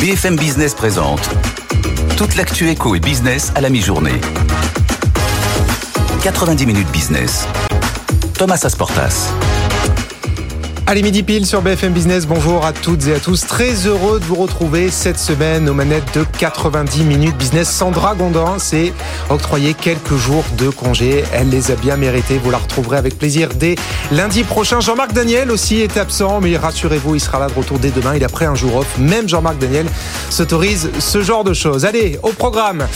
BFM 0.00 0.36
Business 0.36 0.72
présente 0.72 1.28
toute 2.16 2.34
l'actu 2.36 2.70
éco 2.70 2.94
et 2.94 3.00
business 3.00 3.52
à 3.54 3.60
la 3.60 3.68
mi-journée. 3.68 4.18
90 6.22 6.64
minutes 6.64 6.90
business. 6.90 7.46
Thomas 8.32 8.60
Asportas. 8.64 9.30
Allez, 10.90 11.02
midi 11.02 11.22
pile 11.22 11.46
sur 11.46 11.62
BFM 11.62 11.92
Business. 11.92 12.26
Bonjour 12.26 12.66
à 12.66 12.72
toutes 12.72 13.06
et 13.06 13.14
à 13.14 13.20
tous. 13.20 13.46
Très 13.46 13.86
heureux 13.86 14.18
de 14.18 14.24
vous 14.24 14.34
retrouver 14.34 14.90
cette 14.90 15.20
semaine 15.20 15.68
aux 15.68 15.72
manettes 15.72 16.18
de 16.18 16.24
90 16.36 17.04
minutes 17.04 17.36
business. 17.36 17.70
Sandra 17.70 18.16
Gondin 18.16 18.58
s'est 18.58 18.92
octroyé 19.28 19.74
quelques 19.74 20.16
jours 20.16 20.42
de 20.58 20.68
congé. 20.68 21.22
Elle 21.32 21.48
les 21.48 21.70
a 21.70 21.76
bien 21.76 21.96
mérités. 21.96 22.40
Vous 22.42 22.50
la 22.50 22.58
retrouverez 22.58 22.96
avec 22.96 23.16
plaisir 23.16 23.50
dès 23.54 23.76
lundi 24.10 24.42
prochain. 24.42 24.80
Jean-Marc 24.80 25.12
Daniel 25.12 25.52
aussi 25.52 25.76
est 25.76 25.96
absent, 25.96 26.40
mais 26.40 26.56
rassurez-vous, 26.56 27.14
il 27.14 27.20
sera 27.20 27.38
là 27.38 27.46
de 27.46 27.54
retour 27.54 27.78
dès 27.78 27.90
demain. 27.90 28.16
Il 28.16 28.24
a 28.24 28.28
pris 28.28 28.46
un 28.46 28.56
jour 28.56 28.74
off. 28.74 28.98
Même 28.98 29.28
Jean-Marc 29.28 29.58
Daniel 29.58 29.86
s'autorise 30.28 30.90
ce 30.98 31.22
genre 31.22 31.44
de 31.44 31.54
choses. 31.54 31.84
Allez, 31.84 32.18
au 32.24 32.32
programme 32.32 32.88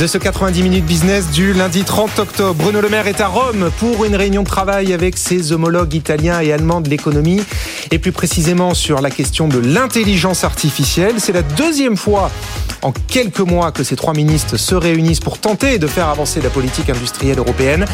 de 0.00 0.06
ce 0.06 0.16
90 0.16 0.62
minutes 0.62 0.86
business 0.86 1.28
du 1.28 1.52
lundi 1.52 1.84
30 1.84 2.18
octobre. 2.18 2.54
Bruno 2.54 2.80
Le 2.80 2.88
Maire 2.88 3.08
est 3.08 3.20
à 3.20 3.26
Rome 3.26 3.70
pour 3.78 4.06
une 4.06 4.16
réunion 4.16 4.42
de 4.42 4.48
travail 4.48 4.94
avec 4.94 5.18
ses 5.18 5.52
homologues 5.52 5.92
italiens 5.92 6.40
et 6.40 6.50
allemands 6.50 6.80
de 6.80 6.88
l'économie 6.88 7.41
et 7.90 7.98
plus 7.98 8.12
précisément 8.12 8.74
sur 8.74 9.00
la 9.00 9.10
question 9.10 9.48
de 9.48 9.58
l'intelligence 9.58 10.44
artificielle. 10.44 11.14
C'est 11.18 11.32
la 11.32 11.42
deuxième 11.42 11.96
fois 11.96 12.30
en 12.82 12.92
quelques 12.92 13.40
mois 13.40 13.70
que 13.70 13.84
ces 13.84 13.96
trois 13.96 14.14
ministres 14.14 14.56
se 14.56 14.74
réunissent 14.74 15.20
pour 15.20 15.38
tenter 15.38 15.78
de 15.78 15.86
faire 15.86 16.08
avancer 16.08 16.40
la 16.40 16.50
politique 16.50 16.90
industrielle 16.90 17.38
européenne. 17.38 17.84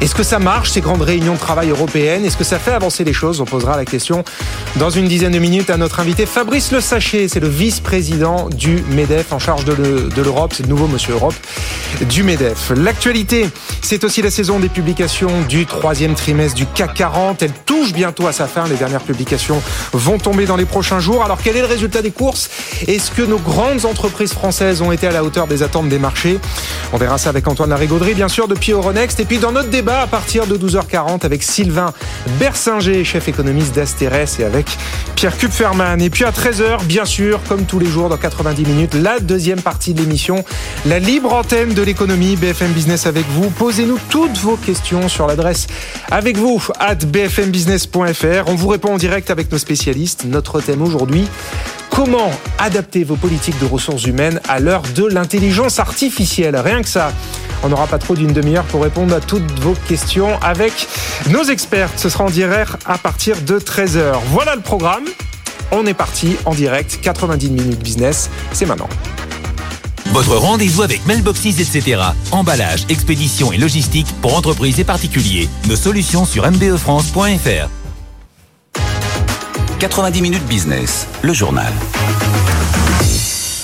Est-ce 0.00 0.14
que 0.14 0.22
ça 0.22 0.38
marche, 0.38 0.70
ces 0.70 0.80
grandes 0.80 1.02
réunions 1.02 1.34
de 1.34 1.38
travail 1.38 1.70
européennes? 1.70 2.24
Est-ce 2.24 2.36
que 2.36 2.44
ça 2.44 2.58
fait 2.58 2.72
avancer 2.72 3.04
les 3.04 3.12
choses? 3.12 3.40
On 3.40 3.46
posera 3.46 3.76
la 3.76 3.84
question 3.84 4.24
dans 4.76 4.90
une 4.90 5.08
dizaine 5.08 5.32
de 5.32 5.38
minutes 5.38 5.70
à 5.70 5.76
notre 5.76 6.00
invité 6.00 6.26
Fabrice 6.26 6.72
Le 6.72 6.80
Sachet. 6.80 7.28
C'est 7.28 7.40
le 7.40 7.48
vice-président 7.48 8.48
du 8.50 8.84
MEDEF 8.90 9.32
en 9.32 9.38
charge 9.38 9.64
de 9.64 10.20
l'Europe. 10.22 10.52
C'est 10.54 10.64
le 10.64 10.68
nouveau 10.68 10.88
monsieur 10.88 11.14
Europe 11.14 11.34
du 12.08 12.22
MEDEF. 12.22 12.72
L'actualité, 12.76 13.48
c'est 13.80 14.04
aussi 14.04 14.20
la 14.20 14.30
saison 14.30 14.58
des 14.58 14.68
publications 14.68 15.42
du 15.48 15.64
troisième 15.64 16.14
trimestre 16.14 16.56
du 16.56 16.66
CAC 16.66 16.94
40. 16.94 17.42
Elle 17.42 17.52
touche 17.64 17.92
bientôt 17.92 18.26
à 18.26 18.32
sa 18.32 18.46
fin. 18.46 18.66
Les 18.68 18.82
dernières 18.84 19.02
publications 19.02 19.62
vont 19.92 20.18
tomber 20.18 20.44
dans 20.44 20.56
les 20.56 20.66
prochains 20.66 21.00
jours. 21.00 21.24
Alors 21.24 21.38
quel 21.42 21.56
est 21.56 21.62
le 21.62 21.66
résultat 21.66 22.02
des 22.02 22.10
courses? 22.10 22.50
Est-ce 22.86 23.10
que 23.10 23.22
nos 23.22 23.38
grandes 23.38 23.86
entreprises 23.86 24.34
françaises 24.34 24.82
ont 24.82 24.92
été 24.92 25.06
à 25.06 25.10
la 25.10 25.24
hauteur 25.24 25.46
des 25.46 25.62
attentes 25.62 25.88
des 25.88 25.98
marchés? 25.98 26.38
On 26.92 26.98
verra 26.98 27.16
ça 27.16 27.30
avec 27.30 27.48
Antoine 27.48 27.70
Larigauderie, 27.70 28.14
bien 28.14 28.28
sûr, 28.28 28.46
depuis 28.46 28.72
Euronext. 28.72 29.20
Et 29.20 29.24
puis 29.24 29.38
dans 29.38 29.52
notre 29.52 29.70
débat 29.70 30.02
à 30.02 30.06
partir 30.06 30.46
de 30.46 30.58
12h40 30.58 31.24
avec 31.24 31.42
Sylvain 31.42 31.94
Bersinger, 32.38 33.04
chef 33.04 33.26
économiste 33.28 33.74
d'Asterès, 33.74 34.38
et 34.38 34.44
avec 34.44 34.66
Pierre 35.16 35.36
Kupferman. 35.38 36.02
Et 36.02 36.10
puis 36.10 36.24
à 36.24 36.30
13h, 36.30 36.84
bien 36.84 37.06
sûr, 37.06 37.40
comme 37.48 37.64
tous 37.64 37.78
les 37.78 37.86
jours 37.86 38.10
dans 38.10 38.18
90 38.18 38.66
minutes, 38.66 38.94
la 38.94 39.18
deuxième 39.18 39.62
partie 39.62 39.94
de 39.94 40.00
l'émission, 40.00 40.44
la 40.84 40.98
libre 40.98 41.32
antenne 41.32 41.72
de 41.72 41.82
l'économie, 41.82 42.36
BFM 42.36 42.72
Business 42.72 43.06
avec 43.06 43.24
vous. 43.30 43.48
Posez-nous 43.48 43.98
toutes 44.10 44.36
vos 44.38 44.56
questions 44.56 45.08
sur 45.08 45.26
l'adresse 45.26 45.66
avec 46.10 46.36
vous, 46.36 46.62
at 46.78 46.96
bfmbusiness.fr. 46.96 48.48
répond 48.74 48.94
en 48.94 48.96
direct 48.96 49.30
avec 49.30 49.52
nos 49.52 49.58
spécialistes. 49.58 50.24
Notre 50.24 50.60
thème 50.60 50.82
aujourd'hui, 50.82 51.28
Comment 51.90 52.32
adapter 52.58 53.04
vos 53.04 53.14
politiques 53.14 53.56
de 53.60 53.66
ressources 53.66 54.04
humaines 54.04 54.40
à 54.48 54.58
l'heure 54.58 54.82
de 54.96 55.06
l'intelligence 55.06 55.78
artificielle 55.78 56.56
Rien 56.56 56.82
que 56.82 56.88
ça. 56.88 57.12
On 57.62 57.68
n'aura 57.68 57.86
pas 57.86 57.98
trop 57.98 58.16
d'une 58.16 58.32
demi-heure 58.32 58.64
pour 58.64 58.82
répondre 58.82 59.14
à 59.14 59.20
toutes 59.20 59.48
vos 59.60 59.74
questions 59.86 60.36
avec 60.42 60.88
nos 61.30 61.44
experts. 61.44 61.90
Ce 61.96 62.08
sera 62.08 62.24
en 62.24 62.30
direct 62.30 62.72
à 62.84 62.98
partir 62.98 63.40
de 63.42 63.60
13h. 63.60 64.16
Voilà 64.32 64.56
le 64.56 64.60
programme. 64.60 65.04
On 65.70 65.86
est 65.86 65.94
parti 65.94 66.36
en 66.46 66.52
direct. 66.52 66.98
90 67.00 67.50
minutes 67.50 67.80
business. 67.80 68.28
C'est 68.52 68.66
maintenant. 68.66 68.88
Votre 70.06 70.34
rendez-vous 70.36 70.82
avec 70.82 71.06
Mailboxes, 71.06 71.46
etc. 71.46 72.02
Emballage, 72.32 72.86
expédition 72.88 73.52
et 73.52 73.56
logistique 73.56 74.08
pour 74.20 74.36
entreprises 74.36 74.80
et 74.80 74.84
particuliers. 74.84 75.48
Nos 75.68 75.76
solutions 75.76 76.24
sur 76.24 76.44
mbefrance.fr. 76.50 77.83
90 79.88 80.22
minutes 80.22 80.46
business, 80.48 81.06
le 81.22 81.32
journal. 81.34 81.72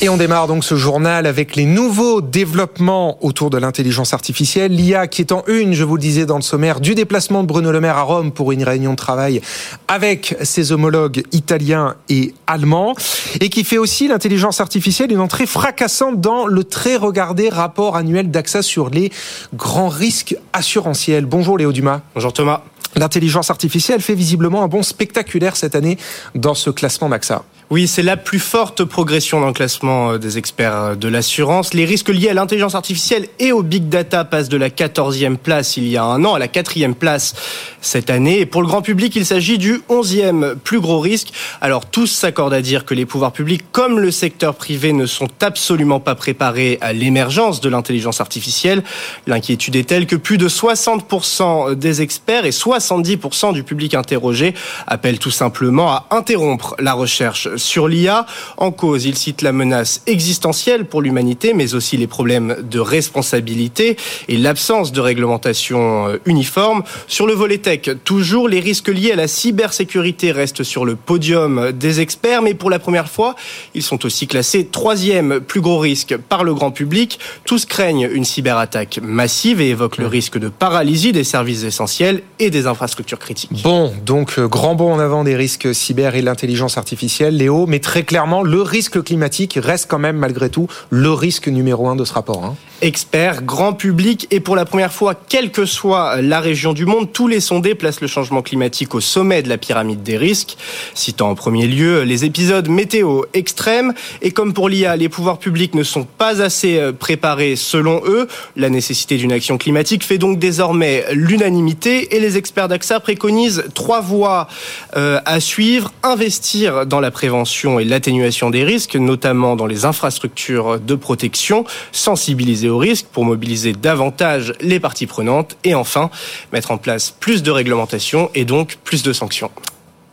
Et 0.03 0.09
on 0.09 0.17
démarre 0.17 0.47
donc 0.47 0.65
ce 0.65 0.77
journal 0.77 1.27
avec 1.27 1.57
les 1.57 1.67
nouveaux 1.67 2.23
développements 2.23 3.23
autour 3.23 3.51
de 3.51 3.59
l'intelligence 3.59 4.15
artificielle. 4.15 4.73
L'IA 4.73 5.07
qui 5.07 5.21
est 5.21 5.31
en 5.31 5.45
une, 5.47 5.75
je 5.75 5.85
vous 5.85 5.97
le 5.97 6.01
disais 6.01 6.25
dans 6.25 6.37
le 6.37 6.43
sommaire, 6.43 6.81
du 6.81 6.95
déplacement 6.95 7.43
de 7.43 7.47
Bruno 7.47 7.71
Le 7.71 7.83
Maire 7.83 7.99
à 7.99 8.03
Rome 8.03 8.33
pour 8.33 8.51
une 8.51 8.65
réunion 8.65 8.93
de 8.93 8.97
travail 8.97 9.43
avec 9.89 10.37
ses 10.43 10.73
homologues 10.73 11.23
italiens 11.33 11.97
et 12.09 12.33
allemands. 12.47 12.95
Et 13.43 13.51
qui 13.51 13.63
fait 13.63 13.77
aussi 13.77 14.09
l'intelligence 14.09 14.63
artificielle 14.63 15.13
une 15.13 15.21
entrée 15.21 15.45
fracassante 15.45 16.19
dans 16.19 16.47
le 16.47 16.65
très 16.65 16.97
regardé 16.97 17.51
rapport 17.51 17.95
annuel 17.95 18.31
d'AXA 18.31 18.63
sur 18.63 18.89
les 18.89 19.13
grands 19.53 19.89
risques 19.89 20.35
assurantiels. 20.55 21.27
Bonjour 21.27 21.59
Léo 21.59 21.73
Dumas. 21.73 22.01
Bonjour 22.15 22.33
Thomas. 22.33 22.63
L'intelligence 22.97 23.51
artificielle 23.51 24.01
fait 24.01 24.15
visiblement 24.15 24.65
un 24.65 24.69
bond 24.69 24.83
spectaculaire 24.83 25.57
cette 25.57 25.75
année 25.75 25.99
dans 26.35 26.55
ce 26.55 26.71
classement 26.71 27.11
d'AXA. 27.11 27.45
Oui, 27.73 27.87
c'est 27.87 28.03
la 28.03 28.17
plus 28.17 28.41
forte 28.41 28.83
progression 28.83 29.39
dans 29.39 29.47
le 29.47 29.53
classement 29.53 30.11
euh, 30.11 30.19
des 30.19 30.39
experts 30.39 30.75
euh, 30.75 30.95
de 30.97 31.07
l'assurance. 31.07 31.73
Les 31.73 31.85
risques 31.85 32.09
liés 32.09 32.29
à 32.29 32.35
l'intelligence 32.35 32.75
artificielle 32.75 33.29
et 33.39 33.53
au 33.53 33.63
big 33.63 33.89
data 33.89 34.25
passent 34.25 34.49
de 34.49 34.57
la 34.57 34.71
14e 34.71 35.37
place 35.37 35.77
il 35.77 35.87
y 35.87 35.97
a 35.97 36.03
un 36.03 36.25
an 36.25 36.35
à 36.35 36.41
la 36.41 36.49
4e 36.49 36.95
place 36.95 37.33
cette 37.81 38.11
année. 38.11 38.41
Et 38.41 38.47
pour 38.47 38.63
le 38.63 38.67
grand 38.67 38.83
public, 38.83 39.15
il 39.15 39.25
s'agit 39.25 39.57
du 39.57 39.83
11e 39.89 40.57
plus 40.57 40.81
gros 40.81 40.99
risque. 40.99 41.29
Alors 41.61 41.87
tous 41.87 42.09
s'accordent 42.09 42.55
à 42.55 42.61
dire 42.61 42.85
que 42.85 42.93
les 42.93 43.07
pouvoirs 43.07 43.31
publics 43.31 43.63
comme 43.71 44.01
le 44.01 44.11
secteur 44.11 44.57
privé 44.57 44.93
ne 44.93 45.07
sont 45.07 45.29
absolument 45.41 46.01
pas 46.01 46.17
préparés 46.17 46.77
à 46.81 46.93
l'émergence 46.93 47.61
de 47.61 47.69
l'intelligence 47.69 48.21
artificielle. 48.21 48.83
L'inquiétude 49.29 49.77
est 49.77 49.89
telle 49.89 50.07
que 50.07 50.17
plus 50.17 50.39
de 50.39 50.49
60% 50.49 51.77
des 51.77 52.03
experts 52.03 52.47
et 52.47 52.51
70% 52.51 53.53
du 53.53 53.63
public 53.63 53.95
interrogé 53.95 54.55
appellent 54.89 55.21
tout 55.21 55.31
simplement 55.31 55.93
à 55.93 56.09
interrompre 56.11 56.75
la 56.81 56.95
recherche 56.95 57.49
sur 57.61 57.89
l'IA. 57.89 58.27
En 58.57 58.73
cause, 58.73 59.05
il 59.05 59.17
cite 59.17 59.43
la 59.43 59.53
menace 59.53 60.03
existentielle 60.07 60.85
pour 60.85 61.03
l'humanité, 61.03 61.55
mais 61.55 61.75
aussi 61.75 61.97
les 61.97 62.07
problèmes 62.07 62.57
de 62.63 62.81
responsabilité 62.81 63.97
et 64.29 64.37
l'absence 64.37 64.93
de 64.93 65.01
réglementation 65.01 66.09
euh, 66.09 66.17
uniforme. 66.27 66.83
Sur 67.07 67.27
le 67.27 67.35
volet 67.35 67.59
tech, 67.59 67.91
toujours, 68.05 68.49
les 68.49 68.61
risques 68.61 68.89
liés 68.89 69.13
à 69.13 69.17
la 69.17 69.29
cybersécurité 69.29 70.33
restent 70.33 70.63
sur 70.63 70.85
le 70.85 70.97
podium 70.97 71.73
des 71.73 72.01
experts, 72.01 72.43
mais 72.43 72.55
pour 72.55 72.71
la 72.71 72.79
première 72.79 73.09
fois, 73.09 73.35
ils 73.75 73.83
sont 73.83 74.05
aussi 74.05 74.27
classés 74.27 74.67
troisième 74.67 75.41
plus 75.41 75.61
gros 75.61 75.79
risque 75.79 76.17
par 76.17 76.45
le 76.45 76.55
grand 76.55 76.71
public. 76.71 77.19
Tous 77.45 77.67
craignent 77.67 78.09
une 78.13 78.25
cyberattaque 78.25 79.01
massive 79.03 79.61
et 79.61 79.71
évoquent 79.71 79.99
le 79.99 80.07
risque 80.07 80.39
de 80.39 80.49
paralysie 80.49 81.13
des 81.13 81.25
services 81.25 81.65
essentiels 81.65 82.23
et 82.39 82.51
des 82.51 82.67
infrastructures 82.67 83.19
critiques. 83.19 83.63
Bon, 83.63 83.93
donc 84.05 84.39
euh, 84.39 84.49
grand 84.49 84.75
bond 84.75 84.95
en 84.95 84.99
avant 84.99 85.25
des 85.25 85.37
risques 85.37 85.75
cyber 85.75 86.15
et 86.15 86.23
l'intelligence 86.23 86.79
artificielle 86.79 87.37
mais 87.67 87.81
très 87.81 88.03
clairement, 88.03 88.43
le 88.43 88.63
risque 88.63 89.03
climatique 89.03 89.59
reste 89.61 89.91
quand 89.91 89.99
même 89.99 90.17
malgré 90.17 90.51
tout 90.51 90.69
le 90.91 91.11
risque 91.11 91.49
numéro 91.49 91.89
un 91.89 91.97
de 91.97 92.05
ce 92.05 92.13
rapport. 92.13 92.45
Hein. 92.45 92.57
Experts, 92.83 93.43
grand 93.43 93.75
public 93.75 94.27
et 94.31 94.41
pour 94.41 94.57
la 94.57 94.65
première 94.65 94.93
fois, 94.93 95.15
quelle 95.15 95.51
que 95.51 95.67
soit 95.67 96.23
la 96.23 96.41
région 96.41 96.73
du 96.73 96.87
monde, 96.87 97.13
tous 97.13 97.29
les 97.29 97.41
sondés 97.41 97.75
placent 97.75 98.01
le 98.01 98.07
changement 98.07 98.41
climatique 98.41 98.95
au 98.95 99.01
sommet 99.01 99.43
de 99.43 99.51
la 99.51 99.59
pyramide 99.59 100.03
des 100.03 100.17
risques, 100.17 100.57
citant 100.95 101.29
en 101.29 101.35
premier 101.35 101.67
lieu 101.67 102.05
les 102.05 102.25
épisodes 102.25 102.69
météo 102.69 103.23
extrêmes. 103.35 103.93
Et 104.23 104.31
comme 104.31 104.55
pour 104.55 104.71
l'IA, 104.71 104.97
les 104.97 105.11
pouvoirs 105.11 105.39
publics 105.39 105.75
ne 105.75 105.83
sont 105.83 106.05
pas 106.05 106.41
assez 106.41 106.79
euh, 106.79 106.93
préparés 106.93 107.57
selon 107.57 108.01
eux, 108.07 108.29
la 108.57 108.71
nécessité 108.71 109.19
d'une 109.19 109.33
action 109.33 109.59
climatique 109.59 110.03
fait 110.03 110.19
donc 110.19 110.39
désormais 110.39 111.05
l'unanimité 111.13 112.17
et 112.17 112.21
les 112.21 112.39
experts 112.39 112.69
d'AXA 112.69 113.01
préconisent 113.01 113.65
trois 113.75 114.01
voies 114.01 114.49
euh, 114.97 115.21
à 115.27 115.41
suivre, 115.41 115.93
investir 116.03 116.87
dans 116.87 117.01
la 117.01 117.11
prévention 117.11 117.40
et 117.45 117.85
l'atténuation 117.85 118.51
des 118.51 118.65
risques, 118.65 118.97
notamment 118.97 119.57
dans 119.57 119.67
les 119.67 119.85
infrastructures 119.85 120.81
de 120.81 120.95
protection, 120.95 121.65
sensibiliser 121.93 122.69
aux 122.69 122.79
risques 122.79 123.07
pour 123.13 123.25
mobiliser 123.25 123.73
davantage 123.73 124.53
les 124.61 124.81
parties 124.81 125.07
prenantes 125.07 125.57
et 125.65 125.75
enfin 125.75 126.11
mettre 126.53 126.71
en 126.71 126.79
place 126.79 127.11
plus 127.11 127.43
de 127.43 127.51
réglementation 127.51 128.31
et 128.35 128.45
donc 128.45 128.79
plus 128.85 129.03
de 129.03 129.13
sanctions. 129.13 129.51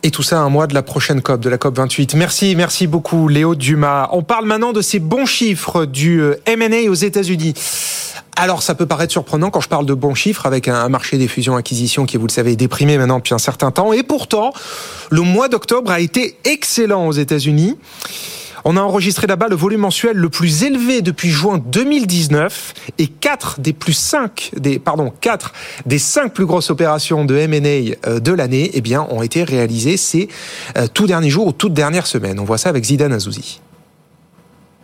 Et 0.04 0.12
tout 0.12 0.22
ça 0.22 0.38
un 0.38 0.48
mois 0.48 0.68
de 0.68 0.74
la 0.74 0.82
prochaine 0.84 1.22
COP, 1.22 1.40
de 1.40 1.48
la 1.48 1.58
COP 1.58 1.76
28. 1.76 2.14
Merci, 2.14 2.54
merci 2.54 2.86
beaucoup 2.86 3.26
Léo 3.26 3.56
Dumas. 3.56 4.08
On 4.12 4.22
parle 4.22 4.46
maintenant 4.46 4.72
de 4.72 4.80
ces 4.80 5.00
bons 5.00 5.26
chiffres 5.26 5.86
du 5.86 6.20
euh, 6.20 6.40
M&A 6.46 6.88
aux 6.88 6.94
États-Unis. 6.94 7.54
Alors 8.36 8.62
ça 8.62 8.76
peut 8.76 8.86
paraître 8.86 9.10
surprenant 9.10 9.50
quand 9.50 9.60
je 9.60 9.68
parle 9.68 9.86
de 9.86 9.94
bons 9.94 10.14
chiffres 10.14 10.46
avec 10.46 10.68
un 10.68 10.88
marché 10.88 11.18
des 11.18 11.26
fusions-acquisitions 11.26 12.06
qui, 12.06 12.16
vous 12.16 12.28
le 12.28 12.32
savez, 12.32 12.52
est 12.52 12.56
déprimé 12.56 12.96
maintenant 12.96 13.18
depuis 13.18 13.34
un 13.34 13.38
certain 13.38 13.72
temps. 13.72 13.92
Et 13.92 14.04
pourtant, 14.04 14.52
le 15.10 15.22
mois 15.22 15.48
d'octobre 15.48 15.90
a 15.90 15.98
été 15.98 16.36
excellent 16.44 17.08
aux 17.08 17.12
États-Unis. 17.12 17.76
On 18.70 18.76
a 18.76 18.82
enregistré 18.82 19.26
là-bas 19.26 19.48
le 19.48 19.56
volume 19.56 19.80
mensuel 19.80 20.18
le 20.18 20.28
plus 20.28 20.62
élevé 20.62 21.00
depuis 21.00 21.30
juin 21.30 21.56
2019 21.56 22.74
et 22.98 23.06
4 23.06 23.60
des 23.60 23.72
plus 23.72 23.94
5 23.94 24.50
des 24.58 24.78
pardon, 24.78 25.10
4 25.22 25.54
des 25.86 25.98
5 25.98 26.34
plus 26.34 26.44
grosses 26.44 26.68
opérations 26.68 27.24
de 27.24 27.34
M&A 27.34 27.96
euh, 28.06 28.20
de 28.20 28.30
l'année 28.30 28.70
eh 28.74 28.82
bien 28.82 29.06
ont 29.08 29.22
été 29.22 29.42
réalisées 29.42 29.96
ces 29.96 30.28
euh, 30.76 30.86
tout 30.86 31.06
derniers 31.06 31.30
jours 31.30 31.46
ou 31.46 31.52
toutes 31.52 31.72
dernières 31.72 32.06
semaines. 32.06 32.38
On 32.38 32.44
voit 32.44 32.58
ça 32.58 32.68
avec 32.68 32.84
Zidane 32.84 33.14
Azouzi. 33.14 33.62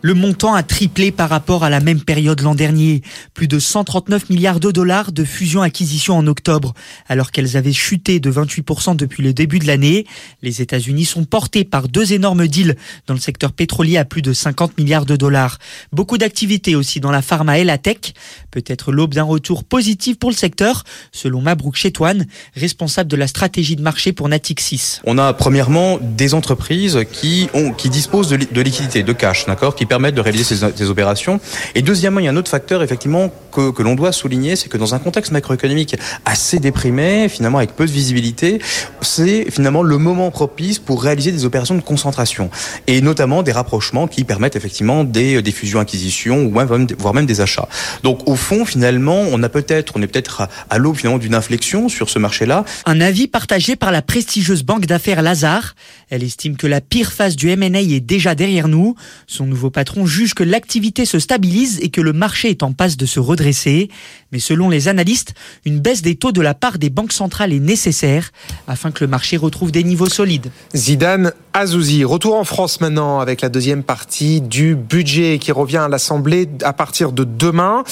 Le 0.05 0.13
montant 0.13 0.53
a 0.53 0.61
triplé 0.61 1.11
par 1.11 1.29
rapport 1.29 1.63
à 1.63 1.71
la 1.71 1.79
même 1.79 1.99
période 1.99 2.39
l'an 2.41 2.53
dernier. 2.53 3.01
Plus 3.33 3.47
de 3.47 3.57
139 3.57 4.29
milliards 4.29 4.59
de 4.59 4.69
dollars 4.69 5.11
de 5.11 5.23
fusion-acquisition 5.23 6.15
en 6.15 6.27
octobre, 6.27 6.75
alors 7.07 7.31
qu'elles 7.31 7.57
avaient 7.57 7.73
chuté 7.73 8.19
de 8.19 8.31
28% 8.31 8.95
depuis 8.95 9.23
le 9.23 9.33
début 9.33 9.57
de 9.57 9.65
l'année. 9.65 10.05
Les 10.43 10.61
États-Unis 10.61 11.05
sont 11.05 11.25
portés 11.25 11.63
par 11.63 11.87
deux 11.87 12.13
énormes 12.13 12.47
deals 12.47 12.75
dans 13.07 13.15
le 13.15 13.19
secteur 13.19 13.51
pétrolier 13.51 13.97
à 13.97 14.05
plus 14.05 14.21
de 14.21 14.31
50 14.31 14.77
milliards 14.77 15.07
de 15.07 15.15
dollars. 15.15 15.57
Beaucoup 15.91 16.19
d'activités 16.19 16.75
aussi 16.75 16.99
dans 16.99 17.09
la 17.09 17.23
pharma 17.23 17.57
et 17.57 17.63
la 17.63 17.79
tech. 17.79 18.13
Peut-être 18.51 18.91
l'aube 18.91 19.15
d'un 19.15 19.23
retour 19.23 19.63
positif 19.63 20.19
pour 20.19 20.29
le 20.29 20.35
secteur, 20.35 20.83
selon 21.13 21.41
Mabrouk 21.41 21.77
Chetouane, 21.77 22.27
responsable 22.55 23.09
de 23.09 23.15
la 23.15 23.25
stratégie 23.25 23.75
de 23.75 23.81
marché 23.81 24.13
pour 24.13 24.29
Natixis. 24.29 24.99
On 25.05 25.17
a 25.17 25.33
premièrement 25.33 25.97
des 25.99 26.35
entreprises 26.35 26.99
qui 27.11 27.49
disposent 27.89 28.29
de, 28.29 28.61
liquidités, 28.61 29.01
de 29.01 29.13
cash, 29.13 29.47
d'accord, 29.47 29.73
permettent 29.95 30.15
de 30.15 30.21
réaliser 30.21 30.43
ces, 30.43 30.57
ces, 30.75 30.89
opérations. 30.89 31.39
Et 31.73 31.81
deuxièmement, 31.81 32.19
il 32.19 32.25
y 32.25 32.27
a 32.27 32.31
un 32.31 32.35
autre 32.35 32.51
facteur 32.51 32.83
effectivement 32.83 33.31
que, 33.53 33.71
que 33.71 33.81
l'on 33.81 33.95
doit 33.95 34.11
souligner, 34.11 34.57
c'est 34.57 34.67
que 34.67 34.77
dans 34.77 34.93
un 34.93 34.99
contexte 34.99 35.31
macroéconomique 35.31 35.95
assez 36.25 36.59
déprimé, 36.59 37.29
finalement 37.29 37.59
avec 37.59 37.77
peu 37.77 37.85
de 37.85 37.91
visibilité, 37.91 38.59
c'est 38.99 39.49
finalement 39.49 39.83
le 39.83 39.97
moment 39.97 40.31
propice 40.31 40.79
pour 40.79 41.01
réaliser 41.01 41.31
des 41.31 41.45
opérations 41.45 41.75
de 41.75 41.81
concentration 41.81 42.49
et 42.87 42.99
notamment 42.99 43.41
des 43.41 43.53
rapprochements 43.53 44.07
qui 44.07 44.25
permettent 44.25 44.57
effectivement 44.57 45.05
des, 45.05 45.41
des 45.41 45.51
fusions-acquisitions 45.53 46.51
voire 46.51 47.13
même 47.13 47.25
des 47.25 47.39
achats. 47.39 47.69
Donc 48.03 48.27
au 48.27 48.35
fond, 48.35 48.65
finalement, 48.65 49.21
on 49.31 49.41
a 49.43 49.49
peut-être, 49.49 49.93
on 49.95 50.01
est 50.01 50.07
peut-être 50.07 50.49
à 50.69 50.77
l'aube 50.77 50.97
finalement 50.97 51.19
d'une 51.19 51.35
inflexion 51.35 51.87
sur 51.87 52.09
ce 52.09 52.19
marché-là. 52.19 52.65
Un 52.85 52.99
avis 52.99 53.27
partagé 53.27 53.77
par 53.77 53.93
la 53.93 54.01
prestigieuse 54.01 54.63
banque 54.63 54.87
d'affaires 54.87 55.21
Lazare. 55.21 55.75
Elle 56.09 56.23
estime 56.23 56.57
que 56.57 56.67
la 56.67 56.81
pire 56.81 57.11
phase 57.11 57.35
du 57.35 57.49
M&A 57.49 57.81
est 57.81 57.99
déjà 57.99 58.35
derrière 58.35 58.67
nous. 58.67 58.95
Son 59.27 59.45
nouveau 59.45 59.69
patron 59.69 60.05
juge 60.05 60.33
que 60.33 60.43
l'activité 60.43 61.05
se 61.05 61.19
stabilise 61.19 61.79
et 61.81 61.89
que 61.89 62.01
le 62.01 62.13
marché 62.13 62.49
est 62.49 62.63
en 62.63 62.73
passe 62.73 62.97
de 62.97 63.05
se 63.05 63.19
redresser. 63.19 63.89
Mais 64.31 64.39
selon 64.39 64.69
les 64.69 64.87
analystes, 64.87 65.33
une 65.65 65.79
baisse 65.79 66.01
des 66.01 66.15
taux 66.15 66.31
de 66.31 66.41
la 66.41 66.53
part 66.53 66.77
des 66.77 66.89
banques 66.89 67.13
centrales 67.13 67.53
est 67.53 67.59
nécessaire 67.59 68.31
afin 68.67 68.91
que 68.91 69.03
le 69.03 69.09
marché 69.09 69.37
retrouve 69.37 69.71
des 69.71 69.83
niveaux 69.83 70.09
solides. 70.09 70.51
Zidane 70.75 71.33
Azouzi, 71.53 72.03
retour 72.03 72.35
en 72.35 72.43
France 72.43 72.81
maintenant 72.81 73.19
avec 73.19 73.41
la 73.41 73.49
deuxième 73.49 73.83
partie 73.83 74.41
du 74.41 74.75
budget 74.75 75.39
qui 75.39 75.51
revient 75.51 75.77
à 75.77 75.87
l'Assemblée 75.87 76.49
à 76.63 76.73
partir 76.73 77.11
de 77.11 77.23
demain. 77.23 77.83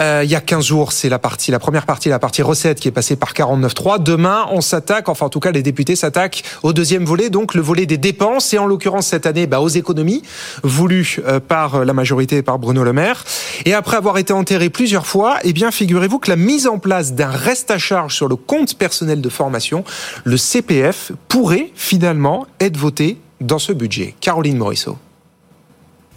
Euh, 0.00 0.22
il 0.24 0.30
y 0.30 0.34
a 0.34 0.40
15 0.40 0.64
jours, 0.64 0.92
c'est 0.92 1.08
la 1.08 1.18
partie, 1.18 1.50
la 1.50 1.58
première 1.58 1.86
partie, 1.86 2.08
la 2.08 2.18
partie 2.18 2.42
recette 2.42 2.80
qui 2.80 2.88
est 2.88 2.92
passée 2.92 3.16
par 3.16 3.32
49.3. 3.32 4.02
Demain, 4.02 4.46
on 4.50 4.60
s'attaque, 4.60 5.08
enfin 5.08 5.26
en 5.26 5.28
tout 5.28 5.40
cas 5.40 5.50
les 5.50 5.62
députés 5.62 5.96
s'attaquent 5.96 6.42
au 6.62 6.72
deuxième 6.72 7.04
volet, 7.04 7.30
donc 7.30 7.54
le 7.54 7.60
volet 7.60 7.86
des 7.86 7.98
dépenses 7.98 8.52
et 8.54 8.58
en 8.58 8.66
l'occurrence 8.66 9.06
cette 9.06 9.26
année 9.26 9.46
bah, 9.46 9.60
aux 9.60 9.68
économies 9.68 10.22
voulues 10.62 11.20
euh, 11.26 11.40
par 11.40 11.84
la 11.84 11.92
majorité 11.92 12.42
par 12.42 12.58
Bruno 12.58 12.84
Le 12.84 12.92
Maire. 12.92 13.24
Et 13.64 13.74
après 13.74 13.96
avoir 13.96 14.18
été 14.18 14.32
enterré 14.32 14.70
plusieurs 14.70 15.06
fois, 15.06 15.38
eh 15.42 15.52
bien 15.52 15.70
figurez-vous 15.70 16.18
que 16.18 16.30
la 16.30 16.36
mise 16.36 16.66
en 16.66 16.78
place 16.78 17.14
d'un 17.14 17.30
reste 17.30 17.70
à 17.70 17.78
charge 17.78 18.14
sur 18.14 18.28
le 18.28 18.36
compte 18.36 18.76
personnel 18.76 19.20
de 19.20 19.28
formation, 19.28 19.84
le 20.24 20.36
CPF, 20.36 21.12
pourrait 21.28 21.70
finalement 21.74 22.46
être 22.60 22.76
voté 22.76 23.18
dans 23.40 23.58
ce 23.58 23.72
budget. 23.72 24.14
Caroline 24.20 24.56
Morisseau. 24.56 24.98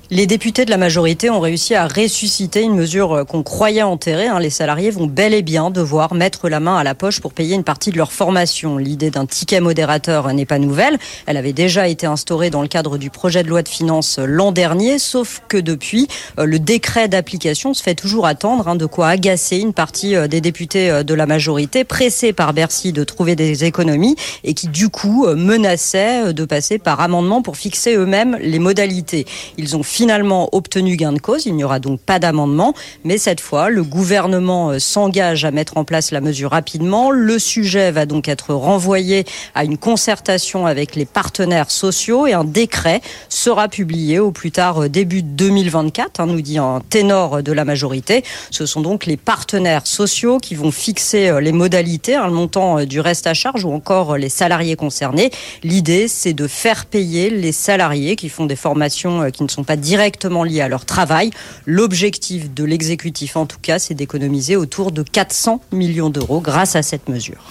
Les 0.10 0.26
députés 0.26 0.64
de 0.64 0.70
la 0.70 0.78
majorité 0.78 1.30
ont 1.30 1.42
réussi 1.42 1.76
à 1.76 1.86
ressusciter 1.86 2.62
une 2.62 2.76
mesure 2.76 3.26
qu'on 3.28 3.44
croyait 3.44 3.82
enterrée. 3.82 4.30
Les 4.40 4.50
salariés 4.50 4.90
vont 4.90 5.06
bel 5.06 5.34
et 5.34 5.42
bien 5.42 5.70
devoir 5.70 6.14
mettre 6.14 6.48
la 6.48 6.62
main 6.62 6.78
à 6.78 6.84
la 6.86 6.96
poche 6.96 7.20
pour 7.20 7.34
payer 7.34 7.56
une 7.56 7.66
partie 7.66 7.92
de 7.92 7.98
leur 7.98 8.14
formation. 8.14 8.78
L'idée 8.78 9.12
d'un 9.12 9.26
ticket 9.26 9.60
modérateur 9.60 10.32
n'est 10.34 10.46
pas 10.46 10.60
nouvelle. 10.60 10.98
Elle 11.26 11.36
avait 11.36 11.52
déjà 11.52 11.90
été 11.90 12.08
instaurée 12.08 12.50
dans 12.50 12.62
le 12.62 12.70
cadre 12.70 12.98
du 12.98 13.10
projet 13.10 13.44
de 13.44 13.50
loi 13.50 13.64
de 13.64 13.68
finances 13.68 14.18
l'an 14.18 14.54
dernier, 14.54 14.98
sauf 14.98 15.42
que 15.50 15.58
depuis, 15.58 16.08
le 16.38 16.58
décret 16.58 17.10
d'application 17.10 17.74
se 17.74 17.84
fait 17.84 17.96
toujours 17.96 18.28
attendre, 18.28 18.78
de 18.78 18.86
quoi 18.86 19.10
agacer 19.10 19.58
une 19.58 19.74
partie 19.74 20.16
des 20.30 20.40
députés 20.40 21.04
de 21.04 21.14
la 21.14 21.26
majorité, 21.26 21.84
pressés 21.84 22.32
par 22.32 22.54
Bercy 22.54 22.94
de 22.94 23.04
trouver 23.04 23.36
des 23.36 23.66
économies 23.66 24.16
et 24.46 24.54
qui 24.54 24.70
du 24.70 24.88
coup 24.88 25.28
menaçaient 25.28 26.32
de 26.32 26.46
passer 26.46 26.78
par 26.78 27.02
amendement 27.02 27.42
pour 27.42 27.58
fixer 27.58 27.96
eux-mêmes 27.96 28.38
les 28.40 28.60
modalités. 28.60 29.26
Ils 29.58 29.76
ont 29.76 29.84
finalement 29.98 30.48
obtenu 30.52 30.96
gain 30.96 31.12
de 31.12 31.18
cause. 31.18 31.48
Il 31.48 31.56
n'y 31.56 31.64
aura 31.64 31.80
donc 31.80 32.00
pas 32.00 32.20
d'amendement. 32.20 32.76
Mais 33.04 33.18
cette 33.18 33.42
fois, 33.42 33.72
le 33.72 33.84
gouvernement 33.84 34.78
s'engage 34.78 35.44
à 35.44 35.50
mettre 35.50 35.76
en 35.78 35.86
place 35.86 36.12
la 36.12 36.22
mesure 36.22 36.52
rapidement. 36.52 37.10
Le 37.10 37.40
sujet 37.40 37.90
va 37.90 38.06
donc 38.06 38.28
être 38.28 38.54
renvoyé 38.54 39.26
à 39.56 39.64
une 39.64 39.80
concertation 39.80 40.68
avec 40.68 40.96
les 40.96 41.06
partenaires 41.06 41.72
sociaux 41.72 42.28
et 42.28 42.34
un 42.34 42.44
décret 42.44 43.02
sera 43.28 43.70
publié 43.70 44.20
au 44.20 44.30
plus 44.30 44.52
tard 44.52 44.88
début 44.88 45.24
2024, 45.24 46.24
nous 46.28 46.42
dit 46.42 46.60
un 46.60 46.80
ténor 46.88 47.42
de 47.42 47.52
la 47.52 47.66
majorité. 47.66 48.24
Ce 48.52 48.68
sont 48.68 48.82
donc 48.82 49.08
les 49.08 49.18
partenaires 49.18 49.88
sociaux 49.88 50.38
qui 50.38 50.54
vont 50.54 50.70
fixer 50.70 51.42
les 51.42 51.54
modalités, 51.54 52.20
le 52.24 52.30
montant 52.30 52.86
du 52.86 53.00
reste 53.00 53.26
à 53.26 53.34
charge 53.34 53.66
ou 53.66 53.72
encore 53.72 54.16
les 54.18 54.30
salariés 54.30 54.76
concernés. 54.76 55.32
L'idée, 55.64 56.08
c'est 56.08 56.34
de 56.34 56.46
faire 56.46 56.86
payer 56.86 57.32
les 57.32 57.52
salariés 57.52 58.16
qui 58.16 58.30
font 58.30 58.46
des 58.46 58.56
formations 58.56 59.32
qui 59.32 59.42
ne 59.42 59.50
sont 59.50 59.64
pas 59.64 59.76
directement 59.88 60.44
liés 60.44 60.60
à 60.60 60.68
leur 60.68 60.84
travail. 60.84 61.32
L'objectif 61.66 62.54
de 62.54 62.66
l'exécutif, 62.66 63.38
en 63.38 63.46
tout 63.46 63.60
cas, 63.62 63.80
c'est 63.80 63.94
d'économiser 63.94 64.58
autour 64.58 64.92
de 64.92 65.02
400 65.02 65.62
millions 65.72 66.10
d'euros 66.10 66.42
grâce 66.42 66.76
à 66.76 66.84
cette 66.84 67.08
mesure. 67.08 67.42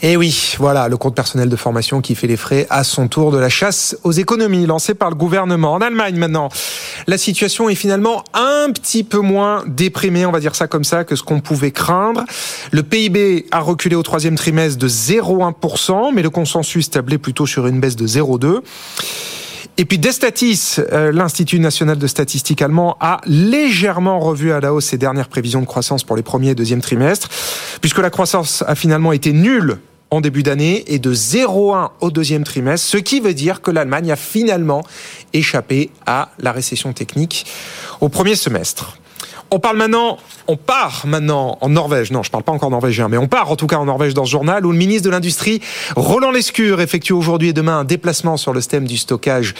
Et 0.00 0.16
oui, 0.16 0.54
voilà, 0.58 0.88
le 0.88 0.96
compte 0.96 1.16
personnel 1.16 1.48
de 1.48 1.56
formation 1.56 2.00
qui 2.00 2.14
fait 2.14 2.28
les 2.28 2.36
frais 2.36 2.66
à 2.70 2.84
son 2.84 3.08
tour 3.08 3.32
de 3.32 3.38
la 3.38 3.48
chasse 3.48 3.96
aux 4.04 4.12
économies 4.12 4.64
lancée 4.64 4.94
par 4.94 5.08
le 5.08 5.16
gouvernement. 5.16 5.72
En 5.72 5.80
Allemagne 5.80 6.14
maintenant, 6.16 6.50
la 7.08 7.18
situation 7.18 7.68
est 7.68 7.74
finalement 7.74 8.22
un 8.32 8.70
petit 8.70 9.02
peu 9.02 9.18
moins 9.18 9.64
déprimée, 9.66 10.24
on 10.24 10.30
va 10.30 10.38
dire 10.38 10.54
ça 10.54 10.68
comme 10.68 10.84
ça, 10.84 11.02
que 11.02 11.16
ce 11.16 11.24
qu'on 11.24 11.40
pouvait 11.40 11.72
craindre. 11.72 12.24
Le 12.70 12.84
PIB 12.84 13.46
a 13.50 13.58
reculé 13.58 13.96
au 13.96 14.04
troisième 14.04 14.36
trimestre 14.36 14.78
de 14.78 14.88
0,1%, 14.88 16.12
mais 16.14 16.22
le 16.22 16.30
consensus 16.30 16.90
tablait 16.90 17.18
plutôt 17.18 17.46
sur 17.46 17.66
une 17.66 17.80
baisse 17.80 17.96
de 17.96 18.06
0,2%. 18.06 18.60
Et 19.80 19.84
puis 19.84 19.98
Destatis, 19.98 20.80
euh, 20.92 21.12
l'Institut 21.12 21.60
national 21.60 21.98
de 21.98 22.06
statistique 22.08 22.62
allemand, 22.62 22.96
a 23.00 23.20
légèrement 23.26 24.18
revu 24.18 24.50
à 24.50 24.58
la 24.58 24.74
hausse 24.74 24.86
ses 24.86 24.98
dernières 24.98 25.28
prévisions 25.28 25.60
de 25.60 25.66
croissance 25.66 26.02
pour 26.02 26.16
les 26.16 26.24
premiers 26.24 26.50
et 26.50 26.54
deuxième 26.56 26.80
trimestres, 26.80 27.28
puisque 27.80 27.98
la 27.98 28.10
croissance 28.10 28.64
a 28.66 28.74
finalement 28.74 29.12
été 29.12 29.32
nulle 29.32 29.78
en 30.10 30.20
début 30.20 30.42
d'année 30.42 30.82
et 30.92 30.98
de 30.98 31.14
0,1 31.14 31.90
au 32.00 32.10
deuxième 32.10 32.42
trimestre, 32.42 32.88
ce 32.88 32.96
qui 32.96 33.20
veut 33.20 33.34
dire 33.34 33.62
que 33.62 33.70
l'Allemagne 33.70 34.10
a 34.10 34.16
finalement 34.16 34.82
échappé 35.32 35.90
à 36.06 36.30
la 36.40 36.50
récession 36.50 36.92
technique 36.92 37.46
au 38.00 38.08
premier 38.08 38.34
semestre. 38.34 38.98
On 39.50 39.60
parle 39.60 39.78
maintenant, 39.78 40.18
on 40.46 40.56
part 40.56 41.04
maintenant 41.06 41.56
en 41.62 41.70
Norvège. 41.70 42.10
Non, 42.10 42.22
je 42.22 42.30
parle 42.30 42.44
pas 42.44 42.52
encore 42.52 42.70
norvégien, 42.70 43.08
mais 43.08 43.16
on 43.16 43.28
part 43.28 43.50
en 43.50 43.56
tout 43.56 43.66
cas 43.66 43.78
en 43.78 43.86
Norvège 43.86 44.12
dans 44.12 44.26
ce 44.26 44.30
journal 44.30 44.66
où 44.66 44.72
le 44.72 44.76
ministre 44.76 45.06
de 45.06 45.10
l'Industrie, 45.10 45.62
Roland 45.96 46.30
Lescure, 46.30 46.82
effectue 46.82 47.14
aujourd'hui 47.14 47.48
et 47.48 47.52
demain 47.54 47.78
un 47.78 47.84
déplacement 47.84 48.36
sur 48.36 48.52
le 48.52 48.62
thème 48.62 48.86
du 48.86 48.98
stockage 48.98 49.54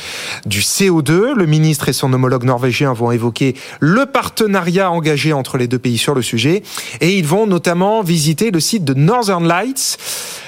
du 0.45 0.61
CO2. 0.61 1.33
Le 1.33 1.47
ministre 1.47 1.89
et 1.89 1.95
son 1.95 2.13
homologue 2.13 2.45
norvégien 2.45 2.93
vont 2.93 3.13
évoquer 3.13 3.55
le 3.81 4.05
partenariat 4.05 4.91
engagé 4.91 5.33
entre 5.33 5.57
les 5.57 5.69
deux 5.69 5.79
pays 5.79 5.97
sur 5.97 6.15
le 6.15 6.21
sujet 6.21 6.63
et 7.01 7.17
ils 7.17 7.27
vont 7.27 7.47
notamment 7.47 8.03
visiter 8.03 8.51
le 8.51 8.61
site 8.61 8.85
de 8.85 8.93
Northern 8.93 9.47
Lights. 9.49 9.97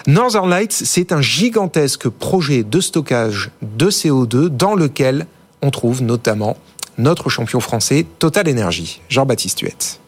Northern 0.07 0.51
Lights, 0.51 0.83
c'est 0.85 1.13
un 1.13 1.23
gigantesque 1.23 2.09
projet 2.09 2.63
de 2.63 2.81
stockage 2.81 3.51
de 3.63 3.91
CO2 3.91 4.49
dans 4.49 4.75
lequel 4.75 5.27
on 5.63 5.71
trouve 5.71 6.03
notamment 6.03 6.57
notre 7.01 7.29
champion 7.29 7.61
français 7.61 8.07
Total 8.19 8.47
Énergie, 8.47 9.01
Jean-Baptiste 9.09 9.61
Huette. 9.61 10.01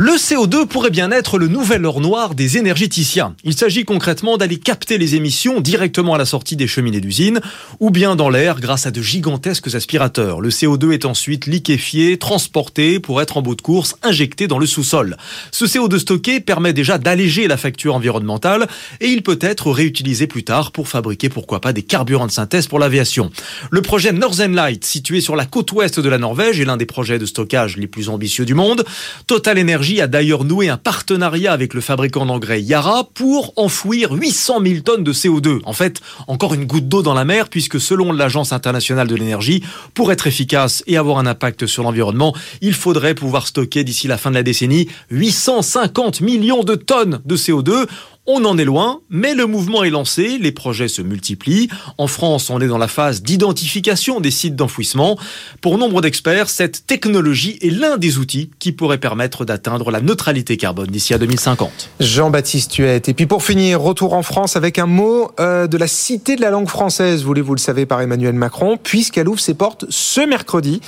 Le 0.00 0.12
CO2 0.12 0.68
pourrait 0.68 0.90
bien 0.90 1.10
être 1.10 1.38
le 1.38 1.48
nouvel 1.48 1.84
or 1.84 2.00
noir 2.00 2.36
des 2.36 2.56
énergéticiens. 2.56 3.34
Il 3.42 3.54
s'agit 3.54 3.84
concrètement 3.84 4.36
d'aller 4.36 4.56
capter 4.56 4.96
les 4.96 5.16
émissions 5.16 5.60
directement 5.60 6.14
à 6.14 6.18
la 6.18 6.24
sortie 6.24 6.54
des 6.54 6.68
cheminées 6.68 7.00
d'usine 7.00 7.40
ou 7.80 7.90
bien 7.90 8.14
dans 8.14 8.30
l'air 8.30 8.60
grâce 8.60 8.86
à 8.86 8.92
de 8.92 9.02
gigantesques 9.02 9.74
aspirateurs. 9.74 10.40
Le 10.40 10.50
CO2 10.50 10.92
est 10.92 11.04
ensuite 11.04 11.46
liquéfié, 11.46 12.16
transporté 12.16 13.00
pour 13.00 13.20
être 13.20 13.38
en 13.38 13.42
bout 13.42 13.56
de 13.56 13.60
course 13.60 13.96
injecté 14.04 14.46
dans 14.46 14.60
le 14.60 14.66
sous-sol. 14.66 15.16
Ce 15.50 15.64
CO2 15.64 15.98
stocké 15.98 16.38
permet 16.38 16.72
déjà 16.72 16.98
d'alléger 16.98 17.48
la 17.48 17.56
facture 17.56 17.96
environnementale 17.96 18.68
et 19.00 19.08
il 19.08 19.24
peut 19.24 19.40
être 19.40 19.72
réutilisé 19.72 20.28
plus 20.28 20.44
tard 20.44 20.70
pour 20.70 20.86
fabriquer 20.86 21.28
pourquoi 21.28 21.60
pas 21.60 21.72
des 21.72 21.82
carburants 21.82 22.28
de 22.28 22.30
synthèse 22.30 22.68
pour 22.68 22.78
l'aviation. 22.78 23.32
Le 23.72 23.82
projet 23.82 24.12
Northern 24.12 24.54
Light, 24.54 24.84
situé 24.84 25.20
sur 25.20 25.34
la 25.34 25.44
côte 25.44 25.72
ouest 25.72 25.98
de 25.98 26.08
la 26.08 26.18
Norvège, 26.18 26.60
est 26.60 26.64
l'un 26.64 26.76
des 26.76 26.86
projets 26.86 27.18
de 27.18 27.26
stockage 27.26 27.76
les 27.76 27.88
plus 27.88 28.08
ambitieux 28.10 28.44
du 28.44 28.54
monde. 28.54 28.84
Total 29.26 29.58
a 30.00 30.06
d'ailleurs 30.06 30.44
noué 30.44 30.68
un 30.68 30.76
partenariat 30.76 31.52
avec 31.52 31.74
le 31.74 31.80
fabricant 31.80 32.26
d'engrais 32.26 32.60
Yara 32.60 33.08
pour 33.14 33.52
enfouir 33.56 34.12
800 34.12 34.60
000 34.64 34.80
tonnes 34.80 35.04
de 35.04 35.12
CO2. 35.12 35.60
En 35.64 35.72
fait, 35.72 36.00
encore 36.26 36.54
une 36.54 36.66
goutte 36.66 36.88
d'eau 36.88 37.02
dans 37.02 37.14
la 37.14 37.24
mer 37.24 37.48
puisque 37.48 37.80
selon 37.80 38.12
l'Agence 38.12 38.52
internationale 38.52 39.08
de 39.08 39.14
l'énergie, 39.14 39.62
pour 39.94 40.12
être 40.12 40.26
efficace 40.26 40.84
et 40.86 40.96
avoir 40.96 41.18
un 41.18 41.26
impact 41.26 41.66
sur 41.66 41.82
l'environnement, 41.82 42.34
il 42.60 42.74
faudrait 42.74 43.14
pouvoir 43.14 43.46
stocker 43.46 43.82
d'ici 43.82 44.08
la 44.08 44.18
fin 44.18 44.30
de 44.30 44.36
la 44.36 44.42
décennie 44.42 44.88
850 45.10 46.20
millions 46.20 46.64
de 46.64 46.74
tonnes 46.74 47.20
de 47.24 47.36
CO2. 47.36 47.86
On 48.30 48.44
en 48.44 48.58
est 48.58 48.66
loin, 48.66 49.00
mais 49.08 49.32
le 49.32 49.46
mouvement 49.46 49.84
est 49.84 49.88
lancé, 49.88 50.36
les 50.36 50.52
projets 50.52 50.88
se 50.88 51.00
multiplient. 51.00 51.70
En 51.96 52.08
France, 52.08 52.50
on 52.50 52.60
est 52.60 52.66
dans 52.66 52.76
la 52.76 52.86
phase 52.86 53.22
d'identification 53.22 54.20
des 54.20 54.30
sites 54.30 54.54
d'enfouissement. 54.54 55.18
Pour 55.62 55.78
nombre 55.78 56.02
d'experts, 56.02 56.50
cette 56.50 56.86
technologie 56.86 57.58
est 57.62 57.70
l'un 57.70 57.96
des 57.96 58.18
outils 58.18 58.50
qui 58.58 58.72
pourrait 58.72 58.98
permettre 58.98 59.46
d'atteindre 59.46 59.90
la 59.90 60.02
neutralité 60.02 60.58
carbone 60.58 60.88
d'ici 60.88 61.14
à 61.14 61.18
2050. 61.18 61.88
Jean-Baptiste 62.00 62.70
Tuette. 62.70 63.08
Et 63.08 63.14
puis 63.14 63.24
pour 63.24 63.42
finir, 63.42 63.80
retour 63.80 64.12
en 64.12 64.22
France 64.22 64.56
avec 64.56 64.78
un 64.78 64.84
mot 64.84 65.30
euh, 65.40 65.66
de 65.66 65.78
la 65.78 65.86
cité 65.86 66.36
de 66.36 66.42
la 66.42 66.50
langue 66.50 66.68
française, 66.68 67.24
voulez-vous 67.24 67.54
le 67.54 67.60
savez, 67.60 67.86
par 67.86 68.02
Emmanuel 68.02 68.34
Macron, 68.34 68.76
puisqu'elle 68.76 69.30
ouvre 69.30 69.40
ses 69.40 69.54
portes 69.54 69.86
ce 69.88 70.20
mercredi 70.20 70.82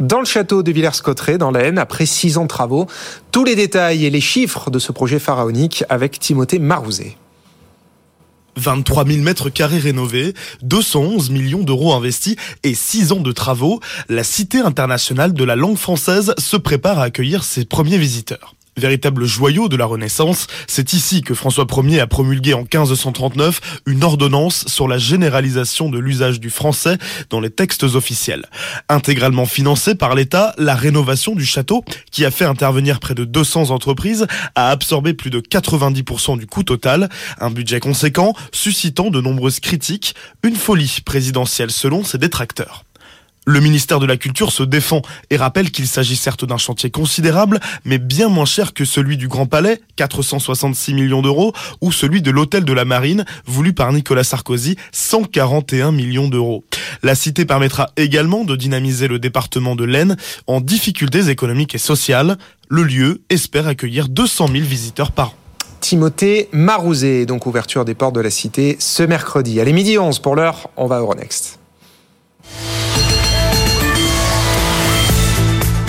dans 0.00 0.20
le 0.20 0.24
château 0.24 0.62
de 0.62 0.72
Villers-Cotterêts, 0.72 1.36
dans 1.36 1.50
l'Aisne, 1.50 1.76
après 1.76 2.06
six 2.06 2.38
ans 2.38 2.44
de 2.44 2.48
travaux. 2.48 2.86
Tous 3.36 3.44
les 3.44 3.54
détails 3.54 4.06
et 4.06 4.08
les 4.08 4.22
chiffres 4.22 4.70
de 4.70 4.78
ce 4.78 4.92
projet 4.92 5.18
pharaonique 5.18 5.84
avec 5.90 6.18
Timothée 6.18 6.58
Marouzet. 6.58 7.18
23 8.56 9.04
000 9.04 9.18
mètres 9.22 9.50
carrés 9.50 9.78
rénovés, 9.78 10.32
211 10.62 11.28
millions 11.28 11.62
d'euros 11.62 11.92
investis 11.92 12.36
et 12.62 12.72
6 12.72 13.12
ans 13.12 13.20
de 13.20 13.32
travaux, 13.32 13.80
la 14.08 14.24
Cité 14.24 14.60
internationale 14.60 15.34
de 15.34 15.44
la 15.44 15.54
langue 15.54 15.76
française 15.76 16.32
se 16.38 16.56
prépare 16.56 16.98
à 16.98 17.02
accueillir 17.02 17.44
ses 17.44 17.66
premiers 17.66 17.98
visiteurs. 17.98 18.55
Véritable 18.78 19.24
joyau 19.24 19.70
de 19.70 19.76
la 19.76 19.86
Renaissance, 19.86 20.48
c'est 20.66 20.92
ici 20.92 21.22
que 21.22 21.32
François 21.32 21.66
Ier 21.82 22.00
a 22.00 22.06
promulgué 22.06 22.52
en 22.52 22.60
1539 22.60 23.80
une 23.86 24.04
ordonnance 24.04 24.66
sur 24.66 24.86
la 24.86 24.98
généralisation 24.98 25.88
de 25.88 25.98
l'usage 25.98 26.40
du 26.40 26.50
français 26.50 26.98
dans 27.30 27.40
les 27.40 27.48
textes 27.48 27.84
officiels. 27.84 28.44
Intégralement 28.90 29.46
financée 29.46 29.94
par 29.94 30.14
l'État, 30.14 30.54
la 30.58 30.74
rénovation 30.74 31.34
du 31.34 31.46
château, 31.46 31.86
qui 32.10 32.26
a 32.26 32.30
fait 32.30 32.44
intervenir 32.44 33.00
près 33.00 33.14
de 33.14 33.24
200 33.24 33.70
entreprises, 33.70 34.26
a 34.54 34.68
absorbé 34.68 35.14
plus 35.14 35.30
de 35.30 35.40
90% 35.40 36.38
du 36.38 36.46
coût 36.46 36.62
total, 36.62 37.08
un 37.40 37.50
budget 37.50 37.80
conséquent 37.80 38.34
suscitant 38.52 39.08
de 39.08 39.22
nombreuses 39.22 39.60
critiques, 39.60 40.14
une 40.42 40.54
folie 40.54 40.98
présidentielle 41.02 41.70
selon 41.70 42.04
ses 42.04 42.18
détracteurs. 42.18 42.84
Le 43.48 43.60
ministère 43.60 44.00
de 44.00 44.06
la 44.06 44.16
Culture 44.16 44.50
se 44.50 44.64
défend 44.64 45.02
et 45.30 45.36
rappelle 45.36 45.70
qu'il 45.70 45.86
s'agit 45.86 46.16
certes 46.16 46.44
d'un 46.44 46.56
chantier 46.56 46.90
considérable, 46.90 47.60
mais 47.84 47.98
bien 47.98 48.28
moins 48.28 48.44
cher 48.44 48.74
que 48.74 48.84
celui 48.84 49.16
du 49.16 49.28
Grand 49.28 49.46
Palais, 49.46 49.80
466 49.94 50.94
millions 50.94 51.22
d'euros, 51.22 51.52
ou 51.80 51.92
celui 51.92 52.22
de 52.22 52.32
l'Hôtel 52.32 52.64
de 52.64 52.72
la 52.72 52.84
Marine, 52.84 53.24
voulu 53.46 53.72
par 53.72 53.92
Nicolas 53.92 54.24
Sarkozy, 54.24 54.74
141 54.90 55.92
millions 55.92 56.26
d'euros. 56.26 56.64
La 57.04 57.14
cité 57.14 57.44
permettra 57.44 57.90
également 57.96 58.42
de 58.42 58.56
dynamiser 58.56 59.06
le 59.06 59.20
département 59.20 59.76
de 59.76 59.84
l'Aisne 59.84 60.16
en 60.48 60.60
difficultés 60.60 61.28
économiques 61.28 61.76
et 61.76 61.78
sociales. 61.78 62.38
Le 62.68 62.82
lieu 62.82 63.22
espère 63.30 63.68
accueillir 63.68 64.08
200 64.08 64.48
000 64.48 64.64
visiteurs 64.64 65.12
par 65.12 65.28
an. 65.28 65.34
Timothée 65.80 66.48
Marouzet, 66.50 67.26
donc 67.26 67.46
ouverture 67.46 67.84
des 67.84 67.94
portes 67.94 68.16
de 68.16 68.20
la 68.20 68.30
cité 68.30 68.76
ce 68.80 69.04
mercredi. 69.04 69.60
Allez, 69.60 69.72
midi 69.72 69.98
11 69.98 70.18
pour 70.18 70.34
l'heure, 70.34 70.68
on 70.76 70.88
va 70.88 70.96
à 70.96 70.98
Euronext. 70.98 71.60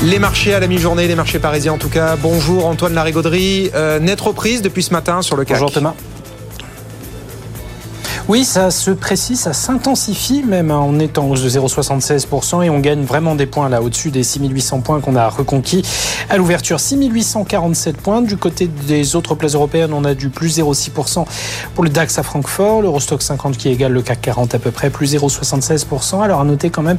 Les 0.07 0.19
marchés 0.19 0.53
à 0.53 0.61
la 0.61 0.67
mi-journée, 0.67 1.05
les 1.05 1.15
marchés 1.15 1.37
parisiens 1.37 1.73
en 1.73 1.77
tout 1.77 1.89
cas. 1.89 2.15
Bonjour 2.15 2.65
Antoine 2.65 2.93
Larigauderie. 2.93 3.71
Euh, 3.75 3.99
nette 3.99 4.21
reprise 4.21 4.61
depuis 4.61 4.81
ce 4.81 4.93
matin 4.93 5.21
sur 5.21 5.35
le 5.35 5.43
CAC. 5.43 5.57
Bonjour 5.57 5.73
Thomas. 5.73 5.95
Oui, 8.29 8.43
ça 8.43 8.71
se 8.71 8.91
précise, 8.91 9.39
ça 9.39 9.53
s'intensifie 9.53 10.43
même. 10.43 10.69
Hein. 10.69 10.83
On 10.85 10.99
est 10.99 11.17
en 11.17 11.29
hausse 11.29 11.43
de 11.43 11.49
0,76% 11.49 12.61
et 12.61 12.69
on 12.69 12.79
gagne 12.79 13.03
vraiment 13.03 13.35
des 13.35 13.45
points 13.45 13.69
là 13.69 13.81
au-dessus 13.81 14.11
des 14.11 14.21
6800 14.21 14.81
points 14.81 14.99
qu'on 14.99 15.15
a 15.15 15.29
reconquis 15.29 15.81
à 16.29 16.35
l'ouverture. 16.35 16.81
6847 16.81 17.95
points. 17.95 18.21
Du 18.21 18.35
côté 18.35 18.67
des 18.67 19.15
autres 19.15 19.33
places 19.33 19.55
européennes, 19.55 19.93
on 19.93 20.03
a 20.03 20.13
du 20.13 20.27
plus 20.27 20.59
0,6% 20.59 21.25
pour 21.73 21.85
le 21.85 21.89
DAX 21.89 22.19
à 22.19 22.23
Francfort, 22.23 22.81
l'Eurostock 22.81 23.21
50 23.21 23.55
qui 23.55 23.69
égale 23.69 23.93
le 23.93 24.01
CAC 24.01 24.19
40 24.23 24.55
à 24.55 24.59
peu 24.59 24.71
près, 24.71 24.89
plus 24.89 25.15
0,76%. 25.15 26.21
Alors 26.21 26.41
à 26.41 26.43
noter 26.43 26.69
quand 26.69 26.83
même 26.83 26.97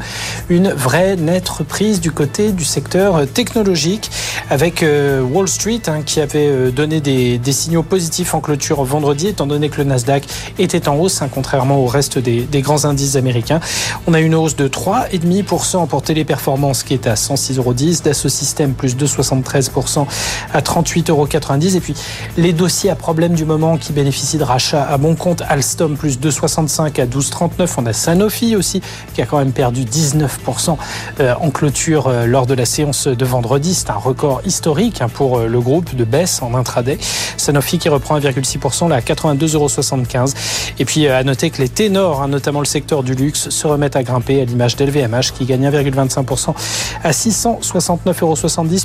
une 0.49 0.71
vraie 0.71 1.17
nette 1.17 1.51
reprise 1.51 2.01
du 2.01 2.11
côté 2.11 2.53
du 2.53 2.65
secteur 2.65 3.27
technologique 3.29 4.11
avec 4.49 4.83
euh, 4.83 5.21
Wall 5.21 5.47
Street 5.47 5.83
hein, 5.89 6.01
qui 6.07 6.23
avait 6.23 6.47
euh, 6.47 6.71
donné 6.71 7.03
des, 7.03 7.37
des 7.37 7.53
signaux 7.53 7.83
positifs 7.83 8.33
en 8.33 8.41
clôture 8.41 8.83
vendredi 8.83 9.29
étant 9.29 9.47
donné 9.47 9.69
que 9.69 9.77
le 9.77 9.85
Nasdaq 9.85 10.27
était 10.59 10.89
en 10.89 10.97
hausse 10.97 11.18
Hein, 11.23 11.29
contrairement 11.33 11.79
au 11.79 11.87
reste 11.87 12.19
des, 12.19 12.47
grands 12.63 12.85
indices 12.85 13.17
américains. 13.17 13.61
On 14.07 14.15
a 14.15 14.21
une 14.21 14.35
hausse 14.35 14.57
de 14.57 14.69
3,5% 14.69 15.87
pour 15.87 16.03
Téléperformance 16.03 16.83
qui 16.83 16.95
est 16.95 17.07
à 17.07 17.15
106,10 17.15 18.03
Dassault 18.03 18.29
Systèmes 18.29 18.75
plus 18.75 18.97
2,73% 18.97 20.07
à 20.53 20.61
38,90 20.61 21.77
Et 21.77 21.81
puis 21.81 21.95
les 22.37 22.53
dossiers 22.53 22.91
à 22.91 22.95
problème 22.95 23.35
du 23.35 23.45
moment 23.45 23.77
qui 23.77 23.93
bénéficient 23.93 24.39
de 24.39 24.45
rachat 24.45 24.83
à 24.83 24.97
bon 24.99 25.15
compte, 25.15 25.43
Alstom 25.49 25.97
plus 25.97 26.19
2,65 26.19 27.01
à 27.01 27.07
12,39. 27.07 27.69
On 27.79 27.87
a 27.87 27.93
Sanofi 27.93 28.57
aussi 28.57 28.81
qui 29.15 29.23
a 29.23 29.27
quand 29.27 29.39
même 29.39 29.53
perdu 29.53 29.85
19% 29.85 30.77
euh, 31.21 31.35
en 31.41 31.51
clôture 31.51 32.09
euh, 32.09 32.27
lors 32.27 32.47
de 32.47 32.55
la 32.55 32.65
séance 32.65 33.07
de 33.09 33.25
vendredi. 33.25 33.75
C'est 33.75 33.91
un 33.91 33.95
record 33.95 34.41
historique 34.45 35.01
hein, 35.01 35.09
pour 35.09 35.39
euh, 35.39 35.47
le 35.47 35.61
groupe 35.61 35.95
de 35.95 36.05
baisse 36.05 36.43
en 36.43 36.55
intraday. 36.55 36.99
Sanofi 37.37 37.79
qui 37.79 37.89
reprend 37.89 38.19
1,6% 38.19 38.89
là 38.89 38.97
à 38.97 39.01
82,75 39.01 40.35
Et 40.79 40.85
puis 40.85 41.08
à 41.09 41.25
noter 41.25 41.51
que 41.51 41.63
les 41.63 41.69
ténors, 41.69 42.23
hein, 42.23 42.29
notamment 42.29 42.61
le 42.61 42.67
secteur 42.67 43.03
du 43.03 43.15
luxe, 43.15 43.51
se 43.51 43.67
remettent 43.67 43.97
à 43.97 44.03
grimper 44.03 44.41
à 44.41 44.45
l'image 44.45 44.77
d'LVMH 44.77 45.33
qui 45.37 45.45
gagne 45.45 45.69
1,25% 45.69 46.55
à 47.03 47.11
669,70 47.11 48.23
euros. 48.23 48.37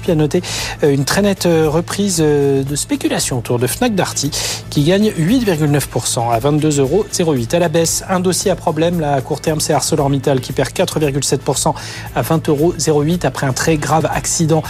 Puis 0.02 0.12
à 0.12 0.16
noter 0.16 0.42
euh, 0.84 0.94
une 0.94 1.06
très 1.06 1.22
nette 1.22 1.46
euh, 1.46 1.70
reprise 1.70 2.18
euh, 2.20 2.64
de 2.64 2.76
spéculation 2.76 3.40
autour 3.40 3.60
de 3.60 3.68
Fnac 3.68 3.96
Darty 3.96 4.32
qui 4.70 4.84
gagne 4.84 5.10
8,9% 5.10 6.32
à 6.32 6.40
22,08 6.40 6.80
euros. 6.80 7.06
À 7.54 7.60
la 7.60 7.70
baisse, 7.70 8.04
un 8.10 8.20
dossier 8.20 8.52
à 8.52 8.56
problème 8.56 9.00
là, 9.00 9.22
court 9.22 9.42
terme, 9.42 9.60
c'est 9.60 9.74
ArcelorMittal 9.74 10.42
qui 10.42 10.54
perd 10.54 10.70
4,7% 10.70 11.74
à 12.16 12.22
20,08 12.22 12.50
euros 12.50 12.74
après 13.24 13.46
un 13.46 13.54
très 13.54 13.78
grave 13.78 14.08
accident 14.12 14.64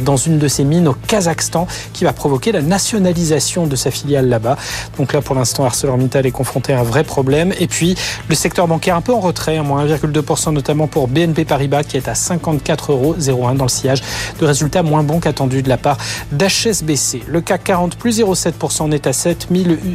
dans 0.00 0.16
une 0.16 0.38
de 0.38 0.48
ses 0.48 0.64
mines 0.64 0.88
au 0.88 0.94
Kazakhstan 0.94 1.66
qui 1.92 2.04
va 2.04 2.12
provoquer 2.12 2.52
la 2.52 2.62
nationalisation 2.62 3.66
de 3.66 3.76
sa 3.76 3.90
filiale 3.90 4.28
là-bas. 4.28 4.56
Donc 4.98 5.12
là, 5.12 5.22
pour 5.22 5.34
l'instant, 5.34 5.64
ArcelorMittal 5.64 6.26
est 6.26 6.30
confronté 6.30 6.72
à 6.72 6.80
un 6.80 6.82
vrai 6.82 6.95
problème. 7.04 7.52
Et 7.58 7.66
puis 7.66 7.96
le 8.28 8.34
secteur 8.34 8.68
bancaire 8.68 8.96
un 8.96 9.00
peu 9.00 9.12
en 9.12 9.20
retrait, 9.20 9.60
moins 9.62 9.86
1,2% 9.86 10.52
notamment 10.52 10.86
pour 10.86 11.08
BNP 11.08 11.44
Paribas 11.44 11.84
qui 11.84 11.96
est 11.96 12.08
à 12.08 12.12
54,01 12.12 13.30
euros 13.30 13.52
dans 13.54 13.64
le 13.64 13.70
sillage 13.70 14.02
de 14.38 14.46
résultats 14.46 14.82
moins 14.82 15.02
bons 15.02 15.20
qu'attendus 15.20 15.62
de 15.62 15.68
la 15.68 15.76
part 15.76 15.98
d'HSBC. 16.32 17.22
Le 17.26 17.40
CAC 17.40 17.64
40 17.64 17.96
plus 17.96 18.20
0,7% 18.20 18.82
on 18.82 18.92
est 18.92 19.06
à 19.06 19.12
7 19.12 19.48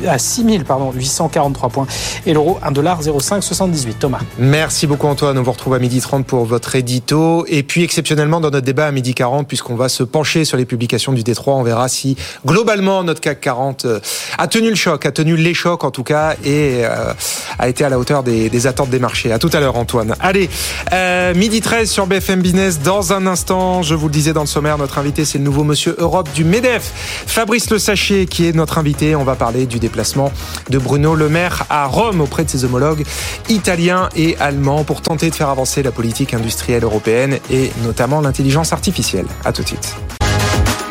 à 0.07 0.17
6 0.17 0.45
pardon, 0.67 0.91
843 0.91 1.69
points 1.69 1.87
et 2.25 2.33
l'euro 2.33 2.59
1,0578. 2.63 3.91
Thomas. 3.99 4.19
Merci 4.37 4.87
beaucoup 4.87 5.07
Antoine. 5.07 5.37
On 5.37 5.43
vous 5.43 5.51
retrouve 5.51 5.73
à 5.73 5.79
midi 5.79 6.01
30 6.01 6.25
pour 6.25 6.45
votre 6.45 6.75
édito. 6.75 7.45
Et 7.47 7.63
puis 7.63 7.83
exceptionnellement 7.83 8.39
dans 8.39 8.49
notre 8.49 8.65
débat 8.65 8.87
à 8.87 8.91
midi 8.91 9.13
40 9.13 9.47
puisqu'on 9.47 9.75
va 9.75 9.89
se 9.89 10.03
pencher 10.03 10.45
sur 10.45 10.57
les 10.57 10.65
publications 10.65 11.13
du 11.13 11.23
Détroit, 11.23 11.55
on 11.55 11.63
verra 11.63 11.87
si 11.87 12.15
globalement 12.45 13.03
notre 13.03 13.21
CAC 13.21 13.41
40 13.41 13.85
euh, 13.85 13.99
a 14.37 14.47
tenu 14.47 14.69
le 14.69 14.75
choc, 14.75 15.05
a 15.05 15.11
tenu 15.11 15.35
les 15.35 15.53
chocs 15.53 15.83
en 15.83 15.91
tout 15.91 16.03
cas 16.03 16.35
et 16.43 16.83
euh, 16.91 17.13
a 17.59 17.67
été 17.67 17.83
à 17.83 17.89
la 17.89 17.99
hauteur 17.99 18.23
des, 18.23 18.67
attentes 18.67 18.89
des 18.89 18.99
marchés. 18.99 19.31
À 19.31 19.39
tout 19.39 19.49
à 19.53 19.59
l'heure, 19.59 19.75
Antoine. 19.75 20.15
Allez, 20.19 20.49
euh, 20.93 21.33
midi 21.33 21.61
13 21.61 21.89
sur 21.89 22.07
BFM 22.07 22.41
Business. 22.41 22.79
Dans 22.79 23.13
un 23.13 23.25
instant, 23.27 23.81
je 23.81 23.95
vous 23.95 24.07
le 24.07 24.13
disais 24.13 24.33
dans 24.33 24.41
le 24.41 24.47
sommaire, 24.47 24.77
notre 24.77 24.97
invité, 24.97 25.25
c'est 25.25 25.37
le 25.37 25.43
nouveau 25.43 25.63
monsieur 25.63 25.95
Europe 25.97 26.29
du 26.33 26.43
MEDEF, 26.43 26.91
Fabrice 27.27 27.69
Le 27.69 27.79
Sachet, 27.79 28.25
qui 28.25 28.47
est 28.47 28.55
notre 28.55 28.77
invité. 28.77 29.15
On 29.15 29.23
va 29.23 29.35
parler 29.35 29.65
du 29.65 29.79
déplacement 29.79 30.31
de 30.69 30.77
Bruno 30.77 31.15
Le 31.15 31.29
Maire 31.29 31.65
à 31.69 31.85
Rome 31.87 32.21
auprès 32.21 32.43
de 32.43 32.49
ses 32.49 32.65
homologues 32.65 33.03
italiens 33.49 34.09
et 34.15 34.37
allemands 34.39 34.83
pour 34.83 35.01
tenter 35.01 35.29
de 35.29 35.35
faire 35.35 35.49
avancer 35.49 35.83
la 35.83 35.91
politique 35.91 36.33
industrielle 36.33 36.83
européenne 36.83 37.39
et 37.49 37.71
notamment 37.83 38.21
l'intelligence 38.21 38.73
artificielle. 38.73 39.25
À 39.45 39.51
tout 39.51 39.63
de 39.63 39.67
suite. 39.67 39.95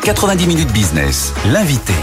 90 0.03 0.47
minutes 0.47 0.71
business, 0.71 1.33
l'invité. 1.45 1.93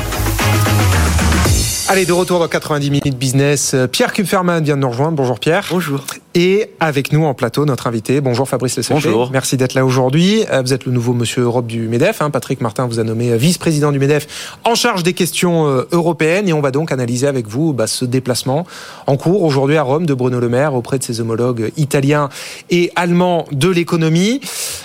Allez, 1.90 2.04
de 2.04 2.12
retour 2.12 2.38
dans 2.38 2.48
90 2.48 2.90
minutes 2.90 3.16
business. 3.18 3.74
Pierre 3.90 4.12
Kupferman 4.12 4.62
vient 4.62 4.76
de 4.76 4.82
nous 4.82 4.90
rejoindre. 4.90 5.16
Bonjour 5.16 5.40
Pierre. 5.40 5.66
Bonjour. 5.70 6.04
Et 6.34 6.70
avec 6.78 7.12
nous 7.12 7.24
en 7.24 7.32
plateau, 7.32 7.64
notre 7.64 7.86
invité. 7.86 8.20
Bonjour 8.20 8.46
Fabrice 8.48 8.76
Lessachet. 8.76 9.08
Bonjour. 9.08 9.30
Merci 9.32 9.56
d'être 9.56 9.74
là 9.74 9.84
aujourd'hui. 9.84 10.44
Euh, 10.52 10.60
vous 10.60 10.72
êtes 10.74 10.84
le 10.84 10.92
nouveau 10.92 11.14
monsieur 11.14 11.42
Europe 11.42 11.66
du 11.66 11.88
MEDEF. 11.88 12.20
Hein. 12.20 12.30
Patrick 12.30 12.60
Martin 12.60 12.86
vous 12.86 12.98
a 12.98 13.04
nommé 13.04 13.30
euh, 13.30 13.36
vice-président 13.36 13.92
du 13.92 13.98
MEDEF 13.98 14.58
en 14.64 14.74
charge 14.74 15.02
des 15.02 15.14
questions 15.14 15.66
euh, 15.66 15.88
européennes. 15.90 16.48
Et 16.48 16.52
on 16.52 16.60
va 16.60 16.70
donc 16.70 16.92
analyser 16.92 17.26
avec 17.26 17.48
vous 17.48 17.72
bah, 17.72 17.86
ce 17.86 18.04
déplacement 18.04 18.66
en 19.06 19.16
cours 19.16 19.42
aujourd'hui 19.42 19.76
à 19.76 19.82
Rome 19.82 20.04
de 20.04 20.14
Bruno 20.14 20.38
Le 20.38 20.48
Maire 20.48 20.74
auprès 20.74 20.98
de 20.98 21.04
ses 21.04 21.20
homologues 21.20 21.72
italiens 21.76 22.28
et 22.68 22.92
allemands 22.96 23.46
de 23.50 23.68
l'économie. 23.68 24.40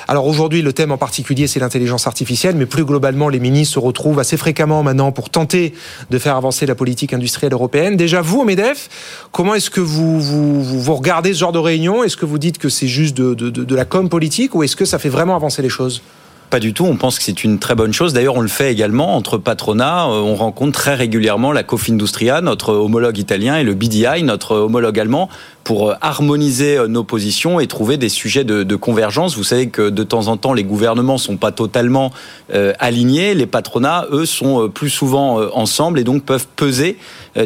Alors 0.08 0.28
aujourd'hui, 0.28 0.62
le 0.62 0.74
thème 0.74 0.92
en 0.92 0.98
particulier, 0.98 1.48
c'est 1.48 1.60
l'intelligence 1.60 2.08
artificielle. 2.08 2.56
Mais 2.56 2.66
plus 2.66 2.86
globalement, 2.86 3.28
les 3.28 3.40
ministres 3.40 3.74
se 3.74 3.80
retrouvent 3.80 4.20
assez 4.20 4.38
fréquemment 4.38 4.82
maintenant 4.84 5.12
pour 5.12 5.30
tenter 5.30 5.74
de 6.10 6.18
faire 6.18 6.38
avancer 6.38 6.66
la 6.66 6.76
politique 6.76 6.94
politique 6.94 7.14
industrielle 7.14 7.54
européenne. 7.54 7.98
Déjà, 7.98 8.22
vous, 8.22 8.42
au 8.42 8.46
MEDEF, 8.46 8.88
comment 9.32 9.56
est-ce 9.56 9.72
que 9.72 9.82
vous, 9.82 10.22
vous, 10.22 10.64
vous, 10.64 10.96
regardez 10.96 11.33
ce 11.34 11.40
genre 11.40 11.52
de 11.52 11.60
réunion? 11.60 12.04
Est-ce 12.04 12.18
que 12.18 12.26
vous 12.26 12.38
dites 12.38 12.58
que 12.58 12.70
c'est 12.70 12.88
juste 12.88 13.16
de, 13.16 13.76
la 13.76 13.86
com 13.86 14.10
politique 14.10 14.56
ou 14.56 14.64
est-ce 14.64 14.76
que 14.76 14.86
ça 14.86 15.00
fait 15.00 15.10
vraiment 15.10 15.36
avancer 15.36 15.62
les 15.62 15.70
choses? 15.70 16.02
Pas 16.50 16.60
du 16.60 16.74
tout, 16.74 16.86
on 16.86 16.98
pense 16.98 17.18
que 17.18 17.24
c'est 17.24 17.44
une 17.44 17.60
très 17.60 17.76
bonne 17.76 17.94
chose. 17.94 18.14
D'ailleurs, 18.14 18.36
on 18.36 18.42
le 18.42 18.48
fait 18.48 18.72
également 18.72 19.16
entre 19.16 19.38
patronat. 19.38 20.06
Euh, 20.06 20.22
on 20.22 20.36
rencontre 20.36 20.80
très 20.80 20.96
régulièrement 20.96 21.52
la 21.52 21.64
Cofindustria, 21.64 22.42
notre 22.42 22.74
homologue 22.74 23.18
italien, 23.18 23.58
et 23.58 23.64
le 23.64 23.74
BDI, 23.74 24.24
notre 24.24 24.56
homologue 24.56 25.00
allemand, 25.00 25.30
pour 25.64 25.90
euh, 25.90 25.94
harmoniser 26.02 26.78
euh, 26.78 26.88
nos 26.88 27.04
positions 27.04 27.60
et 27.60 27.68
trouver 27.68 27.98
des 27.98 28.10
sujets 28.10 28.44
de, 28.44 28.64
de, 28.64 28.76
convergence. 28.76 29.36
Vous 29.38 29.44
savez 29.44 29.68
que 29.68 29.90
de 29.90 30.04
temps 30.04 30.28
en 30.28 30.38
temps, 30.38 30.54
les 30.54 30.64
gouvernements 30.64 31.18
sont 31.18 31.38
pas 31.38 31.52
totalement 31.52 32.12
euh, 32.54 32.74
alignés. 32.80 33.34
Les 33.34 33.46
patronats, 33.46 34.06
eux, 34.12 34.26
sont 34.26 34.70
plus 34.70 34.90
souvent 34.90 35.40
ensemble 35.54 36.00
et 36.00 36.04
donc 36.04 36.24
peuvent 36.24 36.48
peser 36.56 36.98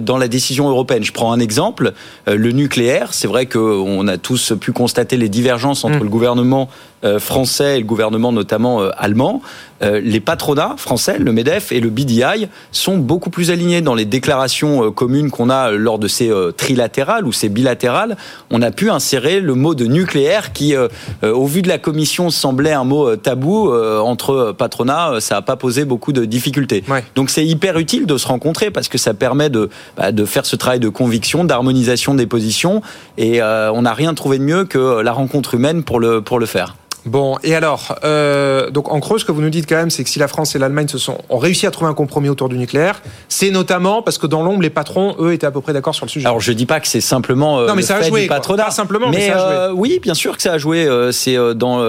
dans 0.02 0.18
la 0.18 0.28
décision 0.28 0.70
européenne. 0.70 1.04
Je 1.04 1.12
prends 1.12 1.32
un 1.32 1.40
exemple, 1.40 1.94
le 2.26 2.52
nucléaire. 2.52 3.14
C'est 3.14 3.28
vrai 3.28 3.46
qu'on 3.46 4.08
a 4.08 4.18
tous 4.18 4.54
pu 4.60 4.72
constater 4.72 5.18
les 5.18 5.30
divergences 5.30 5.84
entre 5.84 6.00
mmh. 6.00 6.04
le 6.04 6.10
gouvernement 6.10 6.70
français 7.20 7.78
et 7.78 7.80
le 7.80 7.86
gouvernement 7.86 8.32
notamment 8.32 8.82
allemand. 8.98 9.42
Euh, 9.84 10.02
les 10.04 10.20
patronats 10.20 10.76
français, 10.78 11.18
le 11.20 11.32
MEDEF 11.32 11.72
et 11.72 11.80
le 11.80 11.90
BDI, 11.90 12.48
sont 12.72 12.98
beaucoup 12.98 13.30
plus 13.30 13.52
alignés 13.52 13.82
dans 13.82 13.96
les 13.96 14.06
déclarations 14.06 14.86
euh, 14.86 14.92
communes 14.92 15.30
qu'on 15.30 15.50
a 15.50 15.72
lors 15.72 16.00
de 16.00 16.08
ces 16.08 16.30
euh, 16.30 16.52
trilatérales 16.52 17.26
ou 17.26 17.32
ces 17.32 17.50
bilatérales. 17.50 18.18
On 18.50 18.62
a 18.62 18.72
pu 18.72 18.90
insérer 18.90 19.40
le 19.40 19.54
mot 19.54 19.76
de 19.76 19.86
nucléaire 19.86 20.54
qui, 20.54 20.76
au 21.24 21.46
vu 21.46 21.62
de 21.62 21.68
la 21.68 21.78
commission, 21.78 22.30
semblait 22.30 22.72
un 22.72 22.84
mot 22.84 23.16
tabou 23.16 23.74
entre 23.74 24.54
patronats. 24.58 25.20
Ça 25.20 25.36
n'a 25.36 25.42
pas 25.42 25.56
posé 25.56 25.86
beaucoup 25.86 26.14
de 26.14 26.26
difficultés. 26.26 26.84
Donc 27.16 27.30
c'est 27.30 27.46
hyper 27.46 27.78
utile 27.78 28.06
de 28.06 28.18
se 28.18 28.28
rencontrer 28.28 28.72
parce 28.72 28.88
que 28.88 28.98
ça 28.98 29.14
permet 29.14 29.50
de, 29.50 29.70
bah, 29.98 30.12
de 30.12 30.26
faire 30.26 30.46
ce 30.46 30.56
travail 30.56 30.80
de 30.80 30.90
conviction, 30.90 31.44
d'harmonisation 31.44 32.16
des 32.16 32.26
positions. 32.26 32.82
Et 33.18 33.42
on 33.42 33.82
n'a 33.82 33.94
rien 33.94 34.14
trouvé 34.14 34.38
de 34.40 34.44
mieux 34.44 34.66
que 34.66 35.02
la 35.02 35.12
rencontre 35.12 35.56
humaine 35.56 35.84
pour 35.84 36.00
le, 36.00 36.22
pour 36.22 36.40
le 36.40 36.46
faire. 36.46 36.76
Bon, 37.08 37.38
et 37.42 37.56
alors, 37.56 37.98
euh, 38.04 38.70
donc 38.70 38.92
en 38.92 39.00
creux, 39.00 39.18
ce 39.18 39.24
que 39.24 39.32
vous 39.32 39.42
nous 39.42 39.50
dites 39.50 39.68
quand 39.68 39.78
même, 39.78 39.90
c'est 39.90 40.04
que 40.04 40.10
si 40.10 40.20
la 40.20 40.28
France 40.28 40.56
et 40.56 40.60
l'Allemagne 40.60 40.90
se 40.90 40.98
sont 40.98 41.18
ont 41.30 41.38
réussi 41.38 41.66
à 41.66 41.72
trouver 41.72 41.90
un 41.90 41.94
compromis 41.94 42.28
autour 42.28 42.50
du 42.50 42.58
nucléaire, 42.58 43.02
c'est 43.30 43.50
notamment 43.50 44.02
parce 44.02 44.18
que 44.18 44.28
dans 44.28 44.44
l'ombre, 44.44 44.62
les 44.62 44.70
patrons, 44.70 45.16
eux, 45.20 45.32
étaient 45.32 45.48
à 45.48 45.52
peu 45.52 45.62
près 45.62 45.72
d'accord 45.72 45.96
sur 45.96 46.06
le 46.06 46.10
sujet. 46.10 46.28
Alors 46.28 46.42
je 46.42 46.52
dis 46.52 46.66
pas 46.66 46.82
que 46.82 46.88
c'est 46.88 47.00
simplement 47.00 47.60
euh, 47.60 47.68
non, 47.68 47.76
mais 47.76 47.82
ça 47.82 47.96
a 47.96 48.02
joué, 48.02 48.24
du 48.24 48.28
patronat, 48.28 48.66
pas 48.66 48.72
simplement, 48.72 49.10
mais, 49.10 49.28
ça 49.28 49.36
a 49.36 49.70
joué. 49.70 49.78
Oui, 49.78 50.00
bien 50.02 50.14
sûr 50.14 50.36
que 50.36 50.42
ça 50.44 50.54
a 50.54 50.58
joué. 50.58 50.86
Euh, 50.86 51.14
c'est 51.14 51.38
dans 51.56 51.82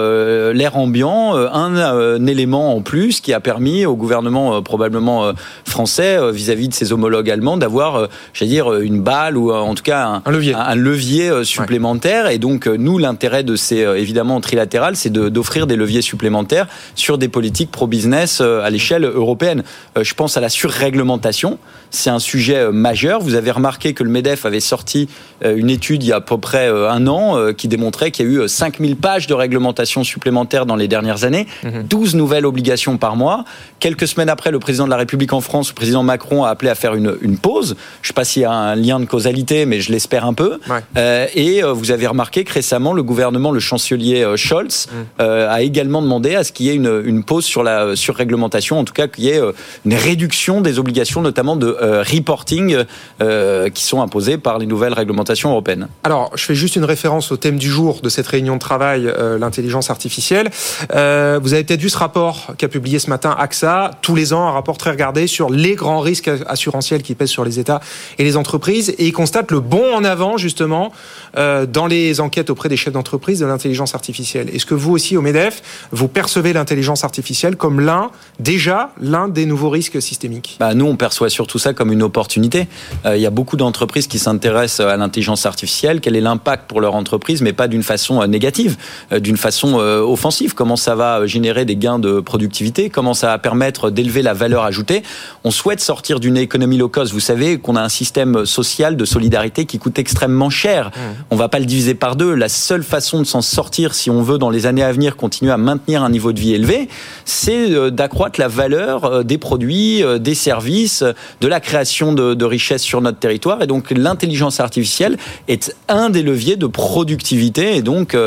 l'air 0.53 0.77
ambiant 0.77 1.35
un, 1.35 2.25
élément 2.25 2.75
en 2.75 2.81
plus 2.81 3.19
qui 3.19 3.33
a 3.33 3.41
permis 3.41 3.85
au 3.85 3.95
gouvernement 3.95 4.61
probablement 4.61 5.33
français 5.65 6.17
vis-à-vis 6.31 6.69
de 6.69 6.73
ses 6.73 6.93
homologues 6.93 7.29
allemands 7.29 7.57
d'avoir, 7.57 8.07
j'allais 8.33 8.51
dire, 8.51 8.73
une 8.73 9.01
balle 9.01 9.35
ou 9.35 9.51
en 9.51 9.75
tout 9.75 9.83
cas 9.83 10.05
un, 10.05 10.21
un 10.25 10.31
levier, 10.31 10.53
un, 10.53 10.75
levier 10.75 11.43
supplémentaire. 11.43 12.29
Et 12.29 12.37
donc 12.37 12.67
nous, 12.67 12.97
l'intérêt 12.97 13.43
de 13.43 13.55
ces 13.57 13.77
évidemment 13.79 14.39
trilatérales, 14.39 14.95
c'est 14.95 15.08
d'offrir 15.09 15.67
des 15.67 15.75
leviers 15.75 16.01
supplémentaires 16.01 16.67
sur 16.95 17.17
des 17.17 17.27
politiques 17.27 17.71
pro-business 17.71 18.39
euh, 18.41 18.61
à 18.61 18.69
l'échelle 18.69 19.05
européenne. 19.05 19.63
Euh, 19.97 20.03
je 20.03 20.13
pense 20.13 20.37
à 20.37 20.41
la 20.41 20.49
surréglementation. 20.49 21.59
C'est 21.91 22.09
un 22.09 22.19
sujet 22.19 22.57
euh, 22.57 22.71
majeur. 22.71 23.21
Vous 23.21 23.35
avez 23.35 23.51
remarqué 23.51 23.93
que 23.93 24.03
le 24.03 24.09
MEDEF 24.09 24.45
avait 24.45 24.59
sorti 24.59 25.07
une 25.43 25.69
étude 25.69 26.03
il 26.03 26.07
y 26.09 26.11
a 26.11 26.17
à 26.17 26.21
peu 26.21 26.37
près 26.37 26.67
un 26.67 27.07
an 27.07 27.53
qui 27.53 27.69
démontrait 27.69 28.11
qu'il 28.11 28.25
y 28.25 28.29
a 28.29 28.43
eu 28.43 28.47
5000 28.47 28.97
pages 28.97 29.25
de 29.25 29.33
réglementation 29.33 30.03
supplémentaires 30.03 30.65
dans 30.65 30.75
les 30.75 30.89
dernières 30.89 31.23
années, 31.23 31.47
12 31.63 32.13
mhm. 32.13 32.19
nouvelles 32.19 32.45
obligations 32.45 32.97
par 32.97 33.15
mois. 33.15 33.45
Quelques 33.79 34.07
semaines 34.07 34.27
après, 34.27 34.51
le 34.51 34.59
président 34.59 34.83
de 34.83 34.89
la 34.89 34.97
République 34.97 35.31
en 35.31 35.39
France, 35.39 35.69
le 35.69 35.75
président 35.75 36.03
Macron, 36.03 36.43
a 36.43 36.49
appelé 36.49 36.69
à 36.69 36.75
faire 36.75 36.93
une, 36.93 37.15
une 37.21 37.37
pause. 37.37 37.77
Je 38.01 38.07
ne 38.07 38.07
sais 38.07 38.13
pas 38.13 38.25
s'il 38.25 38.41
y 38.41 38.45
a 38.45 38.51
un 38.51 38.75
lien 38.75 38.99
de 38.99 39.05
causalité, 39.05 39.65
mais 39.65 39.79
je 39.79 39.93
l'espère 39.93 40.25
un 40.25 40.33
peu. 40.33 40.59
et 40.97 41.61
vous 41.63 41.91
avez 41.91 42.07
remarqué 42.07 42.43
que 42.43 42.53
récemment, 42.53 42.91
le 42.91 43.03
gouvernement, 43.03 43.51
le 43.51 43.61
chancelier 43.61 44.25
Scholz, 44.35 44.87
mhm. 44.99 45.25
a 45.49 45.61
également 45.61 46.01
demandé 46.01 46.35
à 46.35 46.43
ce 46.43 46.51
qu'il 46.51 46.65
y 46.65 46.69
ait 46.69 46.75
une, 46.75 47.23
pause 47.23 47.45
sur 47.45 47.63
la 47.63 47.95
surréglementation, 47.95 48.79
en 48.79 48.83
tout 48.83 48.93
cas 48.93 49.07
qu'il 49.07 49.25
y 49.25 49.29
ait 49.29 49.39
euh, 49.39 49.51
une 49.85 49.93
réduction 49.93 50.61
des 50.61 50.79
obligations, 50.79 51.21
notamment 51.21 51.55
de 51.55 51.77
euh, 51.81 52.03
reporting, 52.03 52.77
euh, 53.21 53.69
qui 53.69 53.83
sont 53.83 54.01
imposées 54.01 54.37
par 54.37 54.57
les 54.57 54.65
nouvelles 54.65 54.93
réglementations 54.93 55.51
européennes. 55.51 55.87
Alors, 56.03 56.31
je 56.35 56.45
fais 56.45 56.55
juste 56.55 56.75
une 56.75 56.85
référence 56.85 57.31
au 57.31 57.37
thème 57.37 57.57
du 57.57 57.69
jour 57.69 57.99
de 58.01 58.09
cette 58.09 58.27
réunion 58.27 58.55
de 58.55 58.59
travail, 58.59 59.11
l'intelligence 59.39 59.89
artificielle. 59.89 60.49
vous 60.89 61.53
avez 61.53 61.63
peut-être 61.63 61.81
vu 61.81 61.89
ce 61.89 61.97
rapport 61.97 62.53
qu'a 62.57 62.67
publié 62.67 62.99
ce 62.99 63.09
matin 63.09 63.35
AXA, 63.37 63.91
tous 64.01 64.15
les 64.15 64.33
ans, 64.33 64.47
un 64.47 64.51
rapport 64.51 64.77
très 64.77 64.91
regardé 64.91 65.27
sur 65.27 65.49
les 65.49 65.75
grands 65.75 65.99
risques 65.99 66.29
assurantiels 66.47 67.01
qui 67.01 67.15
pèsent 67.15 67.29
sur 67.29 67.45
les 67.45 67.59
États 67.59 67.81
et 68.17 68.23
les 68.23 68.37
entreprises, 68.37 68.89
et 68.97 69.05
il 69.05 69.13
constate 69.13 69.51
le 69.51 69.59
bon 69.59 69.93
en 69.93 70.03
avant, 70.03 70.37
justement, 70.37 70.91
dans 71.35 71.87
les 71.87 72.21
enquêtes 72.21 72.49
auprès 72.49 72.69
des 72.69 72.77
chefs 72.77 72.93
d'entreprise 72.93 73.39
de 73.39 73.45
l'intelligence 73.45 73.95
artificielle. 73.95 74.49
Est-ce 74.53 74.65
que 74.65 74.75
vous 74.79 74.91
aussi, 74.91 75.15
au 75.17 75.21
MEDEF, 75.21 75.61
vous 75.91 76.07
percevez 76.07 76.53
l'intelligence 76.53 77.03
artificielle 77.03 77.55
comme 77.55 77.79
l'un, 77.79 78.09
déjà, 78.39 78.91
l'un 78.99 79.27
des 79.27 79.45
nouveaux 79.45 79.69
risques 79.69 80.01
systémiques 80.01 80.57
bah, 80.59 80.73
Nous, 80.73 80.85
on 80.85 80.95
perçoit 80.95 81.29
surtout 81.29 81.59
ça 81.59 81.73
comme 81.73 81.91
une 81.91 82.03
opportunité. 82.03 82.67
Euh, 83.05 83.15
il 83.15 83.21
y 83.21 83.25
a 83.25 83.29
beaucoup 83.29 83.57
d'entreprises 83.57 84.07
qui 84.07 84.19
s'intéressent 84.19 84.87
à 84.87 84.97
l'intelligence 84.97 85.45
artificielle. 85.45 86.01
Quel 86.01 86.15
est 86.15 86.21
l'impact 86.21 86.67
pour 86.67 86.81
leur 86.81 86.95
entreprise, 86.95 87.41
mais 87.41 87.53
pas 87.53 87.67
d'une 87.67 87.83
façon 87.83 88.21
euh, 88.21 88.27
négative, 88.27 88.77
euh, 89.11 89.19
d'une 89.19 89.37
façon 89.37 89.75
offensive. 89.75 90.53
Comment 90.53 90.75
ça 90.75 90.95
va 90.95 91.25
générer 91.25 91.65
des 91.65 91.75
gains 91.75 91.99
de 91.99 92.19
productivité? 92.19 92.89
Comment 92.89 93.13
ça 93.13 93.27
va 93.27 93.37
permettre 93.37 93.89
d'élever 93.89 94.21
la 94.21 94.33
valeur 94.33 94.63
ajoutée? 94.63 95.03
On 95.43 95.51
souhaite 95.51 95.79
sortir 95.79 96.19
d'une 96.19 96.37
économie 96.37 96.77
low 96.77 96.89
cost. 96.89 97.11
Vous 97.11 97.19
savez 97.19 97.59
qu'on 97.59 97.75
a 97.75 97.81
un 97.81 97.89
système 97.89 98.45
social 98.45 98.97
de 98.97 99.05
solidarité 99.05 99.65
qui 99.65 99.79
coûte 99.79 99.99
extrêmement 99.99 100.49
cher. 100.49 100.87
Mmh. 100.87 100.99
On 101.31 101.35
va 101.35 101.49
pas 101.49 101.59
le 101.59 101.65
diviser 101.65 101.93
par 101.93 102.15
deux. 102.15 102.33
La 102.33 102.49
seule 102.49 102.83
façon 102.83 103.19
de 103.19 103.25
s'en 103.25 103.41
sortir, 103.41 103.93
si 103.93 104.09
on 104.09 104.21
veut, 104.21 104.37
dans 104.37 104.49
les 104.49 104.65
années 104.69 104.83
à 104.83 104.91
venir, 104.91 105.17
continuer 105.17 105.51
à 105.51 105.57
maintenir 105.57 106.03
un 106.03 106.09
niveau 106.09 106.31
de 106.31 106.39
vie 106.39 106.53
élevé, 106.53 106.87
c'est 107.25 107.71
euh, 107.71 107.89
d'accroître 107.89 108.39
la 108.39 108.47
valeur 108.47 109.05
euh, 109.05 109.23
des 109.23 109.37
produits, 109.37 110.03
euh, 110.03 110.17
des 110.17 110.35
services, 110.35 111.03
de 111.41 111.47
la 111.47 111.59
création 111.59 112.13
de, 112.13 112.45
richesses 112.45 112.81
sur 112.81 113.01
notre 113.01 113.19
territoire. 113.19 113.61
Et 113.61 113.67
donc 113.67 113.91
l'intelligence 113.91 114.59
artificielle 114.59 115.17
est 115.47 115.75
un 115.87 116.09
des 116.09 116.23
leviers 116.23 116.55
de 116.55 116.67
productivité. 116.67 117.75
Et 117.75 117.81
donc, 117.81 118.17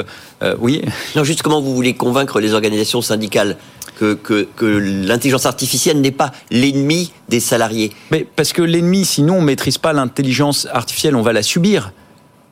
oui. 0.61 0.83
Non, 1.17 1.25
juste 1.25 1.43
comment 1.43 1.61
vous 1.61 1.75
voulez 1.75 1.95
convaincre 1.95 2.41
les 2.41 2.55
organisations 2.55 3.03
syndicales 3.03 3.57
que, 3.99 4.15
que, 4.15 4.47
que 4.57 4.67
l'intelligence 4.67 5.47
artificielle 5.47 6.01
n'est 6.01 6.13
pas 6.13 6.31
l'ennemi 6.51 7.11
des 7.29 7.41
salariés? 7.41 7.91
Mais 8.11 8.27
parce 8.37 8.53
que 8.53 8.63
l'ennemi, 8.63 9.05
sinon 9.05 9.39
on 9.39 9.43
maîtrise 9.43 9.79
pas 9.79 9.93
l'intelligence 9.93 10.69
artificielle, 10.73 11.17
on 11.17 11.23
va 11.23 11.33
la 11.33 11.43
subir. 11.43 11.93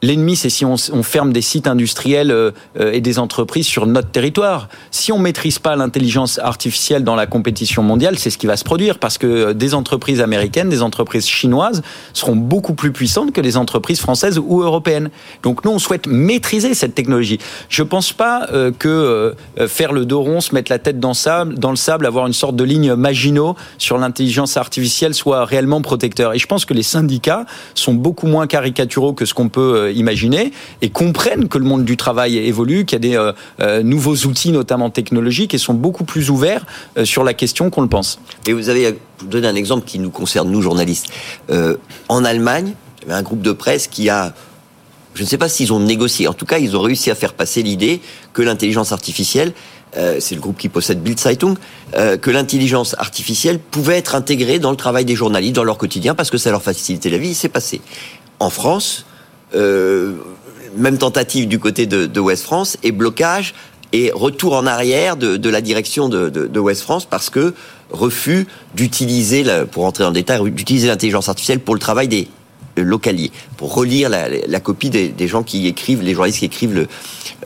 L'ennemi, 0.03 0.35
c'est 0.35 0.49
si 0.49 0.65
on, 0.65 0.77
ferme 1.03 1.33
des 1.33 1.43
sites 1.43 1.67
industriels 1.67 2.31
euh, 2.31 2.53
euh, 2.79 2.93
et 2.93 3.03
des 3.03 3.19
entreprises 3.19 3.67
sur 3.67 3.87
notre 3.87 4.11
territoire. 4.11 4.69
Si 4.91 5.13
on 5.13 5.19
maîtrise 5.19 5.59
pas 5.59 5.77
l'intelligence 5.77 6.39
artificielle 6.39 7.05
dans 7.05 7.17
la 7.17 7.27
compétition 7.27 7.83
mondiale, 7.83 8.19
c'est 8.19 8.31
ce 8.31 8.39
qui 8.39 8.47
va 8.47 8.57
se 8.57 8.65
produire 8.65 8.99
parce 8.99 9.19
que 9.19 9.27
euh, 9.27 9.53
des 9.53 9.75
entreprises 9.75 10.23
américaines, 10.23 10.71
des 10.71 10.83
entreprises 10.83 11.27
chinoises 11.27 11.83
seront 12.15 12.37
beaucoup 12.37 12.73
plus 12.73 12.93
puissantes 12.93 13.33
que 13.33 13.43
les 13.43 13.59
entreprises 13.59 14.01
françaises 14.01 14.39
ou 14.39 14.63
européennes. 14.63 15.11
Donc 15.43 15.65
nous, 15.67 15.71
on 15.71 15.79
souhaite 15.79 16.07
maîtriser 16.07 16.73
cette 16.73 16.95
technologie. 16.95 17.39
Je 17.69 17.83
pense 17.83 18.13
pas 18.13 18.49
que 18.79 19.35
faire 19.69 19.93
le 19.93 20.05
dos 20.05 20.23
rond, 20.23 20.41
se 20.41 20.55
mettre 20.55 20.71
la 20.71 20.79
tête 20.79 20.99
dans, 20.99 21.13
dans 21.47 21.71
le 21.71 21.77
sable, 21.77 22.07
avoir 22.07 22.27
une 22.27 22.33
sorte 22.33 22.57
de 22.57 22.65
ligne 22.65 22.95
Maginot 22.95 23.57
sur 23.79 23.99
l'intelligence 23.99 24.57
artificielle 24.57 25.15
soit 25.15 25.45
réellement 25.45 25.83
protecteur. 25.83 26.35
Et 26.35 26.39
je 26.39 26.47
pense 26.47 26.65
que 26.65 26.75
les 26.75 26.83
syndicats 26.83 27.47
sont 27.75 27.95
beaucoup 27.95 28.27
moins 28.27 28.47
caricaturaux 28.47 29.13
que 29.13 29.25
ce 29.25 29.35
qu'on 29.35 29.49
peut 29.49 29.90
imaginer 29.93 30.53
et 30.83 30.91
comprennent 30.91 31.49
que 31.49 31.59
le 31.59 31.65
monde 31.65 31.85
du 31.85 31.97
travail 31.97 32.39
évolue, 32.39 32.85
qu'il 32.85 32.97
y 32.97 32.97
a 32.97 33.09
des 33.11 33.17
euh, 33.17 33.33
euh, 33.61 33.83
nouveaux 33.83 34.17
outils, 34.27 34.53
notamment 34.53 34.91
technologiques, 34.91 35.55
et 35.55 35.59
sont 35.59 35.75
beaucoup 35.75 36.05
plus 36.05 36.31
ouverts 36.31 36.67
euh, 36.97 37.05
sur 37.05 37.25
la 37.25 37.35
question 37.35 37.71
qu'on 37.71 37.83
le 37.83 37.89
pense. 37.89 38.21
Et 38.47 38.53
vous 38.53 38.69
avez 38.69 38.99
donné 39.25 39.47
un 39.47 39.55
exemple 39.55 39.87
qui 39.87 39.99
nous 39.99 40.11
concerne, 40.11 40.51
nous 40.51 40.63
journalistes. 40.63 41.07
en 42.09 42.25
Allemagne, 42.25 42.75
il 43.03 43.09
y 43.09 43.11
avait 43.11 43.19
un 43.19 43.23
groupe 43.23 43.43
de 43.43 43.53
presse 43.53 43.87
qui 43.87 44.09
a 44.09 44.35
je 45.13 45.25
ne 45.25 45.29
sais 45.29 45.39
pas 45.39 45.49
s'ils 45.49 45.73
ont 45.73 45.81
négocié. 45.81 46.29
En 46.29 46.35
tout 46.35 46.47
cas, 46.47 46.59
ils 46.59 46.77
ont 46.77 46.81
réussi 46.81 47.11
à 47.11 47.17
faire 47.17 47.35
passer 47.35 47.63
l'idée 47.65 48.01
que 48.33 48.43
l'intelligence 48.43 48.93
artificielle, 48.93 49.53
c'est 49.93 50.37
le 50.37 50.41
groupe 50.41 50.57
qui 50.57 50.69
possède 50.69 51.03
Bild 51.03 51.19
Zeitung, 51.19 51.57
que 51.93 52.31
l'intelligence 52.31 52.95
artificielle 52.97 53.59
pouvait 53.59 53.99
être 53.99 54.15
intégrée 54.15 54.61
dans 54.61 54.71
le 54.71 54.77
travail 54.77 55.05
des 55.05 55.17
journalistes, 55.17 55.57
dans 55.57 55.65
leur 55.65 55.79
quotidien, 55.79 56.15
parce 56.15 56.31
que 56.31 56.39
ça 56.39 56.53
leur 56.53 56.63
facilitait 56.63 57.11
la 57.11 57.19
vie. 57.19 57.35
C'est 57.35 57.49
passé. 57.49 57.81
En 58.39 58.51
France, 58.51 59.05
euh, 59.55 60.15
même 60.77 60.99
tentative 60.99 61.49
du 61.49 61.59
côté 61.59 61.87
de, 61.87 62.07
de, 62.07 62.21
West 62.21 62.45
France 62.45 62.77
et 62.83 62.93
blocage 62.93 63.55
et 63.93 64.13
retour 64.15 64.55
en 64.55 64.67
arrière 64.67 65.17
de, 65.17 65.51
la 65.51 65.61
direction 65.61 66.09
de, 66.09 66.29
de, 66.29 66.61
West 66.61 66.83
France 66.83 67.07
parce 67.07 67.29
que 67.29 67.55
refus 67.91 68.47
d'utiliser, 68.75 69.45
pour 69.73 69.83
rentrer 69.83 70.05
dans 70.05 70.11
le 70.11 70.15
détail, 70.15 70.49
d'utiliser 70.51 70.87
l'intelligence 70.87 71.29
artificielle 71.29 71.59
pour 71.61 71.75
le 71.75 71.81
travail 71.81 72.07
des 72.07 72.29
localiers, 72.77 73.33
pour 73.57 73.75
relire 73.75 74.09
la, 74.09 74.61
copie 74.61 74.91
des, 74.91 75.29
gens 75.29 75.43
qui 75.43 75.67
écrivent, 75.67 76.03
les 76.03 76.15
journalistes 76.15 76.39
qui 76.39 76.45
écrivent 76.45 76.87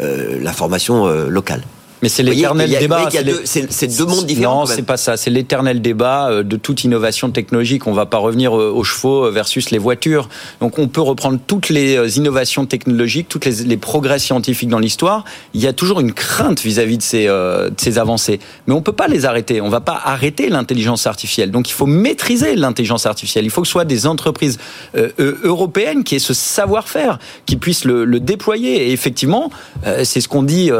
euh, 0.00 0.38
l'information 0.42 1.06
euh, 1.06 1.28
locale. 1.28 1.62
Mais 2.04 2.10
c'est 2.10 2.22
l'éternel 2.22 2.68
débat. 2.68 3.08
C'est 3.44 3.96
deux 3.96 4.04
mondes 4.04 4.26
différents. 4.26 4.60
Non, 4.60 4.66
c'est 4.66 4.82
pas 4.82 4.98
ça. 4.98 5.16
C'est 5.16 5.30
l'éternel 5.30 5.80
débat 5.80 6.28
euh, 6.28 6.42
de 6.42 6.56
toute 6.56 6.84
innovation 6.84 7.30
technologique. 7.30 7.86
On 7.86 7.94
va 7.94 8.04
pas 8.04 8.18
revenir 8.18 8.54
euh, 8.54 8.70
aux 8.70 8.84
chevaux 8.84 9.30
versus 9.30 9.70
les 9.70 9.78
voitures. 9.78 10.28
Donc 10.60 10.78
on 10.78 10.86
peut 10.86 11.00
reprendre 11.00 11.38
toutes 11.46 11.70
les 11.70 12.18
innovations 12.18 12.66
technologiques, 12.66 13.30
toutes 13.30 13.46
les, 13.46 13.64
les 13.64 13.78
progrès 13.78 14.18
scientifiques 14.18 14.68
dans 14.68 14.80
l'histoire. 14.80 15.24
Il 15.54 15.62
y 15.62 15.66
a 15.66 15.72
toujours 15.72 16.00
une 16.00 16.12
crainte 16.12 16.60
vis-à-vis 16.60 16.98
de 16.98 17.02
ces, 17.02 17.24
de 17.24 17.72
ces 17.78 17.98
avancées. 17.98 18.38
Mais 18.66 18.74
on 18.74 18.82
peut 18.82 18.92
pas 18.92 19.08
les 19.08 19.24
arrêter. 19.24 19.62
On 19.62 19.70
va 19.70 19.80
pas 19.80 19.98
arrêter 20.04 20.50
l'intelligence 20.50 21.06
artificielle. 21.06 21.50
Donc 21.52 21.70
il 21.70 21.72
faut 21.72 21.86
maîtriser 21.86 22.54
l'intelligence 22.54 23.06
artificielle. 23.06 23.46
Il 23.46 23.50
faut 23.50 23.62
que 23.62 23.66
ce 23.66 23.72
soit 23.72 23.86
des 23.86 24.06
entreprises 24.06 24.58
européennes 24.94 26.04
qui 26.04 26.16
aient 26.16 26.18
ce 26.18 26.34
savoir-faire, 26.34 27.18
qui 27.46 27.56
puissent 27.56 27.86
le, 27.86 28.04
le 28.04 28.20
déployer. 28.20 28.88
Et 28.88 28.92
effectivement, 28.92 29.50
c'est 30.02 30.20
ce 30.20 30.28
qu'on 30.28 30.42
dit 30.42 30.70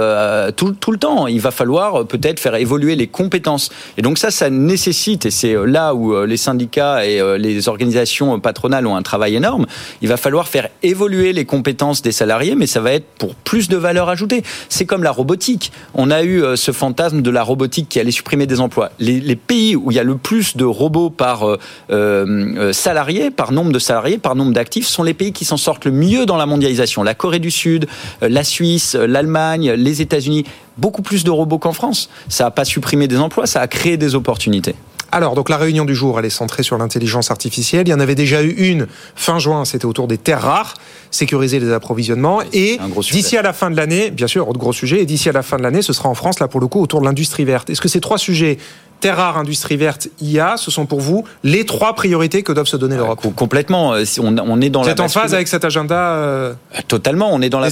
tout, 0.57 0.73
tout 0.73 0.93
le 0.93 0.99
temps. 0.99 1.14
Il 1.29 1.41
va 1.41 1.51
falloir 1.51 2.01
euh, 2.01 2.05
peut-être 2.05 2.41
faire 2.41 2.55
évoluer 2.55 2.97
les 2.97 3.07
compétences. 3.07 3.71
Et 3.97 4.03
donc 4.03 4.19
ça, 4.19 4.31
ça 4.31 4.51
nécessite, 4.51 5.27
et 5.27 5.31
c'est 5.31 5.55
euh, 5.55 5.65
là 5.65 5.95
où 5.95 6.15
euh, 6.15 6.27
les 6.27 6.37
syndicats 6.37 7.07
et 7.07 7.21
les 7.39 7.69
organisations 7.69 8.39
patronales 8.41 8.87
ont 8.87 8.97
un 8.97 9.03
travail 9.03 9.37
énorme, 9.37 9.67
il 10.03 10.09
va 10.09 10.17
falloir 10.17 10.49
faire 10.49 10.69
évoluer 10.83 11.33
les 11.33 11.45
compétences 11.45 12.03
des 12.03 12.13
salariés, 12.13 12.55
mais 12.55 12.67
ça 12.67 12.81
va 12.81 12.93
être 12.93 13.07
pour 13.19 13.35
plus 13.35 13.69
de 13.69 13.77
valeur 13.77 14.09
ajoutée. 14.09 14.43
C'est 14.69 14.87
comme 14.87 15.03
la 15.03 15.11
robotique. 15.11 15.73
On 15.95 16.11
a 16.11 16.23
eu 16.23 16.43
ce 16.57 16.73
fantasme 16.73 17.23
de 17.23 17.31
la 17.31 17.43
robotique 17.43 17.89
qui 17.89 18.01
allait 18.01 18.11
supprimer 18.11 18.47
des 18.47 18.61
emplois. 18.61 18.91
Les, 18.99 19.37
pays 19.37 19.77
où 19.77 19.91
il 19.91 19.95
y 19.95 20.01
a 20.01 20.05
le 20.05 20.17
plus 20.17 20.57
de 20.57 20.65
robots 20.65 21.11
par 21.11 21.59
euh, 21.91 22.73
salarié, 22.73 23.31
par 23.31 23.53
nombre 23.53 23.73
de 23.73 23.79
salariés, 23.79 24.19
par 24.19 24.35
nombre 24.35 24.53
d'actifs, 24.53 24.87
sont 24.87 25.03
les 25.03 25.15
pays 25.15 25.33
qui 25.33 25.45
s'en 25.45 25.57
sortent 25.57 25.85
le 25.85 25.93
mieux 25.93 26.27
dans 26.27 26.37
la 26.37 26.47
mondialisation. 26.47 27.03
La 27.03 27.15
Corée 27.15 27.39
du 27.39 27.51
Sud, 27.51 27.87
la 28.21 28.45
Suisse, 28.45 28.95
l'Allemagne, 28.95 29.73
les 29.73 30.03
États-Unis 30.03 30.45
beaucoup 30.77 31.03
plus 31.03 31.25
de 31.25 31.31
robots 31.31 31.59
qu'en 31.59 31.73
France. 31.73 32.09
Ça 32.29 32.45
n'a 32.45 32.51
pas 32.51 32.65
supprimé 32.65 33.09
des 33.09 33.19
emplois, 33.19 33.47
ça 33.47 33.61
a 33.61 33.67
créé 33.67 33.97
des 33.97 34.15
opportunités. 34.15 34.75
Alors, 35.15 35.37
donc 35.37 35.49
la 35.49 35.59
réunion 35.59 35.85
du 35.85 35.95
jour, 35.95 36.19
elle 36.19 36.25
est 36.25 36.31
centrée 36.31 36.65
sur 36.65 36.77
l'intelligence 36.77 37.31
artificielle. 37.31 37.87
Il 37.87 37.91
y 37.93 37.95
en 37.95 38.01
avait 38.01 38.17
déjà 38.17 38.43
eu 38.43 38.51
une 38.51 38.89
fin 39.15 39.39
juin, 39.39 39.65
c'était 39.65 39.85
autour 39.85 40.09
des 40.09 40.19
terres 40.19 40.43
rares, 40.43 40.75
sécuriser 41.13 41.61
les 41.61 41.73
approvisionnements. 41.73 42.41
Et 42.53 42.81
d'ici 43.13 43.37
à 43.37 43.43
la 43.43 43.53
fin 43.53 43.71
de 43.71 43.77
l'année, 43.77 44.11
bien 44.11 44.27
sûr, 44.27 44.49
autre 44.49 44.59
gros 44.59 44.73
sujet, 44.73 45.03
et 45.03 45.07
d'ici 45.07 45.29
à 45.29 45.33
la 45.33 45.43
fin 45.43 45.57
de 45.57 45.63
l'année, 45.63 45.83
ce 45.83 45.93
sera 45.93 46.09
en 46.09 46.17
France, 46.17 46.41
là 46.41 46.49
pour 46.49 46.61
le 46.61 46.67
coup, 46.67 46.83
autour 46.83 47.01
de 47.01 47.07
l'industrie 47.07 47.45
verte. 47.45 47.71
Est-ce 47.71 47.81
que 47.81 47.87
ces 47.87 48.01
trois 48.01 48.19
sujets 48.19 48.59
terres 48.99 49.19
rares, 49.19 49.39
industrie 49.39 49.77
verte, 49.77 50.09
IA, 50.21 50.57
ce 50.57 50.73
sont 50.73 50.87
pour 50.87 51.01
vous 51.01 51.25
les 51.45 51.65
trois 51.65 51.95
priorités 51.95 52.43
que 52.43 52.51
doivent 52.51 52.67
se 52.67 52.77
donner 52.77 52.97
l'Europe 52.97 53.25
Complètement. 53.37 53.95
Euh, 53.95 54.05
on, 54.21 54.61
est 54.61 54.71
dans 54.71 54.83
Vous 54.83 54.89
êtes 54.89 54.99
en 54.99 55.09
phase 55.09 55.33
avec 55.33 55.47
cet 55.47 55.65
agenda 55.65 56.15
euh, 56.15 56.55
Totalement. 56.89 57.29
On 57.33 57.41
est 57.41 57.51
dans 57.51 57.61
la 57.61 57.69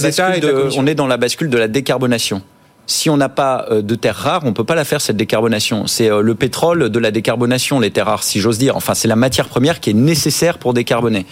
on 0.77 0.87
est 0.87 0.95
dans 0.95 1.07
la 1.07 1.17
bascule 1.17 1.49
de 1.49 1.57
la 1.57 1.67
décarbonation 1.67 2.41
si 2.85 3.09
on 3.09 3.17
n'a 3.17 3.29
pas 3.29 3.65
euh, 3.69 3.81
de 3.81 3.95
terres 3.95 4.15
rares, 4.15 4.41
on 4.45 4.53
peut 4.53 4.63
pas 4.63 4.75
la 4.75 4.85
faire 4.85 5.01
cette 5.01 5.17
décarbonation. 5.17 5.87
C'est 5.87 6.11
euh, 6.11 6.21
le 6.21 6.35
pétrole 6.35 6.89
de 6.89 6.99
la 6.99 7.11
décarbonation, 7.11 7.79
les 7.79 7.91
terres 7.91 8.07
rares, 8.07 8.23
si 8.23 8.39
j'ose 8.39 8.57
dire. 8.57 8.75
Enfin, 8.75 8.93
c'est 8.93 9.07
la 9.07 9.15
matière 9.15 9.47
première 9.47 9.79
qui 9.79 9.91
est 9.91 9.93
nécessaire 9.93 10.57
pour 10.57 10.73
décarboner. 10.73 11.25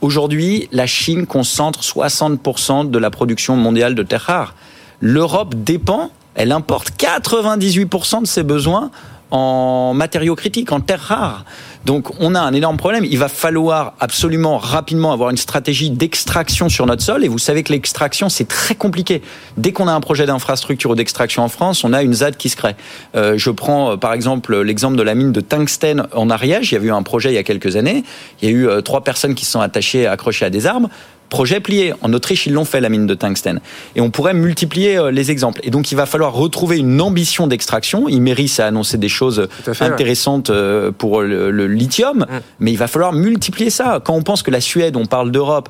Aujourd'hui, 0.00 0.68
la 0.72 0.86
Chine 0.86 1.26
concentre 1.26 1.82
60% 1.82 2.90
de 2.90 2.98
la 2.98 3.10
production 3.10 3.56
mondiale 3.56 3.94
de 3.94 4.02
terres 4.02 4.22
rares. 4.22 4.54
L'Europe 5.00 5.54
dépend, 5.56 6.10
elle 6.34 6.52
importe 6.52 6.90
98% 6.98 8.22
de 8.22 8.26
ses 8.26 8.42
besoins 8.42 8.90
en 9.30 9.94
matériaux 9.94 10.34
critiques, 10.34 10.72
en 10.72 10.80
terres 10.80 11.00
rares. 11.00 11.44
Donc 11.84 12.10
on 12.20 12.34
a 12.34 12.40
un 12.40 12.52
énorme 12.52 12.76
problème. 12.76 13.04
Il 13.04 13.18
va 13.18 13.28
falloir 13.28 13.94
absolument 14.00 14.58
rapidement 14.58 15.12
avoir 15.12 15.30
une 15.30 15.36
stratégie 15.36 15.90
d'extraction 15.90 16.68
sur 16.68 16.86
notre 16.86 17.02
sol. 17.02 17.24
Et 17.24 17.28
vous 17.28 17.38
savez 17.38 17.62
que 17.62 17.72
l'extraction, 17.72 18.28
c'est 18.28 18.48
très 18.48 18.74
compliqué. 18.74 19.22
Dès 19.56 19.72
qu'on 19.72 19.88
a 19.88 19.92
un 19.92 20.00
projet 20.00 20.26
d'infrastructure 20.26 20.90
ou 20.90 20.94
d'extraction 20.94 21.42
en 21.42 21.48
France, 21.48 21.84
on 21.84 21.92
a 21.92 22.02
une 22.02 22.14
ZAD 22.14 22.36
qui 22.36 22.48
se 22.48 22.56
crée. 22.56 22.76
Euh, 23.14 23.34
je 23.36 23.50
prends 23.50 23.92
euh, 23.92 23.96
par 23.96 24.12
exemple 24.12 24.60
l'exemple 24.60 24.96
de 24.96 25.02
la 25.02 25.14
mine 25.14 25.32
de 25.32 25.40
tungstène 25.40 26.06
en 26.14 26.30
Ariège. 26.30 26.72
Il 26.72 26.74
y 26.74 26.78
a 26.78 26.84
eu 26.84 26.90
un 26.90 27.02
projet 27.02 27.30
il 27.30 27.34
y 27.34 27.38
a 27.38 27.42
quelques 27.42 27.76
années. 27.76 28.04
Il 28.42 28.48
y 28.48 28.52
a 28.52 28.54
eu 28.54 28.68
euh, 28.68 28.80
trois 28.80 29.02
personnes 29.02 29.34
qui 29.34 29.44
se 29.44 29.52
sont 29.52 29.60
attachées, 29.60 30.06
accrochées 30.06 30.44
à 30.44 30.50
des 30.50 30.66
arbres. 30.66 30.88
Projet 31.28 31.60
plié. 31.60 31.92
En 32.02 32.12
Autriche, 32.12 32.46
ils 32.46 32.52
l'ont 32.52 32.64
fait, 32.64 32.80
la 32.80 32.88
mine 32.88 33.06
de 33.06 33.14
tungstène. 33.14 33.60
Et 33.96 34.00
on 34.00 34.10
pourrait 34.10 34.34
multiplier 34.34 34.96
euh, 34.96 35.10
les 35.10 35.30
exemples. 35.30 35.60
Et 35.62 35.70
donc, 35.70 35.92
il 35.92 35.94
va 35.94 36.06
falloir 36.06 36.32
retrouver 36.32 36.78
une 36.78 37.00
ambition 37.00 37.46
d'extraction. 37.46 38.08
Imeris 38.08 38.56
a 38.58 38.66
annoncé 38.66 38.98
des 38.98 39.08
choses 39.08 39.48
intéressantes 39.80 40.50
euh, 40.50 40.90
pour 40.90 41.22
le, 41.22 41.66
lithium, 41.66 42.18
mmh. 42.18 42.26
mais 42.60 42.72
il 42.72 42.78
va 42.78 42.86
falloir 42.86 43.12
multiplier 43.12 43.70
ça. 43.70 44.00
Quand 44.02 44.14
on 44.14 44.22
pense 44.22 44.42
que 44.42 44.50
la 44.50 44.60
Suède, 44.60 44.96
on 44.96 45.06
parle 45.06 45.30
d'Europe, 45.30 45.68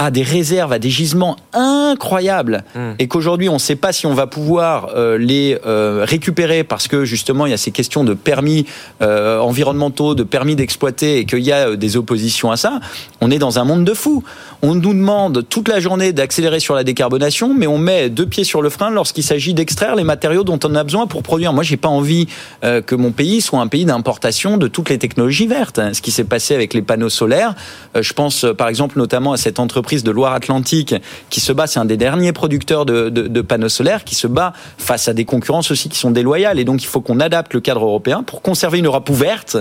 a 0.00 0.10
des 0.10 0.22
réserves, 0.22 0.72
a 0.72 0.78
des 0.78 0.88
gisements 0.88 1.36
incroyables 1.52 2.64
hmm. 2.74 2.92
et 2.98 3.06
qu'aujourd'hui 3.06 3.50
on 3.50 3.54
ne 3.54 3.58
sait 3.58 3.76
pas 3.76 3.92
si 3.92 4.06
on 4.06 4.14
va 4.14 4.26
pouvoir 4.26 4.92
euh, 4.96 5.18
les 5.18 5.58
euh, 5.66 6.06
récupérer 6.08 6.64
parce 6.64 6.88
que 6.88 7.04
justement 7.04 7.44
il 7.44 7.50
y 7.50 7.52
a 7.52 7.58
ces 7.58 7.70
questions 7.70 8.02
de 8.02 8.14
permis 8.14 8.64
euh, 9.02 9.38
environnementaux, 9.40 10.14
de 10.14 10.22
permis 10.22 10.56
d'exploiter 10.56 11.18
et 11.18 11.26
qu'il 11.26 11.40
y 11.40 11.52
a 11.52 11.76
des 11.76 11.98
oppositions 11.98 12.50
à 12.50 12.56
ça, 12.56 12.80
on 13.20 13.30
est 13.30 13.38
dans 13.38 13.58
un 13.58 13.64
monde 13.64 13.84
de 13.84 13.92
fous. 13.92 14.24
On 14.62 14.74
nous 14.74 14.94
demande 14.94 15.46
toute 15.48 15.68
la 15.68 15.80
journée 15.80 16.14
d'accélérer 16.14 16.60
sur 16.60 16.74
la 16.74 16.84
décarbonation, 16.84 17.54
mais 17.54 17.66
on 17.66 17.78
met 17.78 18.08
deux 18.08 18.26
pieds 18.26 18.44
sur 18.44 18.62
le 18.62 18.70
frein 18.70 18.90
lorsqu'il 18.90 19.24
s'agit 19.24 19.52
d'extraire 19.54 19.96
les 19.96 20.04
matériaux 20.04 20.44
dont 20.44 20.58
on 20.64 20.74
a 20.74 20.84
besoin 20.84 21.06
pour 21.06 21.22
produire. 21.22 21.54
Moi, 21.54 21.62
j'ai 21.62 21.78
pas 21.78 21.88
envie 21.88 22.26
que 22.60 22.94
mon 22.94 23.10
pays 23.10 23.40
soit 23.40 23.60
un 23.60 23.68
pays 23.68 23.86
d'importation 23.86 24.58
de 24.58 24.68
toutes 24.68 24.90
les 24.90 24.98
technologies 24.98 25.46
vertes. 25.46 25.80
Ce 25.94 26.02
qui 26.02 26.10
s'est 26.10 26.24
passé 26.24 26.54
avec 26.54 26.74
les 26.74 26.82
panneaux 26.82 27.08
solaires, 27.08 27.54
je 27.98 28.12
pense 28.12 28.44
par 28.58 28.68
exemple 28.68 28.98
notamment 28.98 29.32
à 29.32 29.38
cette 29.38 29.58
entreprise 29.58 29.89
de 29.90 30.10
Loire-Atlantique 30.10 30.94
qui 31.30 31.40
se 31.40 31.52
bat, 31.52 31.66
c'est 31.66 31.80
un 31.80 31.84
des 31.84 31.96
derniers 31.96 32.32
producteurs 32.32 32.86
de, 32.86 33.40
panneaux 33.40 33.68
solaires, 33.68 34.04
qui 34.04 34.14
se 34.14 34.26
bat 34.26 34.52
face 34.78 35.08
à 35.08 35.12
des 35.12 35.24
concurrences 35.24 35.70
aussi 35.70 35.88
qui 35.88 35.98
sont 35.98 36.10
déloyales. 36.10 36.58
Et 36.58 36.64
donc 36.64 36.82
il 36.82 36.86
faut 36.86 37.00
qu'on 37.00 37.20
adapte 37.20 37.54
le 37.54 37.60
cadre 37.60 37.82
européen 37.82 38.22
pour 38.22 38.42
conserver 38.42 38.78
une 38.78 38.86
Europe 38.86 39.08
ouverte. 39.10 39.56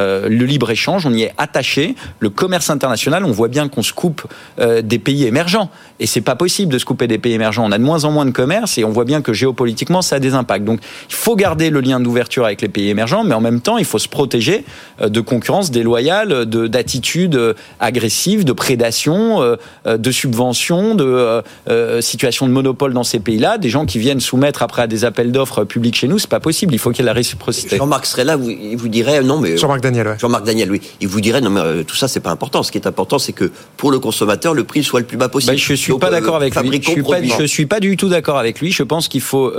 Euh, 0.00 0.28
le 0.28 0.44
libre-échange, 0.44 1.06
on 1.06 1.12
y 1.12 1.22
est 1.22 1.32
attaché. 1.38 1.94
Le 2.18 2.30
commerce 2.30 2.70
international, 2.70 3.24
on 3.24 3.30
voit 3.30 3.48
bien 3.48 3.68
qu'on 3.68 3.82
se 3.82 3.92
coupe 3.92 4.26
euh, 4.60 4.82
des 4.82 4.98
pays 4.98 5.24
émergents. 5.24 5.70
Et 6.00 6.06
c'est 6.06 6.20
pas 6.20 6.36
possible 6.36 6.72
de 6.72 6.78
se 6.78 6.84
couper 6.84 7.06
des 7.06 7.18
pays 7.18 7.32
émergents. 7.32 7.64
On 7.64 7.72
a 7.72 7.78
de 7.78 7.84
moins 7.84 8.04
en 8.04 8.10
moins 8.10 8.26
de 8.26 8.30
commerce 8.30 8.78
et 8.78 8.84
on 8.84 8.90
voit 8.90 9.04
bien 9.04 9.22
que 9.22 9.32
géopolitiquement, 9.32 10.02
ça 10.02 10.16
a 10.16 10.18
des 10.20 10.34
impacts. 10.34 10.64
Donc 10.64 10.80
il 11.08 11.14
faut 11.14 11.36
garder 11.36 11.70
le 11.70 11.80
lien 11.80 12.00
d'ouverture 12.00 12.44
avec 12.44 12.62
les 12.62 12.68
pays 12.68 12.88
émergents, 12.88 13.24
mais 13.24 13.34
en 13.34 13.40
même 13.40 13.60
temps, 13.60 13.78
il 13.78 13.84
faut 13.84 13.98
se 13.98 14.08
protéger 14.08 14.64
euh, 15.00 15.08
de 15.08 15.20
concurrence 15.20 15.70
déloyale, 15.70 16.44
d'attitudes 16.44 17.54
agressives, 17.80 18.44
de 18.44 18.52
prédation, 18.52 19.56
de 19.86 20.10
subventions, 20.10 20.94
de 20.94 21.04
euh, 21.04 21.42
euh, 21.68 22.00
situations 22.00 22.46
de 22.46 22.52
monopole 22.52 22.92
dans 22.92 23.04
ces 23.04 23.20
pays-là, 23.20 23.58
des 23.58 23.68
gens 23.68 23.86
qui 23.86 23.98
viennent 23.98 24.20
soumettre 24.20 24.62
après 24.62 24.82
à 24.82 24.86
des 24.86 25.04
appels 25.04 25.32
d'offres 25.32 25.64
publics 25.64 25.96
chez 25.96 26.08
nous, 26.08 26.18
c'est 26.18 26.30
pas 26.30 26.40
possible. 26.40 26.74
Il 26.74 26.78
faut 26.78 26.90
qu'il 26.90 27.00
y 27.00 27.02
ait 27.02 27.06
la 27.06 27.12
réciprocité. 27.12 27.76
Jean-Marc 27.76 28.06
serait 28.06 28.24
là, 28.24 28.36
il 28.40 28.76
vous 28.76 28.88
dirait 28.88 29.22
non 29.22 29.38
mais 29.38 29.56
Jean-Marc 29.56 29.82
Daniel. 29.84 30.16
Jean-Marc 30.18 30.44
Daniel, 30.44 30.70
oui, 30.70 30.80
il 31.00 31.08
vous 31.08 31.20
dirait 31.20 31.40
non 31.40 31.50
mais 31.50 31.84
tout 31.84 31.96
ça 31.96 32.08
c'est 32.08 32.20
pas 32.20 32.30
important. 32.30 32.62
Ce 32.62 32.72
qui 32.72 32.78
est 32.78 32.86
important, 32.86 33.18
c'est 33.18 33.32
que 33.32 33.50
pour 33.76 33.90
le 33.90 33.98
consommateur, 33.98 34.54
le 34.54 34.64
prix 34.64 34.82
soit 34.82 35.00
le 35.00 35.06
plus 35.06 35.16
bas 35.16 35.28
possible. 35.28 35.52
Ben, 35.52 35.58
je 35.58 35.74
suis 35.74 35.98
pas 35.98 36.10
d'accord 36.10 36.36
avec 36.36 36.54
lui. 36.56 36.80
Je 36.82 36.90
suis 36.90 37.02
pas, 37.02 37.22
je 37.22 37.44
suis 37.44 37.66
pas 37.66 37.80
du 37.80 37.96
tout 37.96 38.08
d'accord 38.08 38.38
avec 38.38 38.60
lui. 38.60 38.72
Je 38.72 38.82
pense 38.82 39.08
qu'il 39.08 39.20
faut 39.20 39.52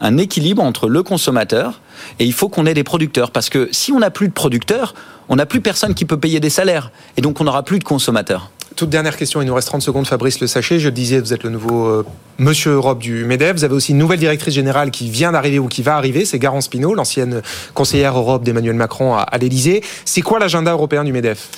un 0.00 0.16
équilibre 0.18 0.62
entre 0.62 0.88
le 0.88 1.02
consommateur 1.02 1.80
et 2.18 2.24
il 2.24 2.32
faut 2.32 2.48
qu'on 2.48 2.66
ait 2.66 2.74
des 2.74 2.84
producteurs 2.84 3.30
parce 3.30 3.50
que 3.50 3.68
si 3.72 3.92
on 3.92 3.98
n'a 3.98 4.10
plus 4.10 4.28
de 4.28 4.32
producteurs, 4.32 4.94
on 5.28 5.36
n'a 5.36 5.46
plus 5.46 5.60
personne 5.60 5.94
qui 5.94 6.04
peut 6.04 6.18
payer 6.18 6.40
des 6.40 6.50
salaires 6.50 6.90
et 7.16 7.20
donc 7.20 7.40
on 7.40 7.44
n'aura 7.44 7.62
plus 7.62 7.78
de 7.78 7.84
consommateurs. 7.84 8.50
Toute 8.80 8.88
dernière 8.88 9.18
question, 9.18 9.42
il 9.42 9.44
nous 9.44 9.54
reste 9.54 9.68
30 9.68 9.82
secondes, 9.82 10.06
Fabrice 10.06 10.40
Le 10.40 10.46
Sachet. 10.46 10.78
Je 10.80 10.88
disais, 10.88 11.20
vous 11.20 11.34
êtes 11.34 11.42
le 11.42 11.50
nouveau 11.50 11.84
euh, 11.84 12.06
monsieur 12.38 12.70
Europe 12.70 12.98
du 12.98 13.26
MEDEF. 13.26 13.56
Vous 13.56 13.64
avez 13.64 13.74
aussi 13.74 13.92
une 13.92 13.98
nouvelle 13.98 14.18
directrice 14.18 14.54
générale 14.54 14.90
qui 14.90 15.10
vient 15.10 15.32
d'arriver 15.32 15.58
ou 15.58 15.68
qui 15.68 15.82
va 15.82 15.96
arriver, 15.96 16.24
c'est 16.24 16.38
Garance 16.38 16.66
Pinault, 16.66 16.94
l'ancienne 16.94 17.42
conseillère 17.74 18.16
Europe 18.16 18.42
d'Emmanuel 18.42 18.76
Macron 18.76 19.12
à, 19.12 19.20
à 19.20 19.36
l'Elysée. 19.36 19.82
C'est 20.06 20.22
quoi 20.22 20.38
l'agenda 20.38 20.72
européen 20.72 21.04
du 21.04 21.12
MEDEF? 21.12 21.50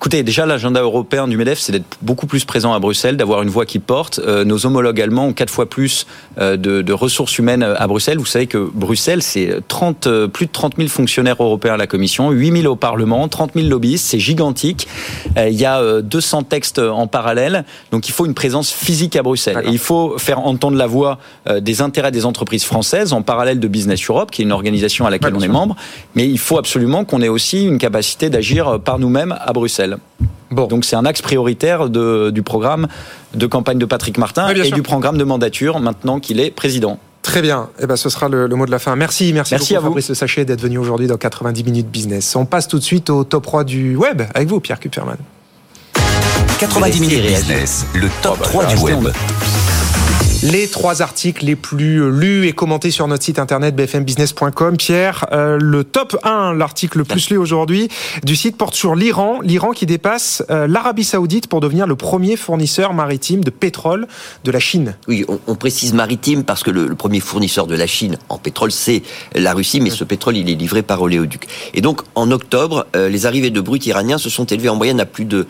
Écoutez, 0.00 0.22
déjà 0.22 0.46
l'agenda 0.46 0.80
européen 0.80 1.28
du 1.28 1.36
Medef, 1.36 1.58
c'est 1.58 1.72
d'être 1.72 1.98
beaucoup 2.00 2.26
plus 2.26 2.46
présent 2.46 2.72
à 2.72 2.78
Bruxelles, 2.78 3.18
d'avoir 3.18 3.42
une 3.42 3.50
voix 3.50 3.66
qui 3.66 3.78
porte. 3.78 4.18
Euh, 4.18 4.46
nos 4.46 4.64
homologues 4.64 4.98
allemands 4.98 5.26
ont 5.26 5.32
quatre 5.34 5.52
fois 5.52 5.68
plus 5.68 6.06
euh, 6.38 6.56
de, 6.56 6.80
de, 6.80 6.92
ressources 6.94 7.36
humaines 7.36 7.62
à 7.62 7.86
Bruxelles. 7.86 8.16
Vous 8.16 8.24
savez 8.24 8.46
que 8.46 8.56
Bruxelles, 8.72 9.22
c'est 9.22 9.60
30, 9.68 10.06
euh, 10.06 10.26
plus 10.26 10.46
de 10.46 10.52
30 10.52 10.76
000 10.78 10.88
fonctionnaires 10.88 11.36
européens 11.42 11.74
à 11.74 11.76
la 11.76 11.86
Commission, 11.86 12.30
8 12.30 12.62
000 12.62 12.72
au 12.72 12.76
Parlement, 12.76 13.28
30 13.28 13.52
000 13.54 13.68
lobbyistes, 13.68 14.06
c'est 14.06 14.18
gigantique. 14.18 14.88
il 15.36 15.52
y 15.52 15.66
a 15.66 16.00
200 16.00 16.44
textes 16.44 16.78
en 16.78 17.06
parallèle, 17.06 17.66
donc 17.90 18.08
il 18.08 18.12
faut 18.12 18.24
une 18.24 18.32
présence 18.32 18.70
physique 18.70 19.16
à 19.16 19.22
Bruxelles. 19.22 19.60
Et 19.66 19.68
il 19.68 19.78
faut 19.78 20.16
faire 20.16 20.38
entendre 20.38 20.78
la 20.78 20.86
voix 20.86 21.18
des 21.60 21.82
intérêts 21.82 22.10
des 22.10 22.24
entreprises 22.24 22.64
françaises 22.64 23.12
en 23.12 23.20
parallèle 23.20 23.60
de 23.60 23.68
Business 23.68 24.00
Europe, 24.08 24.30
qui 24.30 24.40
est 24.40 24.46
une 24.46 24.52
organisation 24.52 25.04
à 25.04 25.10
laquelle 25.10 25.34
on 25.36 25.40
est 25.40 25.48
membre. 25.48 25.76
Mais 26.14 26.26
il 26.26 26.38
faut 26.38 26.56
absolument 26.56 27.04
qu'on 27.04 27.20
ait 27.20 27.28
aussi 27.28 27.64
une 27.64 27.76
capacité 27.76 28.30
d'agir 28.30 28.80
par 28.80 28.98
nous-mêmes 28.98 29.36
à 29.38 29.52
Bruxelles. 29.52 29.89
Bon. 30.50 30.66
Donc 30.66 30.84
c'est 30.84 30.96
un 30.96 31.04
axe 31.04 31.22
prioritaire 31.22 31.88
de, 31.88 32.30
du 32.30 32.42
programme 32.42 32.88
de 33.34 33.46
campagne 33.46 33.78
de 33.78 33.86
Patrick 33.86 34.18
Martin 34.18 34.48
et 34.48 34.70
du 34.70 34.82
programme 34.82 35.16
de 35.16 35.24
mandature 35.24 35.80
maintenant 35.80 36.20
qu'il 36.20 36.40
est 36.40 36.50
président. 36.50 36.98
Très 37.22 37.42
bien. 37.42 37.68
Eh 37.80 37.86
ben, 37.86 37.96
ce 37.96 38.08
sera 38.08 38.28
le, 38.28 38.48
mot 38.48 38.66
de 38.66 38.70
la 38.70 38.78
fin. 38.78 38.96
Merci, 38.96 39.32
merci, 39.32 39.54
merci 39.54 39.74
beaucoup, 39.74 39.86
à 39.86 39.88
Fabrice 39.88 40.12
Sachet, 40.14 40.44
d'être 40.44 40.62
venu 40.62 40.78
aujourd'hui 40.78 41.06
dans 41.06 41.18
90 41.18 41.64
minutes 41.64 41.88
business. 41.88 42.34
On 42.34 42.46
passe 42.46 42.66
tout 42.66 42.78
de 42.78 42.84
suite 42.84 43.10
au 43.10 43.24
top 43.24 43.44
3 43.44 43.64
du 43.64 43.96
web 43.96 44.22
avec 44.34 44.48
vous, 44.48 44.60
Pierre 44.60 44.80
Kupferman. 44.80 45.18
90 46.58 47.00
minutes 47.00 47.26
business, 47.26 47.86
le 47.94 48.08
top 48.22 48.40
3 48.42 48.66
du 48.66 48.76
web. 48.78 49.08
Les 50.42 50.68
trois 50.68 51.02
articles 51.02 51.44
les 51.44 51.54
plus 51.54 52.10
lus 52.10 52.46
et 52.46 52.52
commentés 52.54 52.90
sur 52.90 53.06
notre 53.06 53.22
site 53.22 53.38
internet 53.38 53.76
bfmbusiness.com. 53.76 54.78
Pierre, 54.78 55.26
euh, 55.32 55.58
le 55.60 55.84
top 55.84 56.16
1, 56.22 56.54
l'article 56.54 56.96
le 56.98 57.04
plus 57.04 57.28
lu 57.28 57.36
aujourd'hui 57.36 57.88
du 58.24 58.34
site 58.34 58.56
porte 58.56 58.74
sur 58.74 58.94
l'Iran. 58.94 59.40
L'Iran 59.42 59.72
qui 59.72 59.84
dépasse 59.84 60.42
euh, 60.48 60.66
l'Arabie 60.66 61.04
Saoudite 61.04 61.46
pour 61.46 61.60
devenir 61.60 61.86
le 61.86 61.94
premier 61.94 62.36
fournisseur 62.36 62.94
maritime 62.94 63.44
de 63.44 63.50
pétrole 63.50 64.08
de 64.44 64.50
la 64.50 64.60
Chine. 64.60 64.96
Oui, 65.08 65.26
on, 65.46 65.54
précise 65.56 65.92
maritime 65.92 66.42
parce 66.42 66.62
que 66.62 66.70
le, 66.70 66.94
premier 66.94 67.20
fournisseur 67.20 67.66
de 67.66 67.76
la 67.76 67.86
Chine 67.86 68.16
en 68.30 68.38
pétrole, 68.38 68.72
c'est 68.72 69.02
la 69.34 69.52
Russie, 69.52 69.82
mais 69.82 69.90
ce 69.90 70.04
pétrole, 70.04 70.38
il 70.38 70.48
est 70.48 70.54
livré 70.54 70.80
par 70.82 71.02
Oléoduc. 71.02 71.48
Et 71.74 71.82
donc, 71.82 72.00
en 72.14 72.30
octobre, 72.30 72.86
euh, 72.96 73.10
les 73.10 73.26
arrivées 73.26 73.50
de 73.50 73.60
brut 73.60 73.84
iraniens 73.84 74.16
se 74.16 74.30
sont 74.30 74.46
élevées 74.46 74.70
en 74.70 74.76
moyenne 74.76 75.00
à 75.00 75.06
plus 75.06 75.26
de 75.26 75.46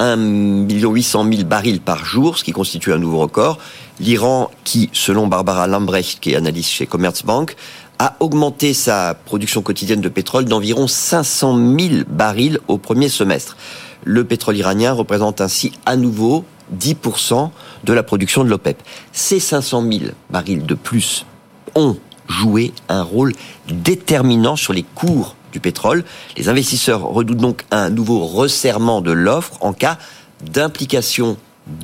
1 0.00 0.66
800 0.66 1.26
000 1.30 1.44
barils 1.44 1.80
par 1.80 2.06
jour, 2.06 2.38
ce 2.38 2.44
qui 2.44 2.52
constitue 2.52 2.92
un 2.92 2.98
nouveau 2.98 3.18
record. 3.18 3.58
L'Iran, 4.00 4.50
qui, 4.64 4.88
selon 4.94 5.26
Barbara 5.26 5.66
Lambrecht, 5.66 6.20
qui 6.20 6.32
est 6.32 6.36
analyste 6.36 6.70
chez 6.70 6.86
Commerzbank, 6.86 7.54
a 7.98 8.16
augmenté 8.20 8.72
sa 8.72 9.12
production 9.12 9.60
quotidienne 9.60 10.00
de 10.00 10.08
pétrole 10.08 10.46
d'environ 10.46 10.88
500 10.88 11.56
000 11.78 12.04
barils 12.08 12.58
au 12.66 12.78
premier 12.78 13.10
semestre. 13.10 13.58
Le 14.04 14.24
pétrole 14.24 14.56
iranien 14.56 14.92
représente 14.92 15.42
ainsi 15.42 15.72
à 15.84 15.96
nouveau 15.96 16.46
10% 16.78 17.50
de 17.84 17.92
la 17.92 18.02
production 18.02 18.42
de 18.42 18.48
l'OPEP. 18.48 18.82
Ces 19.12 19.38
500 19.38 19.82
000 19.82 20.04
barils 20.30 20.64
de 20.64 20.74
plus 20.74 21.26
ont 21.74 21.98
joué 22.26 22.72
un 22.88 23.02
rôle 23.02 23.34
déterminant 23.68 24.56
sur 24.56 24.72
les 24.72 24.82
cours 24.82 25.36
du 25.52 25.60
pétrole. 25.60 26.04
Les 26.38 26.48
investisseurs 26.48 27.02
redoutent 27.02 27.36
donc 27.36 27.66
un 27.70 27.90
nouveau 27.90 28.24
resserrement 28.24 29.02
de 29.02 29.12
l'offre 29.12 29.58
en 29.60 29.74
cas 29.74 29.98
d'implication 30.42 31.36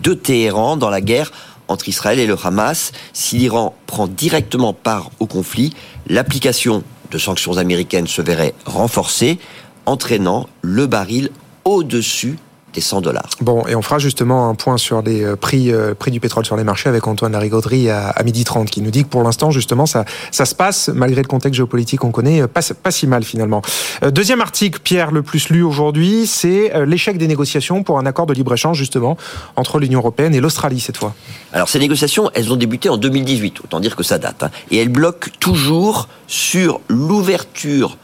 de 0.02 0.14
Téhéran 0.14 0.78
dans 0.78 0.88
la 0.88 1.02
guerre 1.02 1.30
entre 1.68 1.88
Israël 1.88 2.18
et 2.18 2.26
le 2.26 2.36
Hamas. 2.42 2.92
Si 3.12 3.36
l'Iran 3.36 3.74
prend 3.86 4.06
directement 4.06 4.72
part 4.72 5.10
au 5.20 5.26
conflit, 5.26 5.72
l'application 6.06 6.82
de 7.10 7.18
sanctions 7.18 7.56
américaines 7.58 8.06
se 8.06 8.22
verrait 8.22 8.54
renforcée, 8.64 9.38
entraînant 9.86 10.48
le 10.62 10.86
baril 10.86 11.30
au-dessus 11.64 12.38
des 12.76 12.82
100 12.82 13.00
dollars. 13.00 13.30
Bon, 13.40 13.66
et 13.66 13.74
on 13.74 13.80
fera 13.80 13.98
justement 13.98 14.50
un 14.50 14.54
point 14.54 14.76
sur 14.76 15.00
les 15.00 15.24
euh, 15.24 15.34
prix, 15.34 15.72
euh, 15.72 15.94
prix 15.94 16.10
du 16.10 16.20
pétrole 16.20 16.44
sur 16.44 16.56
les 16.56 16.62
marchés 16.62 16.90
avec 16.90 17.06
Antoine 17.06 17.32
Larigauderie 17.32 17.88
à, 17.88 18.10
à 18.10 18.22
midi 18.22 18.44
30 18.44 18.68
qui 18.70 18.82
nous 18.82 18.90
dit 18.90 19.02
que 19.02 19.08
pour 19.08 19.22
l'instant, 19.22 19.50
justement, 19.50 19.86
ça, 19.86 20.04
ça 20.30 20.44
se 20.44 20.54
passe, 20.54 20.90
malgré 20.94 21.22
le 21.22 21.26
contexte 21.26 21.56
géopolitique 21.56 22.00
qu'on 22.00 22.12
connaît, 22.12 22.42
euh, 22.42 22.46
pas, 22.46 22.60
pas 22.82 22.90
si 22.90 23.06
mal 23.06 23.24
finalement. 23.24 23.62
Euh, 24.04 24.10
deuxième 24.10 24.42
article, 24.42 24.78
Pierre, 24.80 25.10
le 25.10 25.22
plus 25.22 25.48
lu 25.48 25.62
aujourd'hui, 25.62 26.26
c'est 26.26 26.72
l'échec 26.84 27.16
des 27.16 27.28
négociations 27.28 27.82
pour 27.82 27.98
un 27.98 28.04
accord 28.04 28.26
de 28.26 28.34
libre-échange 28.34 28.76
justement 28.76 29.16
entre 29.56 29.78
l'Union 29.78 30.00
Européenne 30.00 30.34
et 30.34 30.40
l'Australie 30.40 30.80
cette 30.80 30.98
fois. 30.98 31.14
Alors 31.54 31.70
ces 31.70 31.78
négociations, 31.78 32.30
elles 32.34 32.52
ont 32.52 32.56
débuté 32.56 32.90
en 32.90 32.98
2018, 32.98 33.60
autant 33.64 33.80
dire 33.80 33.96
que 33.96 34.02
ça 34.02 34.18
date, 34.18 34.42
hein, 34.42 34.50
et 34.70 34.76
elles 34.76 34.90
bloquent 34.90 35.30
toujours 35.40 36.08
sur 36.26 36.80
l'ouverture 36.88 37.96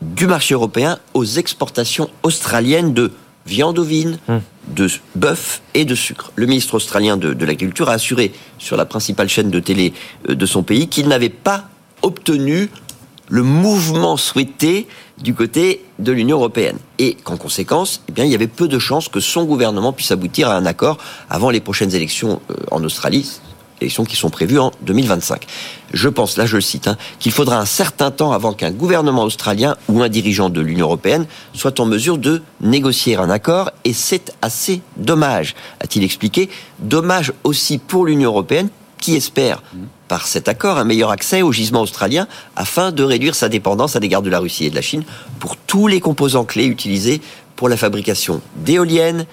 du 0.00 0.26
marché 0.26 0.54
européen 0.54 0.98
aux 1.12 1.24
exportations 1.24 2.08
australiennes 2.22 2.94
de 2.94 3.12
viande 3.46 3.78
ovine, 3.78 4.18
hum. 4.28 4.40
de 4.68 4.88
bœuf 5.14 5.62
et 5.74 5.84
de 5.84 5.94
sucre. 5.94 6.32
Le 6.36 6.46
ministre 6.46 6.74
australien 6.74 7.16
de, 7.16 7.32
de 7.32 7.44
l'Agriculture 7.44 7.88
a 7.88 7.92
assuré 7.92 8.32
sur 8.58 8.76
la 8.76 8.84
principale 8.84 9.28
chaîne 9.28 9.50
de 9.50 9.60
télé 9.60 9.92
de 10.28 10.46
son 10.46 10.62
pays 10.62 10.88
qu'il 10.88 11.08
n'avait 11.08 11.28
pas 11.28 11.68
obtenu 12.02 12.68
le 13.28 13.42
mouvement 13.42 14.16
souhaité 14.16 14.86
du 15.18 15.34
côté 15.34 15.84
de 15.98 16.12
l'Union 16.12 16.36
européenne. 16.36 16.78
Et 16.98 17.14
qu'en 17.14 17.36
conséquence, 17.36 18.02
eh 18.08 18.12
bien, 18.12 18.24
il 18.24 18.30
y 18.30 18.34
avait 18.34 18.46
peu 18.46 18.68
de 18.68 18.78
chances 18.78 19.08
que 19.08 19.20
son 19.20 19.44
gouvernement 19.44 19.92
puisse 19.92 20.10
aboutir 20.12 20.50
à 20.50 20.56
un 20.56 20.66
accord 20.66 20.98
avant 21.28 21.50
les 21.50 21.60
prochaines 21.60 21.94
élections 21.94 22.40
en 22.70 22.84
Australie, 22.84 23.40
élections 23.80 24.04
qui 24.04 24.16
sont 24.16 24.30
prévues 24.30 24.58
en 24.58 24.72
2025. 24.82 25.46
Je 25.92 26.08
pense, 26.08 26.36
là 26.36 26.46
je 26.46 26.56
le 26.56 26.60
cite, 26.60 26.88
hein, 26.88 26.96
qu'il 27.18 27.32
faudra 27.32 27.58
un 27.58 27.64
certain 27.64 28.10
temps 28.10 28.32
avant 28.32 28.52
qu'un 28.52 28.70
gouvernement 28.70 29.24
australien 29.24 29.76
ou 29.88 30.02
un 30.02 30.08
dirigeant 30.08 30.50
de 30.50 30.60
l'Union 30.60 30.86
européenne 30.86 31.26
soit 31.52 31.80
en 31.80 31.86
mesure 31.86 32.18
de 32.18 32.42
négocier 32.60 33.16
un 33.16 33.30
accord, 33.30 33.70
et 33.84 33.92
c'est 33.92 34.34
assez 34.42 34.82
dommage, 34.96 35.54
a-t-il 35.80 36.04
expliqué. 36.04 36.48
Dommage 36.78 37.32
aussi 37.44 37.78
pour 37.78 38.06
l'Union 38.06 38.30
européenne, 38.30 38.68
qui 39.00 39.14
espère, 39.14 39.62
par 40.08 40.26
cet 40.26 40.48
accord, 40.48 40.78
un 40.78 40.84
meilleur 40.84 41.10
accès 41.10 41.42
aux 41.42 41.52
gisements 41.52 41.82
australiens 41.82 42.26
afin 42.54 42.92
de 42.92 43.02
réduire 43.02 43.34
sa 43.34 43.48
dépendance 43.48 43.96
à 43.96 44.00
l'égard 44.00 44.22
de 44.22 44.30
la 44.30 44.38
Russie 44.38 44.66
et 44.66 44.70
de 44.70 44.74
la 44.74 44.82
Chine 44.82 45.04
pour 45.38 45.56
tous 45.56 45.86
les 45.86 46.00
composants 46.00 46.44
clés 46.44 46.66
utilisés 46.66 47.20
pour 47.56 47.68
la 47.68 47.76
fabrication 47.76 48.40
d'éoliennes, 48.56 49.26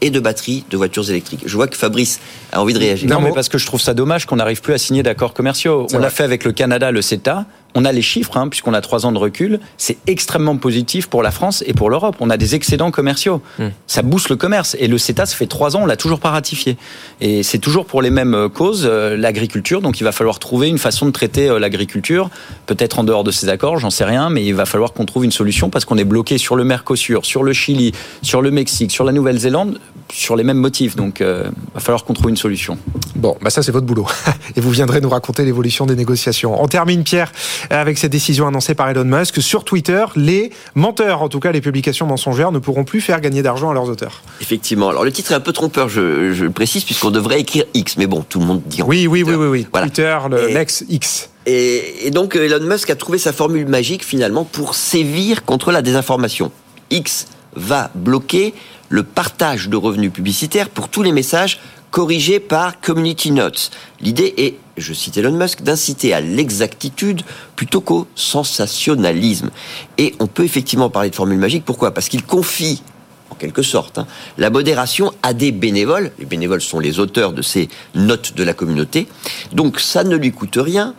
et 0.00 0.10
de 0.10 0.20
batteries 0.20 0.64
de 0.70 0.76
voitures 0.76 1.08
électriques. 1.10 1.42
Je 1.46 1.54
vois 1.54 1.66
que 1.66 1.76
Fabrice 1.76 2.20
a 2.52 2.60
envie 2.60 2.74
de 2.74 2.78
réagir. 2.78 3.08
Non, 3.08 3.20
mais 3.20 3.32
parce 3.32 3.48
que 3.48 3.58
je 3.58 3.66
trouve 3.66 3.80
ça 3.80 3.94
dommage 3.94 4.26
qu'on 4.26 4.36
n'arrive 4.36 4.60
plus 4.60 4.74
à 4.74 4.78
signer 4.78 5.02
d'accords 5.02 5.34
commerciaux. 5.34 5.86
On 5.92 5.98
l'a 5.98 6.10
fait 6.10 6.24
avec 6.24 6.44
le 6.44 6.52
Canada, 6.52 6.90
le 6.90 7.02
CETA. 7.02 7.46
On 7.74 7.84
a 7.84 7.92
les 7.92 8.02
chiffres, 8.02 8.36
hein, 8.36 8.48
puisqu'on 8.48 8.74
a 8.74 8.80
trois 8.80 9.06
ans 9.06 9.12
de 9.12 9.18
recul. 9.18 9.60
C'est 9.76 9.98
extrêmement 10.06 10.56
positif 10.56 11.06
pour 11.06 11.22
la 11.22 11.30
France 11.30 11.62
et 11.66 11.74
pour 11.74 11.90
l'Europe. 11.90 12.16
On 12.20 12.30
a 12.30 12.36
des 12.36 12.54
excédents 12.54 12.90
commerciaux. 12.90 13.42
Mm. 13.58 13.66
Ça 13.86 14.02
booste 14.02 14.30
le 14.30 14.36
commerce. 14.36 14.76
Et 14.80 14.88
le 14.88 14.98
CETA, 14.98 15.26
ça 15.26 15.36
fait 15.36 15.46
trois 15.46 15.76
ans, 15.76 15.82
on 15.82 15.86
l'a 15.86 15.96
toujours 15.96 16.20
pas 16.20 16.30
ratifié. 16.30 16.76
Et 17.20 17.42
c'est 17.42 17.58
toujours 17.58 17.86
pour 17.86 18.02
les 18.02 18.10
mêmes 18.10 18.48
causes, 18.48 18.88
euh, 18.90 19.16
l'agriculture. 19.16 19.82
Donc 19.82 20.00
il 20.00 20.04
va 20.04 20.12
falloir 20.12 20.38
trouver 20.38 20.68
une 20.68 20.78
façon 20.78 21.06
de 21.06 21.10
traiter 21.10 21.48
euh, 21.48 21.58
l'agriculture, 21.58 22.30
peut-être 22.66 22.98
en 22.98 23.04
dehors 23.04 23.24
de 23.24 23.30
ces 23.30 23.48
accords, 23.48 23.78
j'en 23.78 23.90
sais 23.90 24.04
rien, 24.04 24.30
mais 24.30 24.44
il 24.44 24.54
va 24.54 24.66
falloir 24.66 24.92
qu'on 24.92 25.04
trouve 25.04 25.24
une 25.24 25.32
solution 25.32 25.70
parce 25.70 25.84
qu'on 25.84 25.98
est 25.98 26.04
bloqué 26.04 26.38
sur 26.38 26.56
le 26.56 26.64
Mercosur, 26.64 27.24
sur 27.24 27.42
le 27.42 27.52
Chili, 27.52 27.92
sur 28.22 28.42
le 28.42 28.50
Mexique, 28.50 28.90
sur 28.90 29.04
la 29.04 29.12
Nouvelle-Zélande, 29.12 29.78
sur 30.12 30.36
les 30.36 30.44
mêmes 30.44 30.58
motifs. 30.58 30.96
Donc 30.96 31.20
il 31.20 31.26
euh, 31.26 31.50
va 31.74 31.80
falloir 31.80 32.04
qu'on 32.04 32.14
trouve 32.14 32.30
une 32.30 32.36
solution. 32.36 32.78
Bon, 33.16 33.36
bah 33.42 33.50
ça 33.50 33.62
c'est 33.62 33.72
votre 33.72 33.86
boulot. 33.86 34.06
et 34.56 34.60
vous 34.60 34.70
viendrez 34.70 35.00
nous 35.00 35.08
raconter 35.08 35.44
l'évolution 35.44 35.86
des 35.86 35.96
négociations. 35.96 36.62
On 36.62 36.68
termine, 36.68 37.04
Pierre, 37.04 37.32
avec 37.70 37.98
cette 37.98 38.12
décision 38.12 38.46
annoncée 38.46 38.74
par 38.74 38.88
Elon 38.88 39.04
Musk. 39.04 39.40
Sur 39.42 39.64
Twitter, 39.64 40.04
les 40.16 40.50
menteurs, 40.74 41.22
en 41.22 41.28
tout 41.28 41.40
cas 41.40 41.52
les 41.52 41.60
publications 41.60 42.06
mensongères, 42.06 42.52
ne 42.52 42.58
pourront 42.58 42.84
plus 42.84 43.00
faire 43.00 43.20
gagner 43.20 43.42
d'argent 43.42 43.70
à 43.70 43.74
leurs 43.74 43.88
auteurs. 43.88 44.22
Effectivement. 44.40 44.88
Alors 44.88 45.04
le 45.04 45.12
titre 45.12 45.32
est 45.32 45.36
un 45.36 45.40
peu 45.40 45.52
trompeur, 45.52 45.88
je, 45.88 46.32
je 46.32 46.44
le 46.44 46.50
précise, 46.50 46.84
puisqu'on 46.84 47.10
devrait 47.10 47.40
écrire 47.40 47.64
X, 47.74 47.96
mais 47.96 48.06
bon, 48.06 48.24
tout 48.28 48.40
le 48.40 48.46
monde 48.46 48.62
dit 48.66 48.82
en 48.82 48.86
Oui, 48.86 49.06
oui, 49.06 49.22
oui, 49.22 49.34
oui, 49.34 49.46
oui. 49.46 49.66
Voilà. 49.70 49.86
Twitter, 49.86 50.18
l'ex 50.52 50.84
X. 50.88 51.30
Et, 51.46 52.06
et 52.06 52.10
donc 52.10 52.36
Elon 52.36 52.64
Musk 52.64 52.90
a 52.90 52.96
trouvé 52.96 53.18
sa 53.18 53.32
formule 53.32 53.66
magique 53.66 54.04
finalement 54.04 54.44
pour 54.44 54.74
sévir 54.74 55.44
contre 55.44 55.72
la 55.72 55.82
désinformation. 55.82 56.52
X 56.90 57.26
va 57.54 57.90
bloquer 57.94 58.54
le 58.88 59.02
partage 59.02 59.68
de 59.68 59.76
revenus 59.76 60.12
publicitaires 60.12 60.68
pour 60.68 60.88
tous 60.88 61.02
les 61.02 61.12
messages 61.12 61.60
corrigés 61.90 62.40
par 62.40 62.80
Community 62.80 63.30
Notes. 63.30 63.70
L'idée 64.00 64.34
est, 64.36 64.56
je 64.76 64.92
cite 64.92 65.16
Elon 65.16 65.32
Musk, 65.32 65.62
d'inciter 65.62 66.12
à 66.12 66.20
l'exactitude 66.20 67.22
plutôt 67.56 67.80
qu'au 67.80 68.06
sensationnalisme. 68.14 69.50
Et 69.96 70.14
on 70.20 70.26
peut 70.26 70.44
effectivement 70.44 70.90
parler 70.90 71.10
de 71.10 71.14
formule 71.14 71.38
magique. 71.38 71.64
Pourquoi? 71.64 71.92
Parce 71.92 72.08
qu'il 72.08 72.24
confie 72.24 72.82
en 73.30 73.34
quelque 73.34 73.62
sorte, 73.62 73.98
hein, 73.98 74.06
la 74.38 74.50
modération 74.50 75.12
à 75.22 75.34
des 75.34 75.52
bénévoles. 75.52 76.12
Les 76.18 76.26
bénévoles 76.26 76.62
sont 76.62 76.80
les 76.80 76.98
auteurs 76.98 77.32
de 77.32 77.42
ces 77.42 77.68
notes 77.94 78.34
de 78.34 78.42
la 78.42 78.54
communauté. 78.54 79.06
Donc 79.52 79.80
ça 79.80 80.04
ne 80.04 80.16
lui 80.16 80.32
coûte 80.32 80.58
rien. 80.60 80.94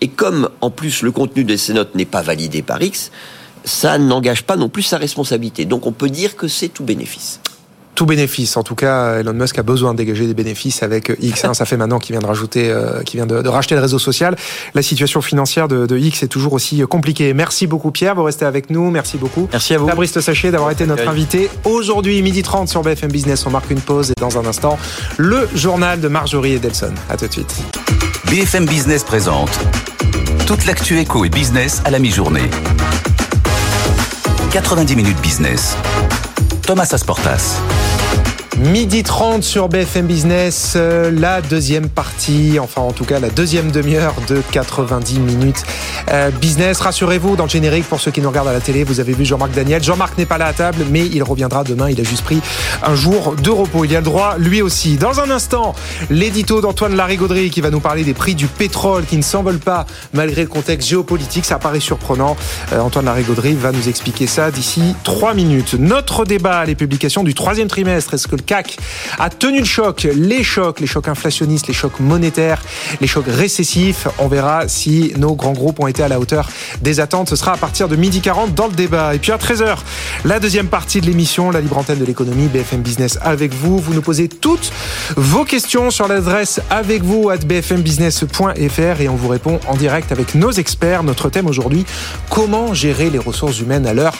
Et 0.00 0.08
comme 0.08 0.48
en 0.60 0.70
plus 0.70 1.02
le 1.02 1.12
contenu 1.12 1.44
de 1.44 1.56
ces 1.56 1.74
notes 1.74 1.94
n'est 1.94 2.04
pas 2.04 2.22
validé 2.22 2.62
par 2.62 2.82
X, 2.82 3.10
ça 3.64 3.98
n'engage 3.98 4.44
pas 4.44 4.56
non 4.56 4.68
plus 4.68 4.82
sa 4.82 4.98
responsabilité. 4.98 5.64
Donc 5.64 5.86
on 5.86 5.92
peut 5.92 6.10
dire 6.10 6.36
que 6.36 6.48
c'est 6.48 6.68
tout 6.68 6.84
bénéfice 6.84 7.40
tout 7.94 8.06
bénéfice. 8.06 8.56
En 8.56 8.62
tout 8.62 8.74
cas, 8.74 9.18
Elon 9.20 9.34
Musk 9.34 9.58
a 9.58 9.62
besoin 9.62 9.92
de 9.92 9.98
dégager 9.98 10.26
des 10.26 10.34
bénéfices 10.34 10.82
avec 10.82 11.12
X. 11.20 11.44
Hein, 11.44 11.54
ça 11.54 11.64
fait 11.64 11.76
maintenant 11.76 11.98
qu'il 11.98 12.14
vient 12.14 12.22
de 12.22 12.26
rajouter, 12.26 12.70
euh, 12.70 13.02
qu'il 13.02 13.18
vient 13.18 13.26
de, 13.26 13.42
de, 13.42 13.48
racheter 13.48 13.74
le 13.74 13.80
réseau 13.80 13.98
social. 13.98 14.36
La 14.74 14.82
situation 14.82 15.20
financière 15.20 15.68
de, 15.68 15.86
de, 15.86 15.98
X 15.98 16.22
est 16.22 16.28
toujours 16.28 16.54
aussi 16.54 16.80
compliquée. 16.82 17.34
Merci 17.34 17.66
beaucoup 17.66 17.90
Pierre, 17.90 18.14
vous 18.14 18.22
restez 18.22 18.44
avec 18.44 18.70
nous. 18.70 18.90
Merci 18.90 19.18
beaucoup. 19.18 19.48
Merci 19.52 19.74
à 19.74 19.78
vous. 19.78 19.86
Fabrice 19.86 20.18
Sachet 20.18 20.50
d'avoir 20.50 20.70
été 20.70 20.86
notre 20.86 21.06
invité 21.06 21.50
aujourd'hui 21.64 22.22
midi 22.22 22.42
30 22.42 22.68
sur 22.68 22.82
BFM 22.82 23.12
Business. 23.12 23.44
On 23.46 23.50
marque 23.50 23.70
une 23.70 23.80
pause 23.80 24.10
et 24.10 24.20
dans 24.20 24.38
un 24.38 24.46
instant 24.46 24.78
le 25.18 25.48
journal 25.54 26.00
de 26.00 26.08
Marjorie 26.08 26.54
et 26.54 26.58
Delson. 26.58 26.94
À 27.10 27.16
tout 27.16 27.26
de 27.26 27.32
suite. 27.32 27.54
BFM 28.30 28.66
Business 28.66 29.04
présente 29.04 29.50
toute 30.46 30.64
l'actu 30.66 30.98
éco 30.98 31.24
et 31.24 31.28
business 31.28 31.82
à 31.84 31.90
la 31.90 31.98
mi-journée. 31.98 32.50
90 34.60 34.96
minutes 34.96 35.20
business. 35.22 35.74
Thomas 36.60 36.92
Asportas. 36.92 37.81
Midi 38.62 39.02
30 39.02 39.42
sur 39.42 39.68
BFM 39.68 40.06
Business, 40.06 40.74
euh, 40.76 41.10
la 41.10 41.42
deuxième 41.42 41.88
partie, 41.88 42.60
enfin 42.60 42.80
en 42.80 42.92
tout 42.92 43.04
cas 43.04 43.18
la 43.18 43.28
deuxième 43.28 43.72
demi-heure 43.72 44.14
de 44.28 44.40
90 44.52 45.18
minutes 45.18 45.64
euh, 46.10 46.30
business. 46.30 46.78
Rassurez-vous, 46.78 47.34
dans 47.34 47.42
le 47.42 47.50
générique, 47.50 47.88
pour 47.88 48.00
ceux 48.00 48.12
qui 48.12 48.20
nous 48.20 48.28
regardent 48.28 48.48
à 48.48 48.52
la 48.52 48.60
télé, 48.60 48.84
vous 48.84 49.00
avez 49.00 49.14
vu 49.14 49.24
Jean-Marc 49.24 49.50
Daniel. 49.50 49.82
Jean-Marc 49.82 50.16
n'est 50.16 50.26
pas 50.26 50.38
là 50.38 50.46
à 50.46 50.52
table, 50.52 50.84
mais 50.92 51.04
il 51.04 51.24
reviendra 51.24 51.64
demain. 51.64 51.90
Il 51.90 52.00
a 52.00 52.04
juste 52.04 52.22
pris 52.22 52.40
un 52.84 52.94
jour 52.94 53.34
de 53.34 53.50
repos. 53.50 53.84
Il 53.84 53.90
y 53.90 53.96
a 53.96 53.98
le 53.98 54.04
droit, 54.04 54.36
lui 54.38 54.62
aussi. 54.62 54.96
Dans 54.96 55.18
un 55.18 55.30
instant, 55.30 55.74
l'édito 56.08 56.60
d'Antoine 56.60 56.94
Larigauderie 56.94 57.50
qui 57.50 57.62
va 57.62 57.70
nous 57.70 57.80
parler 57.80 58.04
des 58.04 58.14
prix 58.14 58.36
du 58.36 58.46
pétrole 58.46 59.06
qui 59.06 59.16
ne 59.16 59.22
s'envolent 59.22 59.58
pas 59.58 59.86
malgré 60.12 60.42
le 60.42 60.48
contexte 60.48 60.88
géopolitique. 60.88 61.46
Ça 61.46 61.58
paraît 61.58 61.80
surprenant. 61.80 62.36
Euh, 62.72 62.78
Antoine 62.78 63.06
Larigauderie 63.06 63.54
va 63.54 63.72
nous 63.72 63.88
expliquer 63.88 64.28
ça 64.28 64.52
d'ici 64.52 64.94
trois 65.02 65.34
minutes. 65.34 65.74
Notre 65.74 66.24
débat, 66.24 66.64
les 66.64 66.76
publications 66.76 67.24
du 67.24 67.34
troisième 67.34 67.66
trimestre, 67.66 68.14
est-ce 68.14 68.28
que 68.28 68.36
le 68.36 68.42
A 69.18 69.30
tenu 69.30 69.60
le 69.60 69.64
choc, 69.64 70.06
les 70.14 70.44
chocs, 70.44 70.80
les 70.80 70.86
chocs 70.86 71.08
inflationnistes, 71.08 71.68
les 71.68 71.74
chocs 71.74 72.00
monétaires, 72.00 72.62
les 73.00 73.06
chocs 73.06 73.26
récessifs. 73.26 74.08
On 74.18 74.28
verra 74.28 74.68
si 74.68 75.12
nos 75.16 75.34
grands 75.34 75.52
groupes 75.52 75.80
ont 75.80 75.86
été 75.86 76.02
à 76.02 76.08
la 76.08 76.20
hauteur 76.20 76.50
des 76.82 77.00
attentes. 77.00 77.30
Ce 77.30 77.36
sera 77.36 77.52
à 77.52 77.56
partir 77.56 77.88
de 77.88 77.96
midi 77.96 78.20
40 78.20 78.54
dans 78.54 78.66
le 78.66 78.74
débat. 78.74 79.14
Et 79.14 79.18
puis 79.18 79.32
à 79.32 79.38
13h, 79.38 79.78
la 80.24 80.38
deuxième 80.38 80.68
partie 80.68 81.00
de 81.00 81.06
l'émission, 81.06 81.50
la 81.50 81.60
libre 81.60 81.78
antenne 81.78 81.98
de 81.98 82.04
l'économie, 82.04 82.48
BFM 82.48 82.82
Business 82.82 83.18
avec 83.22 83.54
vous. 83.54 83.78
Vous 83.78 83.94
nous 83.94 84.02
posez 84.02 84.28
toutes 84.28 84.70
vos 85.16 85.44
questions 85.44 85.90
sur 85.90 86.06
l'adresse 86.06 86.60
avec 86.68 87.02
vous 87.02 87.30
at 87.30 87.38
bfmbusiness.fr 87.38 89.00
et 89.00 89.08
on 89.08 89.16
vous 89.16 89.28
répond 89.28 89.60
en 89.66 89.76
direct 89.76 90.12
avec 90.12 90.34
nos 90.34 90.50
experts. 90.50 91.04
Notre 91.04 91.30
thème 91.30 91.46
aujourd'hui, 91.46 91.86
comment 92.28 92.74
gérer 92.74 93.08
les 93.08 93.18
ressources 93.18 93.60
humaines 93.60 93.86
à 93.86 93.94
l'heure 93.94 94.16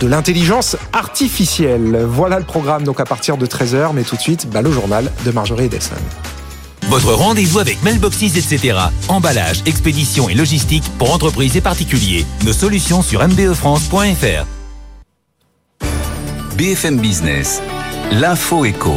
de 0.00 0.06
l'intelligence 0.06 0.76
artificielle. 0.92 2.04
Voilà 2.06 2.38
le 2.38 2.44
programme 2.44 2.84
donc 2.84 3.00
à 3.00 3.04
partir 3.04 3.36
de 3.36 3.46
13h, 3.46 3.75
mais 3.94 4.02
tout 4.02 4.16
de 4.16 4.20
suite, 4.20 4.48
bah, 4.50 4.62
le 4.62 4.70
journal 4.70 5.10
de 5.24 5.30
Marjorie 5.30 5.64
Edelson. 5.64 5.94
Votre 6.88 7.12
rendez-vous 7.12 7.58
avec 7.58 7.82
Mailboxes, 7.82 8.36
etc. 8.36 8.78
Emballage, 9.08 9.62
expédition 9.66 10.28
et 10.28 10.34
logistique 10.34 10.84
pour 10.98 11.12
entreprises 11.12 11.56
et 11.56 11.60
particuliers. 11.60 12.24
Nos 12.44 12.52
solutions 12.52 13.02
sur 13.02 13.26
mbefrance.fr. 13.26 14.46
BFM 16.56 16.98
Business, 16.98 17.60
l'info 18.12 18.64
éco. 18.64 18.94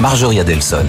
Marjorie 0.00 0.40
Adelson. 0.40 0.86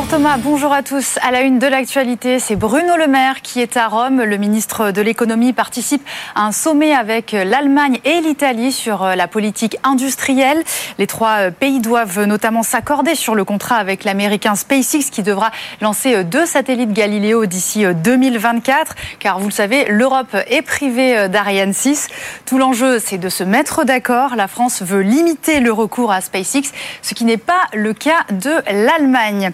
Bonjour 0.00 0.16
Thomas, 0.16 0.38
bonjour 0.38 0.72
à 0.72 0.82
tous. 0.82 1.18
À 1.20 1.30
la 1.30 1.42
une 1.42 1.58
de 1.58 1.66
l'actualité, 1.66 2.38
c'est 2.38 2.56
Bruno 2.56 2.96
Le 2.96 3.06
Maire 3.06 3.42
qui 3.42 3.60
est 3.60 3.76
à 3.76 3.86
Rome. 3.86 4.22
Le 4.22 4.38
ministre 4.38 4.92
de 4.92 5.02
l'économie 5.02 5.52
participe 5.52 6.02
à 6.34 6.46
un 6.46 6.52
sommet 6.52 6.94
avec 6.94 7.32
l'Allemagne 7.32 7.98
et 8.06 8.22
l'Italie 8.22 8.72
sur 8.72 9.04
la 9.04 9.28
politique 9.28 9.76
industrielle. 9.84 10.64
Les 10.96 11.06
trois 11.06 11.50
pays 11.50 11.80
doivent 11.80 12.24
notamment 12.24 12.62
s'accorder 12.62 13.14
sur 13.14 13.34
le 13.34 13.44
contrat 13.44 13.76
avec 13.76 14.04
l'américain 14.04 14.54
SpaceX 14.54 15.10
qui 15.10 15.22
devra 15.22 15.50
lancer 15.82 16.24
deux 16.24 16.46
satellites 16.46 16.94
Galileo 16.94 17.44
d'ici 17.44 17.84
2024. 17.84 18.94
Car 19.18 19.38
vous 19.38 19.48
le 19.48 19.52
savez, 19.52 19.84
l'Europe 19.90 20.34
est 20.46 20.62
privée 20.62 21.28
d'Ariane 21.28 21.74
6. 21.74 22.08
Tout 22.46 22.56
l'enjeu, 22.56 23.00
c'est 23.00 23.18
de 23.18 23.28
se 23.28 23.44
mettre 23.44 23.84
d'accord. 23.84 24.34
La 24.34 24.48
France 24.48 24.80
veut 24.80 25.02
limiter 25.02 25.60
le 25.60 25.72
recours 25.72 26.10
à 26.10 26.22
SpaceX, 26.22 26.72
ce 27.02 27.12
qui 27.12 27.26
n'est 27.26 27.36
pas 27.36 27.66
le 27.74 27.92
cas 27.92 28.24
de 28.30 28.62
l'Allemagne. 28.72 29.52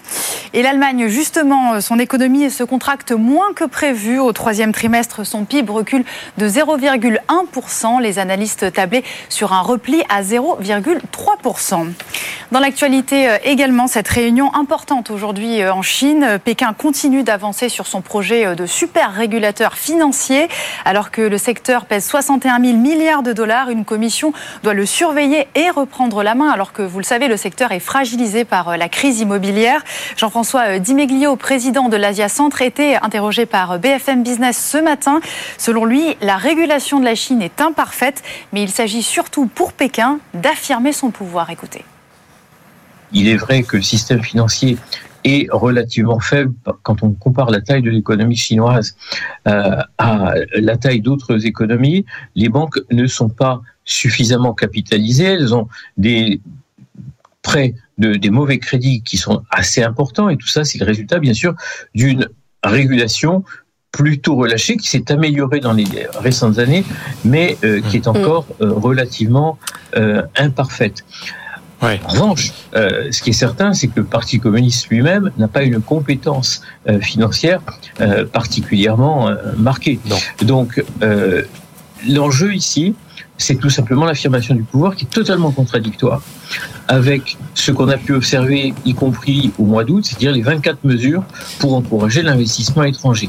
Et 0.55 0.63
l'Allemagne, 0.63 1.09
justement, 1.09 1.81
son 1.81 1.99
économie 1.99 2.51
se 2.51 2.65
contracte 2.65 3.13
moins 3.13 3.53
que 3.55 3.65
prévu. 3.65 4.19
Au 4.19 4.33
troisième 4.33 4.73
trimestre, 4.73 5.25
son 5.27 5.45
PIB 5.45 5.71
recule 5.71 6.05
de 6.39 6.49
0,1%. 6.49 8.01
Les 8.01 8.19
analystes 8.19 8.73
tablaient 8.73 9.05
sur 9.29 9.53
un 9.53 9.61
repli 9.61 10.03
à 10.09 10.23
0,3%. 10.23 11.87
Dans 12.53 12.61
l'actualité 12.61 13.29
également, 13.45 13.87
cette 13.87 14.09
réunion 14.09 14.55
importante 14.55 15.11
aujourd'hui 15.11 15.65
en 15.65 15.83
Chine. 15.83 16.39
Pékin 16.45 16.73
continue 16.73 17.23
d'avancer 17.23 17.69
sur 17.69 17.87
son 17.87 18.01
projet 18.01 18.55
de 18.55 18.67
super 18.67 19.13
régulateur 19.13 19.75
financier. 19.75 20.49
Alors 20.85 21.11
que 21.11 21.23
le 21.23 21.39
secteur 21.39 21.87
pèse 21.87 22.07
61 22.07 22.63
000 22.63 22.77
milliards 22.77 23.23
de 23.23 23.33
dollars, 23.33 23.71
une 23.71 23.85
commission 23.85 24.33
doit 24.63 24.75
le 24.75 24.87
surveiller 24.87 25.49
et 25.55 25.71
reprendre 25.71 26.23
la 26.23 26.35
main. 26.35 26.51
Alors 26.51 26.73
que 26.73 26.83
vous 26.83 26.99
le 26.99 27.05
savez, 27.05 27.29
le 27.29 27.37
secteur 27.37 27.73
est 27.73 27.81
fragilisé 27.81 28.45
par 28.45 28.77
la 28.77 28.89
crise 28.89 29.21
immobilière. 29.21 29.83
Jean-François 30.27 30.81
Dimeglio, 30.81 31.37
président 31.37 31.89
de 31.89 31.97
l'Asia 31.97 32.29
Centre, 32.29 32.61
était 32.61 32.97
interrogé 33.01 33.47
par 33.47 33.79
BFM 33.79 34.25
Business 34.25 34.59
ce 34.73 34.77
matin. 34.77 35.21
Selon 35.57 35.85
lui, 35.85 36.17
la 36.21 36.37
régulation 36.37 36.99
de 36.99 37.05
la 37.05 37.15
Chine 37.15 37.41
est 37.43 37.61
imparfaite, 37.61 38.25
mais 38.53 38.61
il 38.61 38.69
s'agit 38.69 39.05
surtout 39.05 39.47
pour 39.47 39.73
Pékin 39.73 40.19
d'affirmer 40.35 40.91
son 40.91 41.13
pouvoir. 41.13 41.51
Écoutez. 41.51 41.85
Il 43.13 43.29
est 43.29 43.37
vrai 43.37 43.63
que 43.63 43.77
le 43.77 43.85
système 43.85 44.21
financier 44.21 44.79
est 45.23 45.47
relativement 45.53 46.19
faible 46.19 46.55
quand 46.83 47.05
on 47.05 47.13
compare 47.13 47.51
la 47.53 47.61
taille 47.61 47.83
de 47.83 47.91
l'économie 47.91 48.35
chinoise 48.35 48.97
euh, 49.47 49.77
à 49.99 50.35
la 50.57 50.77
taille 50.77 51.03
d'autres 51.03 51.47
économies. 51.47 52.05
Les 52.35 52.49
banques 52.49 52.81
ne 52.91 53.07
sont 53.07 53.29
pas 53.29 53.61
suffisamment 53.85 54.55
capitalisées, 54.55 55.35
elles 55.35 55.55
ont 55.55 55.69
des 55.97 56.41
prêts 57.43 57.75
de, 57.99 58.15
des 58.15 58.31
mauvais 58.31 58.59
crédits 58.59 59.03
qui 59.03 59.17
sont 59.17 59.43
assez 59.51 59.83
importants 59.83 60.29
et 60.29 60.37
tout 60.37 60.49
ça 60.49 60.65
c'est 60.65 60.79
le 60.79 60.87
résultat 60.87 61.19
bien 61.19 61.35
sûr 61.35 61.55
d'une 61.95 62.29
régulation 62.63 63.45
plutôt 63.93 64.37
relâchée 64.37 64.77
qui 64.77 64.89
s'est 64.89 65.11
améliorée 65.11 65.61
dans 65.61 65.73
les 65.73 65.87
récentes 66.21 66.59
années 66.59 66.85
mais 67.25 67.57
euh, 67.65 67.81
qui 67.81 67.97
est 67.97 68.09
encore 68.09 68.47
euh, 68.61 68.73
relativement 68.73 69.59
euh, 69.97 70.23
imparfaite. 70.37 71.05
Ouais. 71.83 72.01
En 72.07 72.13
revanche, 72.13 72.53
euh, 72.75 73.09
ce 73.11 73.21
qui 73.23 73.31
est 73.31 73.35
certain, 73.35 73.75
c'est 73.75 73.89
que 73.89 74.01
le 74.01 74.07
Parti 74.07 74.41
communiste 74.41 74.89
lui-même 74.89 75.31
n'a 75.37 75.49
pas 75.49 75.63
une 75.63 75.81
compétence 75.81 76.63
euh, 76.89 77.01
financière 77.01 77.61
euh, 78.01 78.25
particulièrement 78.25 79.31
marquée. 79.59 79.99
Non. 80.07 80.17
Donc, 80.43 80.83
l'enjeu 82.09 82.55
ici, 82.55 82.95
c'est 83.39 83.57
tout 83.57 83.71
simplement 83.71 84.05
l'affirmation 84.05 84.55
du 84.55 84.63
pouvoir 84.63 84.95
qui 84.95 85.05
est 85.05 85.09
totalement 85.09 85.51
contradictoire 85.51 86.23
avec 86.89 87.37
ce 87.55 87.71
qu'on 87.73 87.89
a 87.89 87.97
pu 87.97 88.15
observer, 88.15 88.73
y 88.85 88.95
compris 88.95 89.51
au 89.59 89.65
mois 89.65 89.85
d'août, 89.85 90.05
c'est-à-dire 90.05 90.33
les 90.33 90.43
24 90.43 90.85
mesures 90.85 91.23
pour 91.59 91.75
encourager 91.75 92.23
l'investissement 92.23 92.85
étranger. 92.85 93.29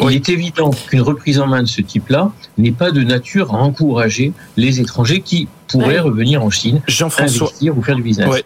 Il 0.00 0.12
est 0.12 0.28
évident 0.28 0.70
qu'une 0.70 1.00
reprise 1.00 1.40
en 1.40 1.46
main 1.46 1.62
de 1.62 1.68
ce 1.68 1.80
type-là 1.80 2.30
n'est 2.58 2.72
pas 2.72 2.90
de 2.90 3.02
nature 3.02 3.54
à 3.54 3.58
encourager 3.58 4.32
les 4.56 4.80
étrangers 4.80 5.20
qui 5.20 5.48
pourraient 5.68 6.00
revenir 6.00 6.44
en 6.44 6.50
Chine, 6.50 6.80
investir 7.18 7.76
ou 7.76 7.82
faire 7.82 7.96
du 7.96 8.02
business. 8.02 8.28
Ouais. 8.28 8.44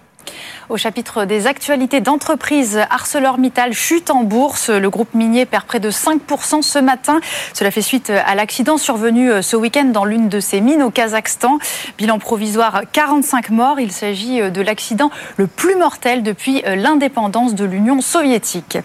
Au 0.69 0.77
chapitre 0.77 1.25
des 1.25 1.47
actualités 1.47 2.03
d'entreprise, 2.03 2.79
ArcelorMittal 2.91 3.73
chute 3.73 4.11
en 4.11 4.23
bourse. 4.23 4.69
Le 4.69 4.91
groupe 4.91 5.15
minier 5.15 5.47
perd 5.47 5.65
près 5.65 5.81
de 5.81 5.91
5% 5.91 6.61
ce 6.61 6.79
matin. 6.79 7.21
Cela 7.55 7.71
fait 7.71 7.81
suite 7.81 8.11
à 8.11 8.35
l'accident 8.35 8.77
survenu 8.77 9.31
ce 9.43 9.57
week-end 9.57 9.87
dans 9.87 10.05
l'une 10.05 10.29
de 10.29 10.41
ses 10.41 10.61
mines 10.61 10.83
au 10.83 10.91
Kazakhstan. 10.91 11.59
Bilan 11.97 12.19
provisoire 12.19 12.83
45 12.93 13.49
morts. 13.49 13.81
Il 13.81 13.93
s'agit 13.93 14.51
de 14.51 14.61
l'accident 14.61 15.11
le 15.39 15.47
plus 15.47 15.75
mortel 15.75 16.23
depuis 16.23 16.63
l'indépendance 16.67 17.55
de 17.55 17.65
l'Union 17.65 18.03
soviétique. 18.03 18.77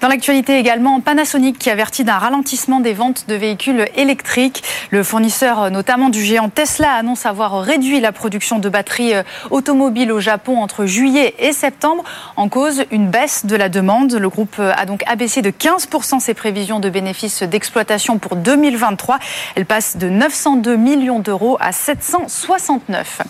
Dans 0.00 0.06
l'actualité 0.06 0.56
également, 0.56 1.00
Panasonic 1.00 1.58
qui 1.58 1.70
avertit 1.70 2.04
d'un 2.04 2.18
ralentissement 2.18 2.78
des 2.78 2.92
ventes 2.92 3.24
de 3.26 3.34
véhicules 3.34 3.88
électriques. 3.96 4.62
Le 4.90 5.02
fournisseur 5.02 5.72
notamment 5.72 6.08
du 6.08 6.22
géant 6.22 6.50
Tesla 6.50 6.92
annonce 6.92 7.26
avoir 7.26 7.60
réduit 7.60 7.98
la 7.98 8.12
production 8.12 8.60
de 8.60 8.68
batteries 8.68 9.14
automobiles 9.50 10.12
au 10.12 10.20
Japon 10.20 10.62
entre 10.62 10.86
juillet 10.86 11.07
et 11.16 11.52
septembre 11.52 12.04
en 12.36 12.48
cause 12.48 12.84
une 12.90 13.08
baisse 13.08 13.46
de 13.46 13.56
la 13.56 13.68
demande. 13.68 14.12
Le 14.12 14.28
groupe 14.28 14.58
a 14.58 14.84
donc 14.84 15.02
abaissé 15.06 15.42
de 15.42 15.50
15% 15.50 16.20
ses 16.20 16.34
prévisions 16.34 16.80
de 16.80 16.90
bénéfices 16.90 17.42
d'exploitation 17.42 18.18
pour 18.18 18.36
2023. 18.36 19.18
Elle 19.54 19.64
passe 19.64 19.96
de 19.96 20.08
902 20.08 20.76
millions 20.76 21.20
d'euros 21.20 21.56
à 21.60 21.72
769. 21.72 23.22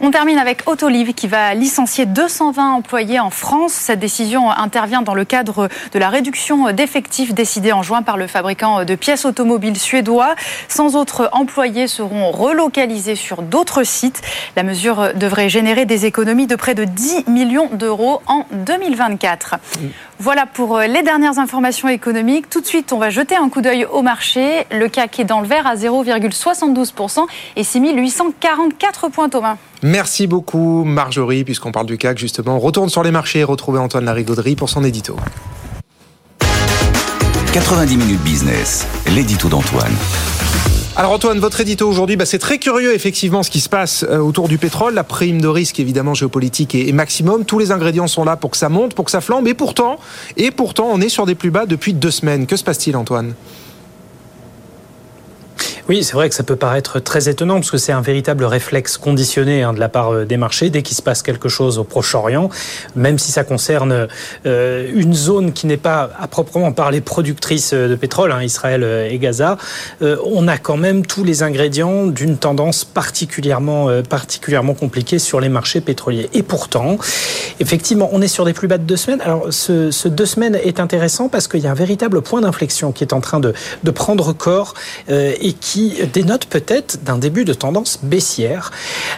On 0.00 0.10
termine 0.10 0.38
avec 0.38 0.68
Autoliv 0.68 1.14
qui 1.14 1.28
va 1.28 1.54
licencier 1.54 2.06
220 2.06 2.72
employés 2.72 3.20
en 3.20 3.30
France. 3.30 3.72
Cette 3.72 4.00
décision 4.00 4.50
intervient 4.50 5.02
dans 5.02 5.14
le 5.14 5.24
cadre 5.24 5.68
de 5.92 5.98
la 5.98 6.08
réduction 6.08 6.72
d'effectifs 6.72 7.34
décidée 7.34 7.72
en 7.72 7.82
juin 7.82 8.02
par 8.02 8.16
le 8.16 8.26
fabricant 8.26 8.84
de 8.84 8.94
pièces 8.94 9.24
automobiles 9.24 9.78
suédois. 9.78 10.34
Sans 10.68 10.96
autres 10.96 11.28
employés 11.32 11.86
seront 11.86 12.30
relocalisés 12.30 13.16
sur 13.16 13.42
d'autres 13.42 13.84
sites. 13.84 14.22
La 14.56 14.62
mesure 14.62 15.14
devrait 15.14 15.48
générer 15.48 15.84
des 15.84 16.06
économies 16.06 16.46
de 16.46 16.56
près 16.56 16.74
de 16.74 16.84
10 16.84 17.11
millions 17.26 17.68
d'euros 17.72 18.20
en 18.26 18.44
2024. 18.52 19.56
Voilà 20.18 20.46
pour 20.46 20.78
les 20.78 21.02
dernières 21.02 21.38
informations 21.38 21.88
économiques. 21.88 22.48
Tout 22.48 22.60
de 22.60 22.66
suite, 22.66 22.92
on 22.92 22.98
va 22.98 23.10
jeter 23.10 23.36
un 23.36 23.48
coup 23.48 23.60
d'œil 23.60 23.84
au 23.84 24.02
marché. 24.02 24.66
Le 24.70 24.88
CAC 24.88 25.20
est 25.20 25.24
dans 25.24 25.40
le 25.40 25.46
vert 25.46 25.66
à 25.66 25.74
0,72% 25.74 27.26
et 27.56 27.64
6844 27.64 29.08
points, 29.08 29.28
Thomas. 29.28 29.56
Merci 29.82 30.26
beaucoup, 30.26 30.84
Marjorie, 30.84 31.44
puisqu'on 31.44 31.72
parle 31.72 31.86
du 31.86 31.98
CAC, 31.98 32.18
justement. 32.18 32.56
On 32.56 32.60
retourne 32.60 32.88
sur 32.88 33.02
les 33.02 33.10
marchés 33.10 33.40
et 33.40 33.44
retrouver 33.44 33.78
Antoine 33.78 34.04
Larigauderie 34.04 34.56
pour 34.56 34.68
son 34.68 34.84
édito. 34.84 35.16
90 37.52 37.96
minutes 37.98 38.22
business, 38.22 38.86
l'édito 39.08 39.48
d'Antoine. 39.48 39.92
Alors 40.94 41.12
Antoine, 41.12 41.38
votre 41.38 41.58
édito 41.62 41.88
aujourd'hui, 41.88 42.16
bah 42.16 42.26
c'est 42.26 42.38
très 42.38 42.58
curieux 42.58 42.94
effectivement 42.94 43.42
ce 43.42 43.50
qui 43.50 43.60
se 43.60 43.70
passe 43.70 44.02
autour 44.02 44.46
du 44.46 44.58
pétrole. 44.58 44.92
La 44.92 45.04
prime 45.04 45.40
de 45.40 45.48
risque 45.48 45.80
évidemment 45.80 46.12
géopolitique 46.12 46.74
est, 46.74 46.86
est, 46.86 46.92
maximum. 46.92 47.46
Tous 47.46 47.58
les 47.58 47.72
ingrédients 47.72 48.06
sont 48.06 48.24
là 48.24 48.36
pour 48.36 48.50
que 48.50 48.58
ça 48.58 48.68
monte, 48.68 48.94
pour 48.94 49.06
que 49.06 49.10
ça 49.10 49.22
flambe. 49.22 49.48
Et 49.48 49.54
pourtant, 49.54 49.98
et 50.36 50.50
pourtant, 50.50 50.90
on 50.92 51.00
est 51.00 51.08
sur 51.08 51.24
des 51.24 51.34
plus 51.34 51.50
bas 51.50 51.64
depuis 51.64 51.94
deux 51.94 52.10
semaines. 52.10 52.46
Que 52.46 52.56
se 52.56 52.64
passe-t-il, 52.64 52.94
Antoine? 52.94 53.32
Oui, 55.92 56.02
c'est 56.02 56.14
vrai 56.14 56.30
que 56.30 56.34
ça 56.34 56.42
peut 56.42 56.56
paraître 56.56 57.00
très 57.00 57.28
étonnant 57.28 57.56
parce 57.56 57.70
que 57.70 57.76
c'est 57.76 57.92
un 57.92 58.00
véritable 58.00 58.46
réflexe 58.46 58.96
conditionné 58.96 59.62
hein, 59.62 59.74
de 59.74 59.78
la 59.78 59.90
part 59.90 60.14
euh, 60.14 60.24
des 60.24 60.38
marchés. 60.38 60.70
Dès 60.70 60.80
qu'il 60.80 60.96
se 60.96 61.02
passe 61.02 61.20
quelque 61.20 61.50
chose 61.50 61.78
au 61.78 61.84
Proche-Orient, 61.84 62.48
même 62.96 63.18
si 63.18 63.30
ça 63.30 63.44
concerne 63.44 64.08
euh, 64.46 64.90
une 64.94 65.12
zone 65.12 65.52
qui 65.52 65.66
n'est 65.66 65.76
pas 65.76 66.08
à 66.18 66.28
proprement 66.28 66.72
parler 66.72 67.02
productrice 67.02 67.74
de 67.74 67.94
pétrole, 67.94 68.32
hein, 68.32 68.42
Israël 68.42 68.82
et 69.10 69.18
Gaza, 69.18 69.58
euh, 70.00 70.16
on 70.24 70.48
a 70.48 70.56
quand 70.56 70.78
même 70.78 71.04
tous 71.04 71.24
les 71.24 71.42
ingrédients 71.42 72.06
d'une 72.06 72.38
tendance 72.38 72.86
particulièrement, 72.86 73.90
euh, 73.90 74.02
particulièrement 74.02 74.72
compliquée 74.72 75.18
sur 75.18 75.40
les 75.40 75.50
marchés 75.50 75.82
pétroliers. 75.82 76.30
Et 76.32 76.42
pourtant, 76.42 76.96
effectivement, 77.60 78.08
on 78.12 78.22
est 78.22 78.28
sur 78.28 78.46
des 78.46 78.54
plus 78.54 78.66
bas 78.66 78.78
de 78.78 78.84
deux 78.84 78.96
semaines. 78.96 79.20
Alors, 79.20 79.48
ce, 79.50 80.08
deux 80.08 80.24
semaines 80.24 80.54
est 80.54 80.80
intéressant 80.80 81.28
parce 81.28 81.48
qu'il 81.48 81.60
y 81.60 81.66
a 81.66 81.70
un 81.70 81.74
véritable 81.74 82.22
point 82.22 82.40
d'inflexion 82.40 82.92
qui 82.92 83.04
est 83.04 83.12
en 83.12 83.20
train 83.20 83.40
de, 83.40 83.52
de 83.84 83.90
prendre 83.90 84.32
corps 84.32 84.72
euh, 85.10 85.34
et 85.40 85.52
qui 85.52 85.81
dénote 86.12 86.46
peut-être 86.46 87.02
d'un 87.04 87.18
début 87.18 87.44
de 87.44 87.54
tendance 87.54 87.98
baissière. 88.02 88.70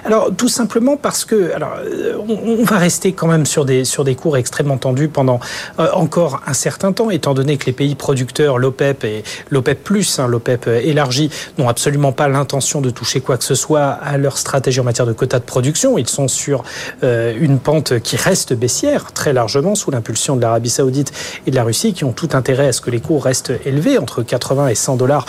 Alors, 0.04 0.30
tout 0.36 0.48
simplement 0.48 0.96
parce 0.96 1.24
que, 1.24 1.52
alors, 1.54 1.76
euh, 1.84 2.16
on, 2.28 2.64
va 2.64 2.78
rester 2.78 3.12
quand 3.12 3.26
même 3.26 3.46
sur 3.46 3.64
des, 3.64 3.84
sur 3.84 4.04
des 4.04 4.14
cours 4.14 4.36
extrêmement 4.36 4.78
tendus 4.78 5.08
pendant 5.08 5.40
euh, 5.78 5.88
encore 5.92 6.40
un 6.46 6.54
certain 6.54 6.92
temps, 6.92 7.10
étant 7.10 7.34
donné 7.34 7.56
que 7.56 7.66
les 7.66 7.72
pays 7.72 7.94
producteurs, 7.94 8.58
l'OPEP 8.58 9.04
et 9.04 9.24
l'OPEP+, 9.50 9.78
hein, 10.18 10.26
l'OPEP 10.26 10.66
élargi, 10.66 11.30
n'ont 11.58 11.68
absolument 11.68 12.12
pas 12.12 12.28
l'intention 12.28 12.80
de 12.80 12.90
toucher 12.90 13.20
quoi 13.20 13.36
que 13.36 13.44
ce 13.44 13.54
soit 13.54 13.84
à 13.84 14.16
leur 14.16 14.38
stratégie 14.38 14.80
en 14.80 14.84
matière 14.84 15.06
de 15.06 15.12
quotas 15.12 15.40
de 15.40 15.44
production. 15.44 15.98
Ils 15.98 16.08
sont 16.08 16.28
sur 16.28 16.64
euh, 17.02 17.34
une 17.38 17.58
pente 17.58 17.98
qui 18.00 18.16
reste 18.16 18.54
baissière, 18.54 19.12
très 19.12 19.32
largement 19.32 19.74
sous 19.74 19.90
l'impulsion 19.90 20.36
de 20.36 20.40
l'Arabie 20.40 20.70
Saoudite 20.70 21.12
et 21.46 21.50
de 21.50 21.56
la 21.56 21.64
Russie, 21.64 21.92
qui 21.92 22.04
ont 22.04 22.12
tout 22.12 22.30
intérêt 22.32 22.68
à 22.68 22.72
ce 22.72 22.80
que 22.80 22.90
les 22.90 23.00
cours 23.00 23.24
restent 23.24 23.52
élevés, 23.64 23.98
entre 23.98 24.22
80 24.22 24.68
et 24.68 24.74
100 24.74 24.96
dollars 24.96 25.26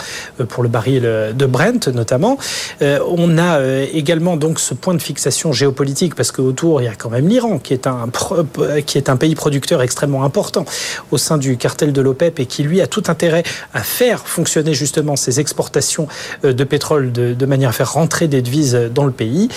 pour 0.48 0.62
le 0.62 0.68
baril 0.68 1.04
de 1.32 1.46
Brent 1.46 1.88
notamment. 1.88 2.38
Euh, 2.82 2.98
on 3.08 3.38
a 3.38 3.58
euh, 3.58 3.86
également 3.92 4.36
donc 4.36 4.60
ce 4.60 4.74
point 4.74 4.94
de 4.94 5.02
fixation 5.02 5.52
géopolitique, 5.52 6.14
parce 6.14 6.32
qu'autour, 6.32 6.80
il 6.80 6.84
y 6.84 6.88
a 6.88 6.94
quand 6.94 7.10
même 7.10 7.28
l'Iran, 7.28 7.58
qui, 7.58 7.72
est 7.72 7.86
un 7.86 8.08
qui 8.86 8.98
est 8.98 9.08
un 9.08 9.16
pays 9.16 9.34
producteur 9.34 9.82
extrêmement 9.82 10.24
important 10.24 10.64
au 11.10 11.18
sein 11.18 11.38
du 11.38 11.56
cartel 11.56 11.92
de 11.92 12.00
l'OPEP 12.00 12.40
et 12.40 12.46
qui, 12.46 12.62
lui, 12.62 12.80
a 12.80 12.86
tout 12.86 13.04
intérêt 13.08 13.42
à 13.74 13.82
faire 13.82 14.26
fonctionner 14.26 14.74
justement 14.74 15.16
ses 15.16 15.40
exportations 15.40 16.08
de 16.42 16.64
pétrole 16.64 17.12
de, 17.12 17.46
manière 17.46 17.70
à 17.70 17.72
faire 17.72 17.92
rentrer 17.92 18.28
des 18.28 18.42
devises 18.42 18.74
dans 18.94 19.04
le 19.04 19.12
pays. 19.12 19.48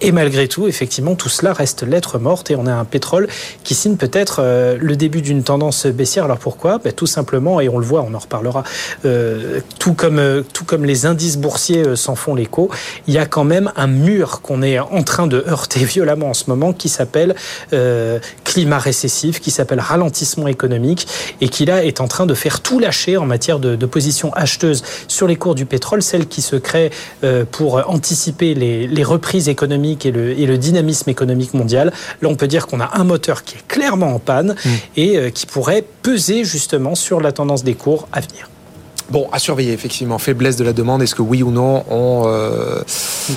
Et 0.00 0.12
malgré 0.12 0.48
tout, 0.48 0.66
effectivement, 0.66 1.14
tout 1.14 1.28
cela 1.28 1.52
reste 1.52 1.82
lettre 1.82 2.18
morte 2.18 2.50
et 2.50 2.56
on 2.56 2.66
a 2.66 2.72
un 2.72 2.84
pétrole 2.84 3.28
qui 3.62 3.74
signe 3.74 3.96
peut-être 3.96 4.40
euh, 4.40 4.76
le 4.80 4.96
début 4.96 5.22
d'une 5.22 5.42
tendance 5.42 5.86
baissière. 5.86 6.24
Alors 6.24 6.38
pourquoi? 6.38 6.78
Ben, 6.78 6.92
Tout 6.92 7.06
simplement, 7.06 7.60
et 7.60 7.68
on 7.68 7.78
le 7.78 7.84
voit, 7.84 8.02
on 8.02 8.14
en 8.14 8.18
reparlera, 8.18 8.64
euh, 9.04 9.60
tout, 9.78 9.94
comme, 9.94 10.18
euh, 10.18 10.42
tout 10.52 10.64
comme 10.64 10.84
les 10.84 11.03
indices 11.06 11.36
boursiers 11.36 11.86
euh, 11.86 11.96
s'en 11.96 12.14
font 12.14 12.34
l'écho, 12.34 12.70
il 13.06 13.14
y 13.14 13.18
a 13.18 13.26
quand 13.26 13.44
même 13.44 13.72
un 13.76 13.86
mur 13.86 14.40
qu'on 14.40 14.62
est 14.62 14.78
en 14.78 15.02
train 15.02 15.26
de 15.26 15.44
heurter 15.48 15.84
violemment 15.84 16.30
en 16.30 16.34
ce 16.34 16.44
moment 16.48 16.72
qui 16.72 16.88
s'appelle 16.88 17.34
euh, 17.72 18.18
climat 18.44 18.78
récessif, 18.78 19.40
qui 19.40 19.50
s'appelle 19.50 19.80
ralentissement 19.80 20.48
économique 20.48 21.06
et 21.40 21.48
qui 21.48 21.64
là 21.64 21.84
est 21.84 22.00
en 22.00 22.08
train 22.08 22.26
de 22.26 22.34
faire 22.34 22.60
tout 22.60 22.78
lâcher 22.78 23.16
en 23.16 23.26
matière 23.26 23.58
de, 23.58 23.76
de 23.76 23.86
position 23.86 24.32
acheteuse 24.34 24.82
sur 25.08 25.26
les 25.26 25.36
cours 25.36 25.54
du 25.54 25.66
pétrole, 25.66 26.02
celle 26.02 26.26
qui 26.26 26.42
se 26.42 26.56
crée 26.56 26.90
euh, 27.22 27.44
pour 27.50 27.88
anticiper 27.88 28.54
les, 28.54 28.86
les 28.86 29.04
reprises 29.04 29.48
économiques 29.48 30.06
et 30.06 30.12
le, 30.12 30.38
et 30.38 30.46
le 30.46 30.58
dynamisme 30.58 31.10
économique 31.10 31.54
mondial. 31.54 31.92
Là, 32.22 32.28
on 32.28 32.36
peut 32.36 32.48
dire 32.48 32.66
qu'on 32.66 32.80
a 32.80 32.90
un 32.94 33.04
moteur 33.04 33.44
qui 33.44 33.56
est 33.56 33.66
clairement 33.66 34.14
en 34.14 34.18
panne 34.18 34.54
mmh. 34.64 34.70
et 34.96 35.16
euh, 35.16 35.30
qui 35.30 35.46
pourrait 35.46 35.84
peser 36.02 36.44
justement 36.44 36.94
sur 36.94 37.20
la 37.20 37.32
tendance 37.32 37.64
des 37.64 37.74
cours 37.74 38.08
à 38.12 38.20
venir. 38.20 38.48
Bon, 39.10 39.28
à 39.32 39.38
surveiller, 39.38 39.72
effectivement. 39.72 40.18
Faiblesse 40.18 40.56
de 40.56 40.64
la 40.64 40.72
demande. 40.72 41.02
Est-ce 41.02 41.14
que 41.14 41.22
oui 41.22 41.42
ou 41.42 41.50
non, 41.50 41.84
on, 41.90 42.24
euh, 42.26 42.82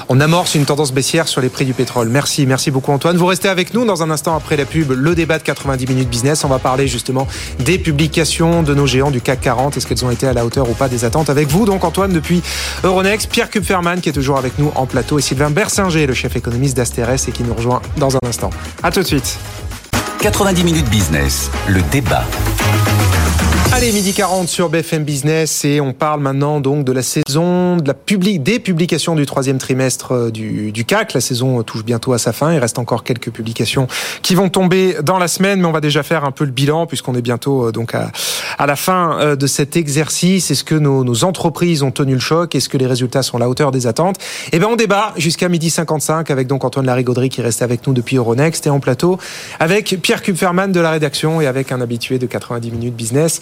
on 0.07 0.19
amorce 0.21 0.55
une 0.55 0.65
tendance 0.65 0.93
baissière 0.93 1.27
sur 1.27 1.41
les 1.41 1.49
prix 1.49 1.65
du 1.65 1.73
pétrole? 1.73 2.07
Merci, 2.09 2.45
merci 2.45 2.71
beaucoup 2.71 2.91
Antoine. 2.91 3.17
Vous 3.17 3.25
restez 3.25 3.49
avec 3.49 3.73
nous 3.73 3.85
dans 3.85 4.01
un 4.01 4.09
instant 4.09 4.35
après 4.35 4.55
la 4.55 4.65
pub, 4.65 4.91
le 4.91 5.15
débat 5.15 5.39
de 5.39 5.43
90 5.43 5.87
minutes 5.87 6.09
business. 6.09 6.43
On 6.45 6.47
va 6.47 6.59
parler 6.59 6.87
justement 6.87 7.27
des 7.59 7.77
publications 7.77 8.63
de 8.63 8.73
nos 8.73 8.87
géants 8.87 9.11
du 9.11 9.19
CAC 9.19 9.41
40. 9.41 9.77
Est-ce 9.77 9.87
qu'elles 9.87 10.05
ont 10.05 10.11
été 10.11 10.25
à 10.25 10.33
la 10.33 10.45
hauteur 10.45 10.69
ou 10.69 10.73
pas 10.73 10.87
des 10.87 11.03
attentes 11.03 11.29
avec 11.29 11.49
vous? 11.49 11.65
Donc 11.65 11.83
Antoine 11.83 12.13
depuis 12.13 12.41
Euronext, 12.83 13.29
Pierre 13.29 13.49
Kupferman 13.49 13.99
qui 13.99 14.09
est 14.09 14.13
toujours 14.13 14.37
avec 14.37 14.57
nous 14.59 14.71
en 14.75 14.85
plateau 14.85 15.19
et 15.19 15.21
Sylvain 15.21 15.49
Bersinger, 15.49 16.07
le 16.07 16.13
chef 16.13 16.35
économiste 16.35 16.77
d'Asteres 16.77 17.27
et 17.27 17.31
qui 17.31 17.43
nous 17.43 17.53
rejoint 17.53 17.81
dans 17.97 18.15
un 18.15 18.19
instant. 18.27 18.51
À 18.83 18.91
tout 18.91 19.01
de 19.01 19.07
suite. 19.07 19.37
90 20.19 20.63
minutes 20.63 20.89
business, 20.89 21.51
le 21.67 21.81
débat. 21.91 22.23
Allez, 23.73 23.91
midi 23.91 24.13
40 24.13 24.47
sur 24.47 24.69
BFM 24.69 25.03
Business 25.03 25.65
et 25.65 25.81
on 25.81 25.91
parle 25.91 26.21
maintenant 26.21 26.61
donc 26.61 26.85
de 26.85 26.91
la 26.93 27.01
saison, 27.03 27.75
de 27.77 27.87
la 27.87 27.93
public, 27.93 28.41
des 28.41 28.59
publications 28.59 29.13
du 29.13 29.25
troisième 29.25 29.57
trimestre 29.57 30.13
euh, 30.13 30.31
du, 30.31 30.71
du, 30.71 30.85
CAC. 30.85 31.13
La 31.13 31.21
saison 31.21 31.61
touche 31.63 31.83
bientôt 31.83 32.13
à 32.13 32.17
sa 32.17 32.31
fin. 32.31 32.53
Il 32.53 32.59
reste 32.59 32.79
encore 32.79 33.03
quelques 33.03 33.29
publications 33.29 33.87
qui 34.23 34.35
vont 34.35 34.49
tomber 34.49 34.95
dans 35.03 35.19
la 35.19 35.27
semaine, 35.27 35.59
mais 35.59 35.67
on 35.67 35.73
va 35.73 35.81
déjà 35.81 36.01
faire 36.01 36.23
un 36.23 36.31
peu 36.31 36.45
le 36.45 36.51
bilan 36.51 36.87
puisqu'on 36.87 37.13
est 37.13 37.21
bientôt 37.21 37.67
euh, 37.67 37.71
donc 37.71 37.93
à, 37.93 38.11
à, 38.57 38.65
la 38.65 38.77
fin 38.77 39.19
euh, 39.19 39.35
de 39.35 39.45
cet 39.47 39.75
exercice. 39.75 40.49
Est-ce 40.49 40.63
que 40.63 40.75
nos, 40.75 41.03
nos, 41.03 41.25
entreprises 41.25 41.83
ont 41.83 41.91
tenu 41.91 42.13
le 42.13 42.19
choc? 42.19 42.55
Est-ce 42.55 42.69
que 42.69 42.77
les 42.77 42.87
résultats 42.87 43.21
sont 43.21 43.35
à 43.35 43.41
la 43.41 43.49
hauteur 43.49 43.71
des 43.71 43.85
attentes? 43.85 44.15
Eh 44.53 44.59
bien, 44.59 44.69
on 44.69 44.77
débat 44.77 45.13
jusqu'à 45.17 45.49
midi 45.49 45.69
55 45.69 46.31
avec 46.31 46.47
donc 46.47 46.63
Antoine 46.63 46.85
Larigauderie 46.85 47.29
qui 47.29 47.41
reste 47.41 47.61
avec 47.61 47.85
nous 47.85 47.93
depuis 47.93 48.15
Euronext 48.15 48.65
et 48.65 48.69
en 48.69 48.79
plateau 48.79 49.19
avec 49.59 49.99
Pierre 50.01 50.23
Kupferman 50.23 50.71
de 50.71 50.79
la 50.79 50.91
rédaction 50.91 51.41
et 51.41 51.47
avec 51.47 51.71
un 51.71 51.81
habitué 51.81 52.17
de 52.17 52.25
90 52.25 52.71
minutes 52.71 52.95
business. 52.95 53.41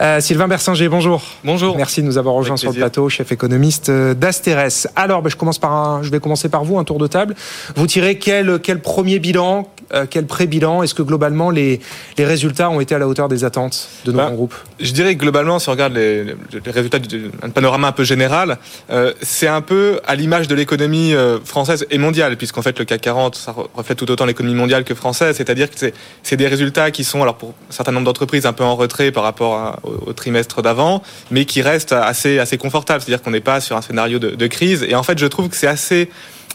Euh, 0.00 0.20
Sylvain 0.20 0.46
Bersinger, 0.46 0.88
bonjour. 0.88 1.22
Bonjour. 1.42 1.76
Merci 1.76 2.02
de 2.02 2.06
nous 2.06 2.18
avoir 2.18 2.36
rejoints 2.36 2.56
sur 2.56 2.70
le 2.70 2.76
plateau, 2.76 3.08
chef 3.08 3.32
économiste 3.32 3.88
euh, 3.88 4.14
d'Asteres. 4.14 4.86
Alors, 4.94 5.22
ben, 5.22 5.28
je 5.28 5.34
commence 5.34 5.58
par 5.58 5.72
un, 5.72 6.02
je 6.04 6.10
vais 6.10 6.20
commencer 6.20 6.48
par 6.48 6.62
vous, 6.62 6.78
un 6.78 6.84
tour 6.84 6.98
de 6.98 7.08
table. 7.08 7.34
Vous 7.74 7.86
tirez 7.88 8.16
quel, 8.16 8.60
quel 8.60 8.80
premier 8.80 9.18
bilan, 9.18 9.68
euh, 9.92 10.06
quel 10.08 10.26
pré-bilan? 10.26 10.84
Est-ce 10.84 10.94
que 10.94 11.02
globalement 11.02 11.50
les, 11.50 11.80
les 12.16 12.24
résultats 12.24 12.70
ont 12.70 12.80
été 12.80 12.94
à 12.94 13.00
la 13.00 13.08
hauteur 13.08 13.28
des 13.28 13.44
attentes 13.44 13.88
de 14.04 14.12
nos 14.12 14.18
bah, 14.18 14.30
groupes? 14.30 14.54
Je 14.78 14.92
dirais 14.92 15.16
que 15.16 15.20
globalement, 15.20 15.58
si 15.58 15.68
on 15.68 15.72
regarde 15.72 15.94
les, 15.94 16.24
les 16.24 16.70
résultats 16.70 17.00
d'un 17.00 17.50
panorama 17.50 17.88
un 17.88 17.92
peu 17.92 18.04
général, 18.04 18.58
euh, 18.90 19.12
c'est 19.20 19.48
un 19.48 19.62
peu 19.62 20.00
à 20.06 20.14
l'image 20.14 20.46
de 20.46 20.54
l'économie 20.54 21.12
française 21.44 21.86
et 21.90 21.98
mondiale, 21.98 22.36
puisqu'en 22.36 22.62
fait 22.62 22.78
le 22.78 22.84
CAC 22.84 23.00
40, 23.00 23.34
ça 23.34 23.52
reflète 23.74 23.98
tout 23.98 24.10
autant 24.10 24.26
l'économie 24.26 24.54
mondiale 24.54 24.84
que 24.84 24.94
française, 24.94 25.36
c'est-à-dire 25.36 25.68
que 25.68 25.90
c'est 26.22 26.36
des 26.36 26.46
résultats 26.46 26.92
qui 26.92 27.02
sont, 27.02 27.22
alors 27.22 27.36
pour 27.36 27.50
un 27.68 27.72
certain 27.72 27.90
nombre 27.90 28.06
d'entreprises, 28.06 28.46
un 28.46 28.52
peu 28.52 28.64
en 28.64 28.76
retrait 28.76 29.10
par 29.10 29.24
rapport 29.24 29.54
à, 29.54 29.80
au, 30.06 30.12
trimestre 30.12 30.62
d'avant, 30.62 31.02
mais 31.30 31.44
qui 31.44 31.62
restent 31.62 31.92
assez, 31.92 32.38
assez 32.38 32.58
confortables, 32.58 33.02
c'est-à-dire 33.02 33.22
qu'on 33.22 33.30
n'est 33.30 33.40
pas 33.40 33.60
sur 33.60 33.76
un 33.76 33.82
scénario 33.82 34.18
de, 34.18 34.30
de, 34.30 34.46
crise. 34.46 34.84
Et 34.88 34.94
en 34.94 35.02
fait, 35.02 35.18
je 35.18 35.26
trouve 35.26 35.48
que 35.48 35.56
c'est 35.56 35.66
assez 35.66 36.10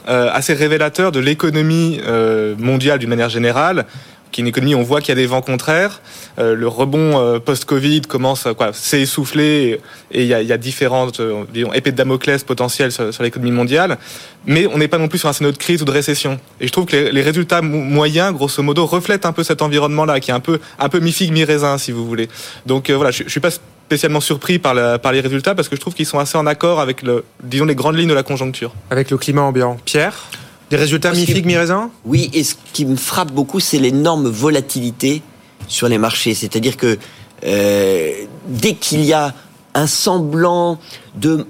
euh, 0.10 0.30
assez 0.34 0.54
révélateur 0.54 1.14
de 1.14 1.20
l'économie 1.22 2.02
euh, 2.06 2.56
mondiale 2.58 3.00
d'une 3.00 3.08
manière 3.08 3.30
générale 3.30 3.86
qui 4.34 4.42
est 4.42 4.44
une 4.44 4.48
économie, 4.48 4.76
on 4.76 4.84
voit 4.84 5.00
qu'il 5.00 5.10
y 5.10 5.12
a 5.14 5.16
des 5.16 5.26
vents 5.26 5.42
contraires. 5.42 6.02
Euh, 6.40 6.56
le 6.56 6.68
rebond 6.68 7.20
euh, 7.20 7.40
post-Covid 7.40 8.02
commence 8.02 8.46
à 8.46 8.54
s'est 8.74 9.02
essoufflé 9.02 9.80
et 10.12 10.24
il 10.24 10.28
y 10.28 10.34
a, 10.34 10.58
différentes 10.58 11.20
euh, 11.20 11.44
disons, 11.54 11.72
épées 11.72 11.92
de 11.92 11.98
Damoclès 11.98 12.44
potentielles 12.44 12.92
sur, 12.92 13.12
l'économie 13.22 13.52
mondiale. 13.52 13.98
Mais 14.46 14.68
on 14.68 14.78
n'est 14.78 14.90
pas 14.90 14.98
non 14.98 15.08
plus 15.08 15.20
sur 15.20 15.30
un 15.30 15.34
scénario 15.34 15.54
de 15.54 15.62
crise 15.62 15.82
ou 15.84 15.86
de 15.86 15.92
récession. 15.92 16.40
Et 16.60 16.68
je 16.68 16.72
trouve 16.72 16.86
que 16.86 16.98
les, 16.98 17.22
résultats 17.22 17.62
moyens, 17.62 18.34
grosso 18.34 18.62
modo, 18.62 18.86
reflètent 18.86 19.26
un 19.26 19.32
peu 19.32 19.44
cet 19.44 19.62
environnement-là, 19.62 20.20
qui 20.20 20.32
est 20.32 20.34
un 20.34 20.40
peu, 20.40 20.60
un 20.80 20.90
peu 20.90 21.00
mi-figue, 21.00 21.32
mi-raisin, 21.32 21.78
si 21.78 21.92
vous 21.92 22.06
voulez. 22.06 22.28
Donc 22.66 22.90
voilà, 22.90 23.12
je, 23.12 23.24
je 23.24 23.30
suis 23.30 23.40
pas 23.40 23.52
spécialement 23.86 24.22
surpris 24.22 24.58
par, 24.58 24.74
les 24.74 25.20
résultats 25.20 25.54
parce 25.54 25.70
que 25.70 25.76
je 25.76 25.82
trouve 25.82 25.94
qu'ils 25.94 26.08
sont 26.08 26.18
assez 26.18 26.38
en 26.38 26.48
accord 26.48 26.80
avec, 26.80 27.04
disons, 27.44 27.66
les 27.66 27.76
grandes 27.76 27.98
lignes 27.98 28.10
de 28.10 28.14
la 28.14 28.24
conjoncture. 28.24 28.74
Avec 28.90 29.12
le 29.12 29.18
climat 29.18 29.44
ambiant. 29.44 29.78
Pierre? 29.86 30.30
Des 30.74 30.80
résultats 30.80 31.12
mi-figue, 31.12 31.46
mi-raisin 31.46 31.92
Oui, 32.04 32.32
et 32.34 32.44
ce 32.44 32.56
qui 32.74 32.86
me 32.86 32.96
frappe 32.96 33.32
beaucoup, 33.32 33.60
c'est 33.60 33.78
l'énorme 33.78 34.28
volatilité 34.28 35.22
sur 35.68 35.88
les 35.88 36.00
marchés. 36.00 36.34
C'est-à-dire 36.34 36.78
que 36.78 36.98
euh, 37.46 38.12
dès 38.48 38.74
qu'il 38.74 39.06
y 39.06 39.14
a 39.14 39.36
un 39.76 39.86
semblant 39.86 40.80
de 41.16 41.46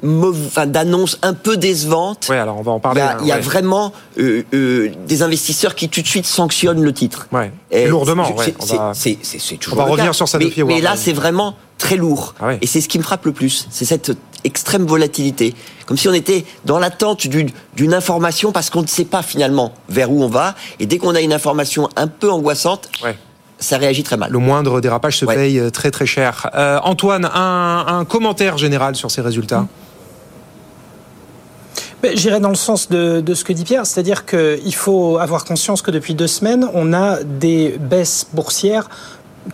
d'annonce 0.65 1.19
un 1.21 1.33
peu 1.33 1.55
décevante. 1.55 2.27
Ouais, 2.29 2.37
alors 2.37 2.57
on 2.57 2.63
va 2.63 2.71
en 2.71 2.79
parler. 2.81 2.99
Il 2.99 3.03
y 3.03 3.07
a, 3.07 3.11
hein, 3.11 3.17
il 3.21 3.27
y 3.27 3.31
a 3.31 3.35
ouais. 3.35 3.41
vraiment 3.41 3.93
euh, 4.17 4.43
euh, 4.53 4.91
des 5.07 5.23
investisseurs 5.23 5.75
qui 5.75 5.87
tout 5.87 6.01
de 6.01 6.07
suite 6.07 6.25
sanctionnent 6.25 6.83
le 6.83 6.93
titre. 6.93 7.27
Ouais. 7.31 7.51
Et 7.71 7.87
lourdement. 7.87 8.29
Ouais, 8.35 8.53
c'est 8.59 8.75
va... 8.75 8.93
toujours. 9.57 9.73
On 9.73 9.75
va 9.75 9.83
revenir 9.85 10.07
cas. 10.07 10.13
sur 10.13 10.27
ça 10.27 10.37
mais. 10.37 10.51
Mais 10.65 10.81
là, 10.81 10.95
c'est 10.97 11.13
vraiment 11.13 11.55
très 11.77 11.95
lourd. 11.95 12.35
Ah 12.39 12.47
ouais. 12.47 12.57
Et 12.61 12.67
c'est 12.67 12.81
ce 12.81 12.89
qui 12.89 12.97
me 12.97 13.03
frappe 13.03 13.25
le 13.25 13.31
plus. 13.31 13.67
C'est 13.69 13.85
cette 13.85 14.11
extrême 14.43 14.85
volatilité. 14.85 15.55
Comme 15.85 15.97
si 15.97 16.07
on 16.07 16.13
était 16.13 16.45
dans 16.65 16.79
l'attente 16.79 17.27
d'une 17.27 17.93
information 17.93 18.51
parce 18.51 18.69
qu'on 18.69 18.81
ne 18.81 18.87
sait 18.87 19.05
pas 19.05 19.21
finalement 19.21 19.73
vers 19.89 20.11
où 20.11 20.23
on 20.23 20.29
va. 20.29 20.55
Et 20.79 20.85
dès 20.85 20.97
qu'on 20.97 21.15
a 21.15 21.21
une 21.21 21.33
information 21.33 21.89
un 21.95 22.07
peu 22.07 22.31
angoissante, 22.31 22.89
ouais 23.03 23.15
ça 23.59 23.77
réagit 23.77 24.03
très 24.03 24.17
mal. 24.17 24.31
Le 24.31 24.39
moindre 24.39 24.81
dérapage 24.81 25.17
se 25.17 25.25
ouais. 25.25 25.35
paye 25.35 25.71
très 25.71 25.89
très 25.89 26.05
cher. 26.05 26.49
Euh, 26.53 26.79
Antoine, 26.83 27.25
un, 27.33 27.85
un, 27.87 28.05
commentaire 28.05 28.57
général 28.57 28.95
sur 28.95 29.09
ces 29.09 29.21
résultats? 29.21 29.61
Mmh. 29.61 29.67
J'irai 32.15 32.41
dans 32.41 32.49
le 32.49 32.55
sens 32.55 32.89
de, 32.89 33.21
de, 33.21 33.33
ce 33.33 33.45
que 33.45 33.53
dit 33.53 33.63
Pierre, 33.63 33.85
c'est-à-dire 33.85 34.25
qu'il 34.25 34.75
faut 34.75 35.17
avoir 35.19 35.45
conscience 35.45 35.81
que 35.81 35.91
depuis 35.91 36.15
deux 36.15 36.27
semaines, 36.27 36.67
on 36.73 36.91
a 36.91 37.23
des 37.23 37.77
baisses 37.79 38.27
boursières 38.33 38.89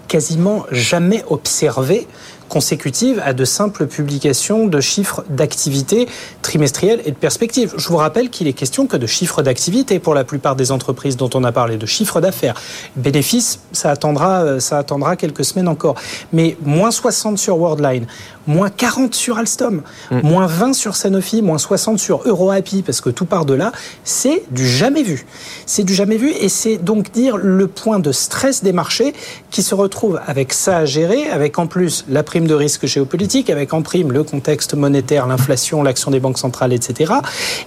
quasiment 0.08 0.66
jamais 0.72 1.24
observées 1.30 2.08
consécutive 2.50 3.22
à 3.24 3.34
de 3.34 3.46
simples 3.46 3.88
publications 3.88 4.68
de 4.68 4.82
chiffres 4.82 5.24
d'activité 5.30 6.08
trimestriels 6.42 7.02
et 7.06 7.12
de 7.12 7.16
perspectives. 7.16 7.74
Je 7.78 7.88
vous 7.88 7.98
rappelle 7.98 8.30
qu'il 8.30 8.48
est 8.48 8.54
question 8.54 8.88
que 8.88 8.98
de 8.98 9.08
chiffres 9.08 9.42
d'activité 9.42 10.00
pour 10.00 10.14
la 10.14 10.24
plupart 10.24 10.56
des 10.56 10.72
entreprises 10.72 11.16
dont 11.16 11.30
on 11.34 11.44
a 11.44 11.52
parlé, 11.52 11.78
de 11.78 11.86
chiffres 11.86 12.20
d'affaires. 12.20 12.56
Bénéfices, 12.96 13.60
ça 13.72 13.92
attendra, 13.92 14.42
euh, 14.42 14.60
ça 14.60 14.80
attendra 14.80 15.16
quelques 15.16 15.46
semaines 15.46 15.68
encore. 15.68 15.96
Mais 16.34 16.58
moins 16.62 16.92
60 16.92 17.38
sur 17.38 17.58
Worldline, 17.58 18.08
moins 18.48 18.70
40 18.70 19.14
sur 19.14 19.38
Alstom, 19.38 19.82
mm. 20.12 20.22
moins 20.24 20.48
20 20.48 20.74
sur 20.74 20.96
Sanofi, 20.96 21.42
moins 21.42 21.58
60 21.58 22.00
sur 22.00 22.28
EuroAPI, 22.28 22.82
parce 22.82 23.02
que 23.02 23.10
tout 23.10 23.26
part 23.26 23.46
de 23.46 23.54
là, 23.54 23.72
c'est 24.04 24.44
du 24.52 24.68
jamais 24.68 25.04
vu. 25.04 25.26
C'est 25.66 25.84
du 25.84 25.94
jamais 25.94 26.18
vu 26.18 26.32
et 26.32 26.50
c'est 26.50 26.78
donc 26.78 27.12
dire 27.12 27.38
le 27.38 27.68
point 27.68 28.00
de 28.00 28.12
stress 28.12 28.64
des 28.64 28.74
marchés 28.74 29.14
qui 29.52 29.64
se 29.64 29.76
retrouve 29.76 30.20
avec 30.26 30.54
ça 30.54 30.78
à 30.78 30.86
gérer, 30.86 31.30
avec 31.30 31.60
en 31.60 31.68
plus 31.68 32.06
la 32.10 32.24
prime 32.24 32.48
de 32.48 32.54
risque 32.54 32.86
géopolitique, 32.86 33.50
avec 33.50 33.74
en 33.74 33.82
prime 33.82 34.12
le 34.12 34.24
contexte 34.24 34.74
monétaire, 34.74 35.28
l'inflation, 35.28 35.84
l'action 35.84 36.12
des 36.12 36.20
banques 36.20 36.38
centrales, 36.38 36.74
etc. 36.74 37.14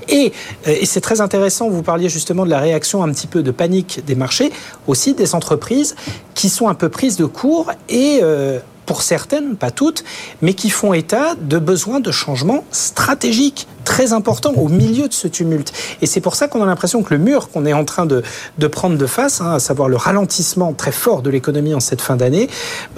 Et, 0.09 0.33
euh, 0.67 0.77
et 0.81 0.87
c'est 0.87 1.01
très 1.01 1.21
intéressant, 1.21 1.69
vous 1.69 1.83
parliez 1.83 2.09
justement 2.09 2.45
de 2.45 2.51
la 2.51 2.61
réaction 2.61 3.03
un 3.03 3.13
petit 3.13 3.27
peu 3.27 3.43
de 3.43 3.51
panique 3.51 4.05
des 4.07 4.15
marchés, 4.15 4.53
aussi 4.87 5.15
des 5.15 5.35
entreprises 5.35 5.95
qui 6.35 6.49
sont 6.49 6.69
un 6.69 6.75
peu 6.75 6.89
prises 6.89 7.17
de 7.17 7.25
court 7.25 7.71
et 7.89 8.21
euh, 8.23 8.59
pour 8.87 9.03
certaines, 9.03 9.57
pas 9.57 9.71
toutes, 9.71 10.05
mais 10.41 10.55
qui 10.55 10.71
font 10.71 10.93
état 10.93 11.35
de 11.41 11.59
besoins 11.59 12.01
de 12.01 12.11
changements 12.11 12.65
stratégiques 12.71 13.67
très 13.85 14.13
importants 14.13 14.53
au 14.57 14.69
milieu 14.69 15.09
de 15.09 15.13
ce 15.13 15.29
tumulte. 15.29 15.73
Et 16.01 16.07
c'est 16.07 16.21
pour 16.21 16.35
ça 16.35 16.49
qu'on 16.49 16.63
a 16.63 16.67
l'impression 16.67 17.03
que 17.03 17.13
le 17.15 17.19
mur 17.19 17.51
qu'on 17.51 17.67
est 17.67 17.73
en 17.73 17.85
train 17.85 18.07
de, 18.07 18.23
de 18.59 18.67
prendre 18.67 18.97
de 18.97 19.07
face, 19.07 19.41
hein, 19.41 19.55
à 19.55 19.59
savoir 19.59 19.89
le 19.89 19.97
ralentissement 19.97 20.73
très 20.73 20.93
fort 20.93 21.23
de 21.23 21.31
l'économie 21.31 21.75
en 21.75 21.81
cette 21.81 22.01
fin 22.01 22.17
d'année, 22.17 22.49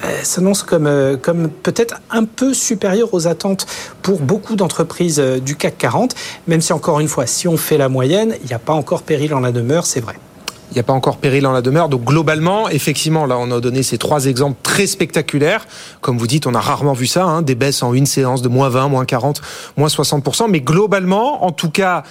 ben, 0.01 0.09
s'annonce 0.23 0.63
comme, 0.63 0.87
euh, 0.87 1.17
comme 1.17 1.49
peut-être 1.49 2.01
un 2.11 2.25
peu 2.25 2.55
supérieur 2.55 3.13
aux 3.13 3.27
attentes 3.27 3.67
pour 4.03 4.21
beaucoup 4.21 4.57
d'entreprises 4.57 5.21
euh, 5.21 5.41
du 5.41 5.57
CAC 5.57 5.79
40, 5.79 6.15
même 6.47 6.61
si 6.61 6.73
encore 6.73 7.01
une 7.01 7.09
fois, 7.09 7.27
si 7.27 7.49
on 7.49 7.57
fait 7.57 7.79
la 7.79 7.89
moyenne, 7.89 8.35
il 8.43 8.47
n'y 8.47 8.55
a 8.55 8.59
pas 8.59 8.75
encore 8.75 9.03
péril 9.03 9.35
en 9.35 9.41
la 9.41 9.53
demeure, 9.53 9.87
c'est 9.87 10.01
vrai 10.01 10.15
il 10.71 10.75
n'y 10.75 10.81
a 10.81 10.83
pas 10.83 10.93
encore 10.93 11.19
péril 11.19 11.47
en 11.47 11.53
la 11.53 11.63
demeure. 11.63 11.89
Donc 11.89 12.05
globalement, 12.05 12.69
effectivement, 12.69 13.27
là, 13.27 13.37
on 13.39 13.51
a 13.51 13.61
donné 13.61 13.83
ces 13.83 13.99
trois 13.99 14.27
exemples 14.27 14.59
très 14.63 14.87
spectaculaires. 14.87 15.67
Comme 16.01 16.19
vous 16.19 16.27
dites, 16.27 16.47
on 16.47 16.55
a 16.55 16.61
rarement 16.61 16.95
vu 16.95 17.07
ça, 17.07 17.25
hein, 17.25 17.43
des 17.43 17.55
baisses 17.55 17.83
en 17.83 17.95
une 17.95 18.07
séance 18.07 18.43
de 18.43 18.49
moins 18.49 18.69
20, 18.69 18.89
moins 18.89 19.05
40, 19.05 19.41
moins 19.77 19.89
60%. 19.89 20.51
Mais 20.51 20.61
globalement, 20.61 21.45
en 21.45 21.53
tout 21.53 21.71
cas, 21.71 22.03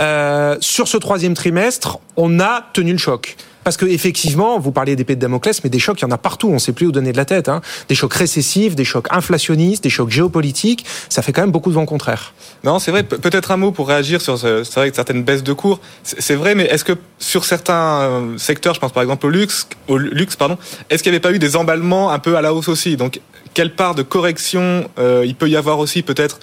euh, 0.00 0.56
sur 0.60 0.88
ce 0.88 0.96
troisième 0.96 1.34
trimestre, 1.34 1.98
on 2.16 2.40
a 2.40 2.64
tenu 2.72 2.92
le 2.92 2.98
choc. 2.98 3.36
Parce 3.66 3.76
que 3.76 3.86
effectivement, 3.86 4.60
vous 4.60 4.70
parliez 4.70 4.94
d'épée 4.94 5.16
de 5.16 5.20
Damoclès, 5.20 5.64
mais 5.64 5.70
des 5.70 5.80
chocs, 5.80 6.00
il 6.00 6.02
y 6.02 6.04
en 6.04 6.12
a 6.12 6.18
partout. 6.18 6.46
On 6.50 6.52
ne 6.52 6.58
sait 6.58 6.70
plus 6.70 6.86
où 6.86 6.92
donner 6.92 7.10
de 7.10 7.16
la 7.16 7.24
tête. 7.24 7.48
Hein. 7.48 7.62
Des 7.88 7.96
chocs 7.96 8.14
récessifs, 8.14 8.76
des 8.76 8.84
chocs 8.84 9.08
inflationnistes, 9.10 9.82
des 9.82 9.90
chocs 9.90 10.08
géopolitiques. 10.08 10.86
Ça 11.08 11.20
fait 11.20 11.32
quand 11.32 11.40
même 11.40 11.50
beaucoup 11.50 11.70
de 11.70 11.74
vent 11.74 11.84
contraire. 11.84 12.32
Non, 12.62 12.78
c'est 12.78 12.92
vrai. 12.92 13.02
Peut-être 13.02 13.50
un 13.50 13.56
mot 13.56 13.72
pour 13.72 13.88
réagir 13.88 14.20
sur 14.20 14.36
vrai 14.36 14.62
certaines 14.94 15.24
baisses 15.24 15.42
de 15.42 15.52
cours. 15.52 15.80
C'est 16.04 16.36
vrai, 16.36 16.54
mais 16.54 16.66
est-ce 16.66 16.84
que 16.84 16.92
sur 17.18 17.44
certains 17.44 18.02
euh, 18.02 18.38
secteurs, 18.38 18.74
je 18.74 18.78
pense 18.78 18.92
par 18.92 19.02
exemple 19.02 19.26
au 19.26 19.30
luxe, 19.30 19.66
au 19.88 19.98
luxe, 19.98 20.36
pardon, 20.36 20.58
est-ce 20.88 21.02
qu'il 21.02 21.10
n'y 21.10 21.16
avait 21.16 21.20
pas 21.20 21.32
eu 21.32 21.40
des 21.40 21.56
emballements 21.56 22.12
un 22.12 22.20
peu 22.20 22.36
à 22.36 22.42
la 22.42 22.54
hausse 22.54 22.68
aussi? 22.68 22.96
Donc, 22.96 23.20
quelle 23.52 23.74
part 23.74 23.96
de 23.96 24.02
correction 24.02 24.88
euh, 25.00 25.24
il 25.26 25.34
peut 25.34 25.48
y 25.48 25.56
avoir 25.56 25.80
aussi 25.80 26.02
peut-être 26.02 26.38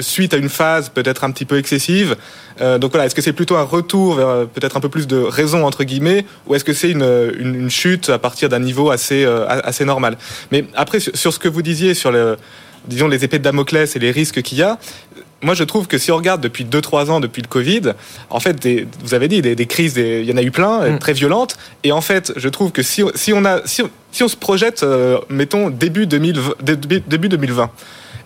suite 0.00 0.34
à 0.34 0.36
une 0.36 0.48
phase 0.48 0.88
peut-être 0.88 1.24
un 1.24 1.30
petit 1.30 1.44
peu 1.44 1.58
excessive. 1.58 2.16
Euh, 2.60 2.78
donc 2.78 2.92
voilà, 2.92 3.06
est-ce 3.06 3.14
que 3.14 3.22
c'est 3.22 3.32
plutôt 3.32 3.56
un 3.56 3.62
retour 3.62 4.14
vers 4.14 4.28
euh, 4.28 4.44
peut-être 4.46 4.76
un 4.76 4.80
peu 4.80 4.88
plus 4.88 5.06
de 5.06 5.16
raison 5.16 5.64
entre 5.66 5.84
guillemets, 5.84 6.24
ou 6.46 6.54
est-ce 6.54 6.64
que 6.64 6.72
c'est 6.72 6.90
une, 6.90 7.32
une, 7.38 7.70
chute 7.70 8.08
à 8.08 8.18
partir 8.18 8.48
d'un 8.48 8.60
niveau 8.60 8.90
assez 8.90 9.24
euh, 9.24 9.46
assez 9.48 9.84
normal? 9.84 10.16
Mais 10.52 10.64
après 10.74 11.00
sur, 11.00 11.32
ce 11.32 11.38
que 11.38 11.48
vous 11.48 11.62
disiez 11.62 11.94
sur 11.94 12.12
le 12.12 12.36
disons 12.86 13.08
les 13.08 13.24
épées 13.24 13.38
de 13.38 13.44
Damoclès 13.44 13.96
et 13.96 13.98
les 13.98 14.10
risques 14.10 14.42
qu'il 14.42 14.58
y 14.58 14.62
a, 14.62 14.78
moi, 15.42 15.52
je 15.52 15.64
trouve 15.64 15.86
que 15.86 15.98
si 15.98 16.10
on 16.10 16.16
regarde 16.16 16.40
depuis 16.40 16.64
2-3 16.64 17.10
ans, 17.10 17.20
depuis 17.20 17.42
le 17.42 17.48
Covid, 17.48 17.92
en 18.30 18.40
fait, 18.40 18.54
des, 18.54 18.86
vous 19.02 19.12
avez 19.12 19.28
dit, 19.28 19.42
des, 19.42 19.54
des 19.54 19.66
crises, 19.66 19.94
il 19.96 20.24
y 20.24 20.32
en 20.32 20.38
a 20.38 20.42
eu 20.42 20.50
plein, 20.50 20.92
mm. 20.92 20.98
très 20.98 21.12
violentes. 21.12 21.58
Et 21.82 21.92
en 21.92 22.00
fait, 22.00 22.32
je 22.36 22.48
trouve 22.48 22.72
que 22.72 22.82
si, 22.82 23.02
si 23.14 23.34
on, 23.34 23.44
a, 23.44 23.60
si, 23.66 23.82
si 24.10 24.22
on 24.22 24.28
se 24.28 24.36
projette, 24.36 24.86
mettons, 25.28 25.68
début, 25.68 26.06
2000, 26.06 26.40
début 27.06 27.28
2020, 27.28 27.70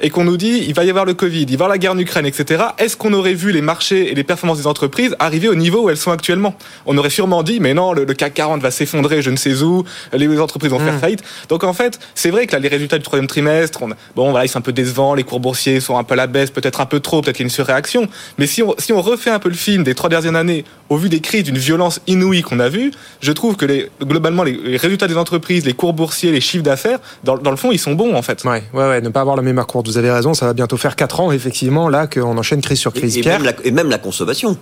et 0.00 0.10
qu'on 0.10 0.24
nous 0.24 0.36
dit 0.36 0.64
il 0.66 0.74
va 0.74 0.84
y 0.84 0.90
avoir 0.90 1.04
le 1.04 1.14
Covid, 1.14 1.42
il 1.42 1.46
va 1.46 1.50
y 1.50 1.54
avoir 1.54 1.68
la 1.68 1.78
guerre 1.78 1.92
en 1.92 1.98
Ukraine, 1.98 2.26
etc., 2.26 2.64
est-ce 2.78 2.96
qu'on 2.96 3.12
aurait 3.12 3.34
vu 3.34 3.52
les 3.52 3.62
marchés 3.62 4.10
et 4.10 4.14
les 4.14 4.24
performances 4.24 4.58
des 4.58 4.66
entreprises 4.66 5.16
arriver 5.18 5.48
au 5.48 5.54
niveau 5.54 5.82
où 5.82 5.90
elles 5.90 5.96
sont 5.96 6.12
actuellement? 6.12 6.54
On 6.86 6.96
aurait 6.98 7.10
sûrement 7.10 7.42
dit 7.42 7.60
mais 7.60 7.74
non, 7.74 7.92
le, 7.92 8.04
CAC 8.06 8.34
40 8.34 8.60
va 8.60 8.70
s'effondrer, 8.70 9.22
je 9.22 9.30
ne 9.30 9.36
sais 9.36 9.62
où, 9.62 9.84
les 10.12 10.40
entreprises 10.40 10.70
vont 10.70 10.78
faire 10.78 10.94
mmh. 10.94 10.98
faillite. 10.98 11.22
Donc 11.48 11.64
en 11.64 11.72
fait, 11.72 11.98
c'est 12.14 12.30
vrai 12.30 12.46
que 12.46 12.52
là, 12.52 12.58
les 12.58 12.68
résultats 12.68 12.98
du 12.98 13.04
troisième 13.04 13.26
trimestre, 13.26 13.80
bon 14.14 14.30
voilà, 14.30 14.44
ils 14.44 14.48
sont 14.48 14.58
un 14.58 14.62
peu 14.62 14.72
décevants, 14.72 15.14
les 15.14 15.24
cours 15.24 15.40
boursiers 15.40 15.80
sont 15.80 15.96
un 15.96 16.04
peu 16.04 16.14
à 16.14 16.16
la 16.16 16.26
baisse, 16.26 16.50
peut-être 16.50 16.80
un 16.80 16.86
peu 16.86 17.00
trop, 17.00 17.20
peut-être 17.20 17.36
qu'il 17.36 17.44
y 17.44 17.46
a 17.46 17.48
une 17.48 17.50
surréaction. 17.50 18.08
Mais 18.38 18.46
si 18.46 18.62
on, 18.62 18.74
si 18.78 18.92
on 18.92 19.00
refait 19.00 19.30
un 19.30 19.38
peu 19.38 19.48
le 19.48 19.54
film 19.54 19.84
des 19.84 19.94
trois 19.94 20.10
dernières 20.10 20.34
années, 20.34 20.64
au 20.88 20.96
vu 20.96 21.08
des 21.08 21.20
crises 21.20 21.44
d'une 21.44 21.58
violence 21.58 22.00
inouïe 22.06 22.42
qu'on 22.42 22.60
a 22.60 22.68
vue, 22.68 22.92
je 23.20 23.32
trouve 23.32 23.56
que 23.56 23.66
les, 23.66 23.90
globalement 24.02 24.42
les, 24.42 24.76
résultats 24.76 25.06
des 25.06 25.16
entreprises, 25.16 25.64
les 25.64 25.74
cours 25.74 25.92
boursiers, 25.92 26.32
les 26.32 26.40
chiffres 26.40 26.64
d'affaires, 26.64 26.98
dans, 27.24 27.36
dans, 27.36 27.50
le 27.50 27.56
fond, 27.56 27.70
ils 27.70 27.78
sont 27.78 27.92
bons 27.92 28.14
en 28.14 28.22
fait. 28.22 28.44
Ouais, 28.44 28.62
ouais, 28.72 28.88
ouais, 28.88 29.00
ne 29.00 29.08
pas 29.08 29.20
avoir 29.20 29.36
la 29.36 29.42
même 29.42 29.62
courbe 29.64 29.86
vous 29.86 29.98
avez 29.98 30.10
raison, 30.10 30.34
ça 30.34 30.46
va 30.46 30.54
bientôt 30.54 30.76
faire 30.76 30.96
4 30.96 31.20
ans, 31.20 31.32
effectivement, 31.32 31.88
là, 31.88 32.06
qu'on 32.06 32.36
enchaîne 32.38 32.60
crise 32.60 32.78
sur 32.78 32.92
crise. 32.92 33.16
Et, 33.18 33.22
Même, 33.22 33.44
la, 33.44 33.52
et 33.64 33.70
même 33.70 33.90
la 33.90 33.98
consommation. 33.98 34.56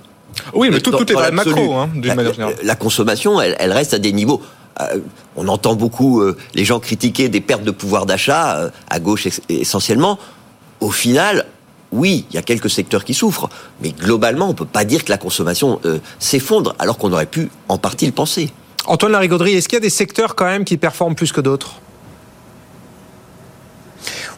Oui, 0.55 0.69
mais 0.71 0.81
tout, 0.81 0.91
tout 0.91 1.11
est 1.11 1.33
macro, 1.33 1.75
hein, 1.75 1.91
d'une 1.95 2.15
manière 2.15 2.33
générale. 2.33 2.57
La 2.63 2.75
consommation, 2.75 3.41
elle, 3.41 3.57
elle, 3.59 3.73
reste 3.73 3.95
à 3.95 3.99
des 3.99 4.13
niveaux. 4.13 4.43
Euh, 4.81 4.99
on 5.37 5.49
entend 5.49 5.75
beaucoup 5.75 6.21
euh, 6.21 6.37
les 6.55 6.65
gens 6.65 6.81
critiquer 6.81 7.29
des 7.29 7.41
pertes 7.41 7.65
de 7.65 7.71
pouvoir 7.71 8.05
d'achat, 8.05 8.59
euh, 8.59 8.71
à 8.91 9.01
gauche 9.01 9.27
essentiellement. 9.49 10.19
Au 10.81 10.91
final, 10.91 11.47
oui, 11.93 12.27
il 12.31 12.35
y 12.35 12.39
a 12.39 12.43
quelques 12.43 12.71
secteurs 12.71 13.05
qui 13.05 13.15
souffrent, 13.15 13.49
mais 13.83 13.93
globalement, 13.93 14.47
on 14.47 14.51
ne 14.51 14.55
peut 14.55 14.65
pas 14.65 14.85
dire 14.85 15.05
que 15.05 15.11
la 15.11 15.19
consommation 15.19 15.81
s'effondre, 16.19 16.75
alors 16.79 16.99
qu'on 16.99 17.13
aurait 17.13 17.27
pu 17.27 17.51
en 17.69 17.79
partie 17.79 18.07
le 18.07 18.13
penser. 18.13 18.51
Antoine 18.87 19.13
Larigauderie, 19.13 19.55
est-ce 19.55 19.69
qu'il 19.69 19.77
y 19.77 19.79
a 19.79 19.81
des 19.81 19.91
secteurs 19.91 20.35
quand 20.35 20.45
même 20.45 20.65
qui 20.65 20.77
performent 20.77 21.15
plus 21.15 21.33
que 21.33 21.41
d'autres? 21.41 21.81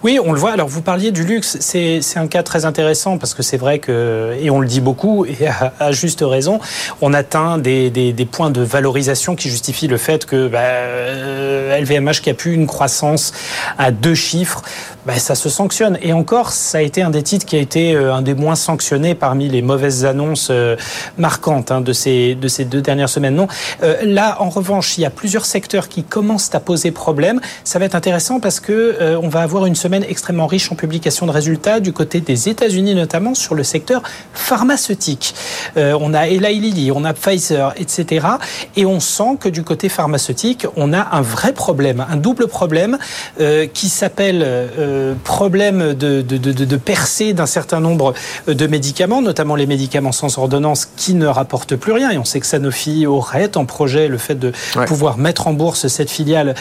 Oui, 0.04 0.20
on 0.24 0.32
le 0.32 0.38
voit. 0.38 0.52
Alors, 0.52 0.68
vous 0.68 0.80
parliez 0.80 1.10
du 1.10 1.24
luxe. 1.24 1.56
C'est 1.60 2.00
un 2.16 2.28
cas 2.28 2.44
très 2.44 2.64
intéressant 2.64 3.18
parce 3.18 3.34
que 3.34 3.42
c'est 3.42 3.56
vrai 3.56 3.80
que, 3.80 4.36
et 4.40 4.48
on 4.48 4.60
le 4.60 4.66
dit 4.66 4.80
beaucoup, 4.80 5.24
et 5.26 5.48
à, 5.80 5.90
juste 5.90 6.22
raison, 6.22 6.60
on 7.00 7.12
atteint 7.12 7.58
des, 7.58 7.90
des, 7.90 8.12
des, 8.12 8.24
points 8.24 8.50
de 8.50 8.60
valorisation 8.60 9.34
qui 9.34 9.48
justifient 9.48 9.88
le 9.88 9.96
fait 9.96 10.24
que 10.24 10.46
bah, 10.46 11.80
LVMH, 11.80 12.08
euh, 12.08 12.12
qui 12.22 12.30
a 12.30 12.34
pu 12.34 12.52
une 12.52 12.66
croissance 12.66 13.32
à 13.76 13.90
deux 13.90 14.14
chiffres, 14.14 14.62
bah, 15.04 15.18
ça 15.18 15.34
se 15.34 15.48
sanctionne. 15.48 15.98
Et 16.00 16.12
encore, 16.12 16.50
ça 16.50 16.78
a 16.78 16.80
été 16.82 17.02
un 17.02 17.10
des 17.10 17.22
titres 17.22 17.46
qui 17.46 17.56
a 17.56 17.60
été 17.60 17.94
euh, 17.94 18.14
un 18.14 18.22
des 18.22 18.34
moins 18.34 18.54
sanctionnés 18.54 19.16
parmi 19.16 19.48
les 19.48 19.62
mauvaises 19.62 20.04
annonces 20.04 20.48
euh, 20.50 20.76
marquantes 21.16 21.72
hein, 21.72 21.80
de, 21.80 21.92
ces, 21.92 22.36
de 22.36 22.46
ces 22.46 22.64
deux 22.64 22.82
dernières 22.82 23.08
semaines. 23.08 23.34
Non. 23.34 23.48
là, 24.02 24.36
en 24.40 24.48
revanche, 24.48 24.96
il 24.96 25.00
y 25.00 25.04
a 25.04 25.10
plusieurs 25.10 25.44
secteurs 25.44 25.88
qui 25.88 26.04
commencent 26.04 26.54
à 26.54 26.60
poser 26.60 26.92
problème. 26.92 27.40
Ça 27.64 27.80
va 27.80 27.86
être 27.86 27.94
intéressant 27.96 28.38
parce 28.38 28.60
que 28.60 29.16
on 29.20 29.28
va 29.28 29.40
avoir 29.40 29.66
une 29.66 29.74
extrêmement 29.94 30.46
riche 30.46 30.70
en 30.70 30.74
publications 30.74 31.26
de 31.26 31.30
résultats 31.30 31.80
du 31.80 31.92
côté 31.92 32.20
des 32.20 32.48
États-Unis, 32.48 32.94
notamment 32.94 33.34
sur 33.34 33.54
le 33.54 33.62
secteur 33.62 34.02
pharmaceutique. 34.32 35.34
Euh, 35.76 35.96
on 36.00 36.14
a 36.14 36.28
Eli 36.28 36.60
Lilly, 36.60 36.92
on 36.92 37.04
a 37.04 37.12
Pfizer, 37.12 37.72
etc. 37.76 38.26
Et 38.76 38.86
on 38.86 39.00
sent 39.00 39.36
que 39.40 39.48
du 39.48 39.62
côté 39.62 39.88
pharmaceutique, 39.88 40.66
on 40.76 40.92
a 40.92 41.16
un 41.16 41.22
vrai 41.22 41.52
problème, 41.52 42.04
un 42.08 42.16
double 42.16 42.48
problème 42.48 42.98
euh, 43.40 43.66
qui 43.66 43.88
s'appelle 43.88 44.42
euh, 44.44 45.14
problème 45.24 45.94
de, 45.94 46.22
de, 46.22 46.36
de, 46.36 46.52
de 46.52 46.76
percée 46.76 47.32
d'un 47.32 47.46
certain 47.46 47.80
nombre 47.80 48.14
de 48.46 48.66
médicaments, 48.66 49.22
notamment 49.22 49.56
les 49.56 49.66
médicaments 49.66 50.12
sans 50.12 50.38
ordonnance 50.38 50.88
qui 50.96 51.14
ne 51.14 51.26
rapportent 51.26 51.76
plus 51.76 51.92
rien. 51.92 52.10
Et 52.10 52.18
on 52.18 52.24
sait 52.24 52.40
que 52.40 52.46
Sanofi 52.46 53.06
aurait 53.06 53.56
en 53.56 53.64
projet 53.64 54.08
le 54.08 54.18
fait 54.18 54.34
de 54.34 54.52
pouvoir 54.86 55.18
mettre 55.18 55.46
en 55.46 55.52
bourse 55.52 55.88
cette 55.88 56.10
filiale 56.10 56.54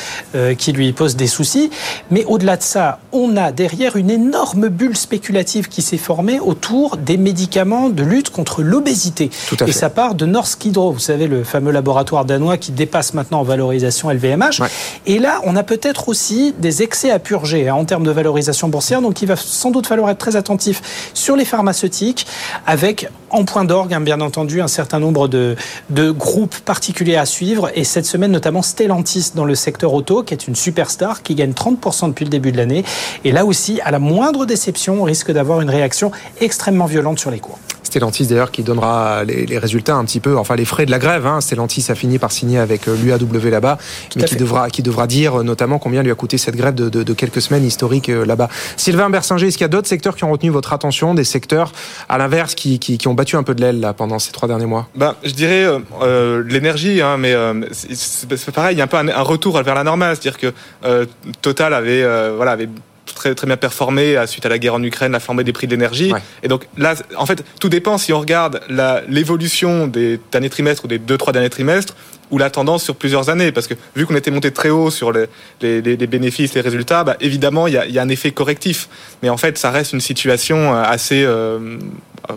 qui 0.57 0.71
lui 0.71 0.91
pose 0.93 1.15
des 1.15 1.27
soucis. 1.27 1.69
Mais 2.11 2.25
au-delà 2.25 2.57
de 2.57 2.63
ça, 2.63 2.99
on 3.17 3.37
a 3.37 3.51
derrière 3.51 3.95
une 3.95 4.09
énorme 4.09 4.69
bulle 4.69 4.95
spéculative 4.95 5.67
qui 5.67 5.81
s'est 5.81 5.97
formée 5.97 6.39
autour 6.39 6.97
des 6.97 7.17
médicaments 7.17 7.89
de 7.89 8.03
lutte 8.03 8.29
contre 8.29 8.61
l'obésité. 8.61 9.29
Et 9.65 9.71
ça 9.71 9.89
part 9.89 10.15
de 10.15 10.25
Norsk 10.25 10.63
Hydro, 10.65 10.91
vous 10.91 10.99
savez, 10.99 11.27
le 11.27 11.43
fameux 11.43 11.71
laboratoire 11.71 12.25
danois 12.25 12.57
qui 12.57 12.71
dépasse 12.71 13.13
maintenant 13.13 13.39
en 13.39 13.43
valorisation 13.43 14.09
LVMH. 14.09 14.61
Et 15.05 15.19
là, 15.19 15.41
on 15.45 15.55
a 15.55 15.63
peut-être 15.63 16.09
aussi 16.09 16.53
des 16.57 16.83
excès 16.83 17.11
à 17.11 17.19
purger 17.19 17.69
hein, 17.69 17.75
en 17.75 17.85
termes 17.85 18.03
de 18.03 18.11
valorisation 18.11 18.67
boursière. 18.67 19.01
Donc, 19.01 19.21
il 19.21 19.27
va 19.27 19.35
sans 19.35 19.71
doute 19.71 19.87
falloir 19.87 20.09
être 20.09 20.17
très 20.17 20.35
attentif 20.35 21.11
sur 21.13 21.35
les 21.35 21.45
pharmaceutiques 21.45 22.27
avec 22.65 23.09
en 23.29 23.43
point 23.43 23.65
d'orgue, 23.65 23.93
hein, 23.93 23.99
bien 23.99 24.21
entendu, 24.21 24.61
un 24.61 24.67
certain 24.67 24.99
nombre 24.99 25.27
de, 25.27 25.55
de 25.89 26.11
groupes 26.11 26.57
particuliers 26.59 27.17
à 27.17 27.25
suivre. 27.25 27.69
Et 27.75 27.83
cette 27.83 28.05
semaine, 28.05 28.31
notamment 28.31 28.61
Stellantis 28.61 29.31
dans 29.35 29.45
le 29.45 29.55
secteur 29.55 29.93
auto, 29.93 30.23
qui 30.23 30.33
est 30.33 30.47
une 30.47 30.55
superstar, 30.55 31.23
qui 31.23 31.35
gagne 31.35 31.51
30% 31.51 32.09
depuis 32.09 32.25
le 32.25 32.29
début 32.29 32.51
de 32.51 32.57
l'année. 32.57 32.83
Et 33.23 33.31
là 33.31 33.45
aussi, 33.45 33.81
à 33.81 33.91
la 33.91 33.99
moindre 33.99 34.45
déception, 34.45 35.01
on 35.01 35.03
risque 35.03 35.31
d'avoir 35.31 35.61
une 35.61 35.69
réaction 35.69 36.11
extrêmement 36.39 36.85
violente 36.85 37.19
sur 37.19 37.31
les 37.31 37.39
cours. 37.39 37.59
Stellantis 37.87 38.27
d'ailleurs 38.27 38.51
qui 38.51 38.63
donnera 38.63 39.23
les, 39.23 39.57
résultats 39.57 39.95
un 39.95 40.05
petit 40.05 40.19
peu, 40.19 40.37
enfin 40.37 40.55
les 40.55 40.65
frais 40.65 40.85
de 40.85 40.91
la 40.91 40.99
grève. 40.99 41.25
Hein. 41.25 41.41
Stellantis 41.41 41.85
a 41.89 41.95
fini 41.95 42.19
par 42.19 42.31
signer 42.31 42.59
avec 42.59 42.87
euh, 42.87 42.95
l'UAW 42.95 43.49
là-bas, 43.49 43.77
mais 44.15 44.23
qui 44.25 44.35
devra, 44.35 44.69
qui 44.69 44.83
devra 44.83 45.07
dire 45.07 45.43
notamment 45.43 45.79
combien 45.79 46.03
lui 46.03 46.11
a 46.11 46.15
coûté 46.15 46.37
cette 46.37 46.55
grève 46.55 46.75
de, 46.75 46.89
de, 46.89 47.13
quelques 47.13 47.41
semaines 47.41 47.65
historiques 47.65 48.09
là-bas. 48.09 48.49
Sylvain 48.75 49.09
Bersinger, 49.09 49.47
est-ce 49.47 49.57
qu'il 49.57 49.63
y 49.63 49.65
a 49.65 49.69
d'autres 49.69 49.87
secteurs 49.87 50.15
qui 50.15 50.23
ont 50.25 50.31
retenu 50.31 50.49
votre 50.49 50.73
attention, 50.73 51.15
des 51.15 51.23
secteurs 51.23 51.71
à 52.09 52.17
l'inverse 52.17 52.53
qui, 52.53 52.77
qui, 52.77 52.97
qui, 52.97 53.07
ont 53.07 53.13
battu 53.13 53.35
un 53.37 53.43
peu 53.43 53.55
de 53.55 53.61
l'aile 53.61 53.79
là 53.79 53.93
pendant 53.93 54.19
ces 54.19 54.31
trois 54.31 54.47
derniers 54.47 54.65
mois? 54.65 54.87
Ben, 54.95 55.15
je 55.23 55.31
dirais 55.31 55.65
euh, 56.01 56.43
l'énergie, 56.45 57.01
hein, 57.01 57.17
mais 57.17 57.33
c'est 57.71 58.51
pareil, 58.51 58.75
il 58.75 58.79
y 58.79 58.81
a 58.81 58.83
un 58.83 58.87
peu 58.87 58.97
un, 58.97 59.07
un 59.07 59.21
retour 59.21 59.61
vers 59.63 59.75
la 59.75 59.83
normale, 59.83 60.15
c'est-à-dire 60.15 60.39
que 60.39 61.07
Total 61.41 61.73
avait, 61.73 62.03
voilà, 62.35 62.51
avait 62.51 62.69
très, 63.17 63.35
très 63.35 63.47
bien 63.47 63.57
performé 63.57 64.15
suite 64.27 64.45
à 64.45 64.49
la 64.49 64.59
guerre 64.59 64.75
en 64.75 64.83
Ukraine, 64.83 65.11
la 65.11 65.19
flambée 65.19 65.43
des 65.43 65.53
prix 65.53 65.67
de 65.67 65.71
l'énergie. 65.71 66.13
Et 66.43 66.47
donc 66.47 66.67
là, 66.77 66.95
en 67.17 67.25
fait, 67.25 67.43
tout 67.59 67.69
dépend 67.69 67.97
si 67.97 68.13
on 68.13 68.19
regarde 68.19 68.61
l'évolution 69.07 69.87
des 69.87 70.19
derniers 70.31 70.49
trimestres 70.49 70.85
ou 70.85 70.87
des 70.87 70.99
deux, 70.99 71.17
trois 71.17 71.33
derniers 71.33 71.49
trimestres 71.49 71.95
ou 72.31 72.37
la 72.37 72.49
tendance 72.49 72.83
sur 72.83 72.95
plusieurs 72.95 73.29
années. 73.29 73.51
Parce 73.51 73.67
que 73.67 73.73
vu 73.95 74.05
qu'on 74.05 74.15
était 74.15 74.31
monté 74.31 74.51
très 74.51 74.69
haut 74.69 74.89
sur 74.89 75.11
les, 75.11 75.27
les, 75.61 75.81
les 75.81 76.07
bénéfices, 76.07 76.53
les 76.53 76.61
résultats, 76.61 77.03
bah, 77.03 77.15
évidemment, 77.19 77.67
il 77.67 77.73
y 77.73 77.77
a, 77.77 77.85
y 77.85 77.99
a, 77.99 78.01
un 78.01 78.09
effet 78.09 78.31
correctif. 78.31 78.89
Mais 79.23 79.29
en 79.29 79.37
fait, 79.37 79.57
ça 79.57 79.71
reste 79.71 79.93
une 79.93 80.01
situation 80.01 80.73
euh, 80.73 80.83
assez 80.83 81.23
euh, 81.23 81.77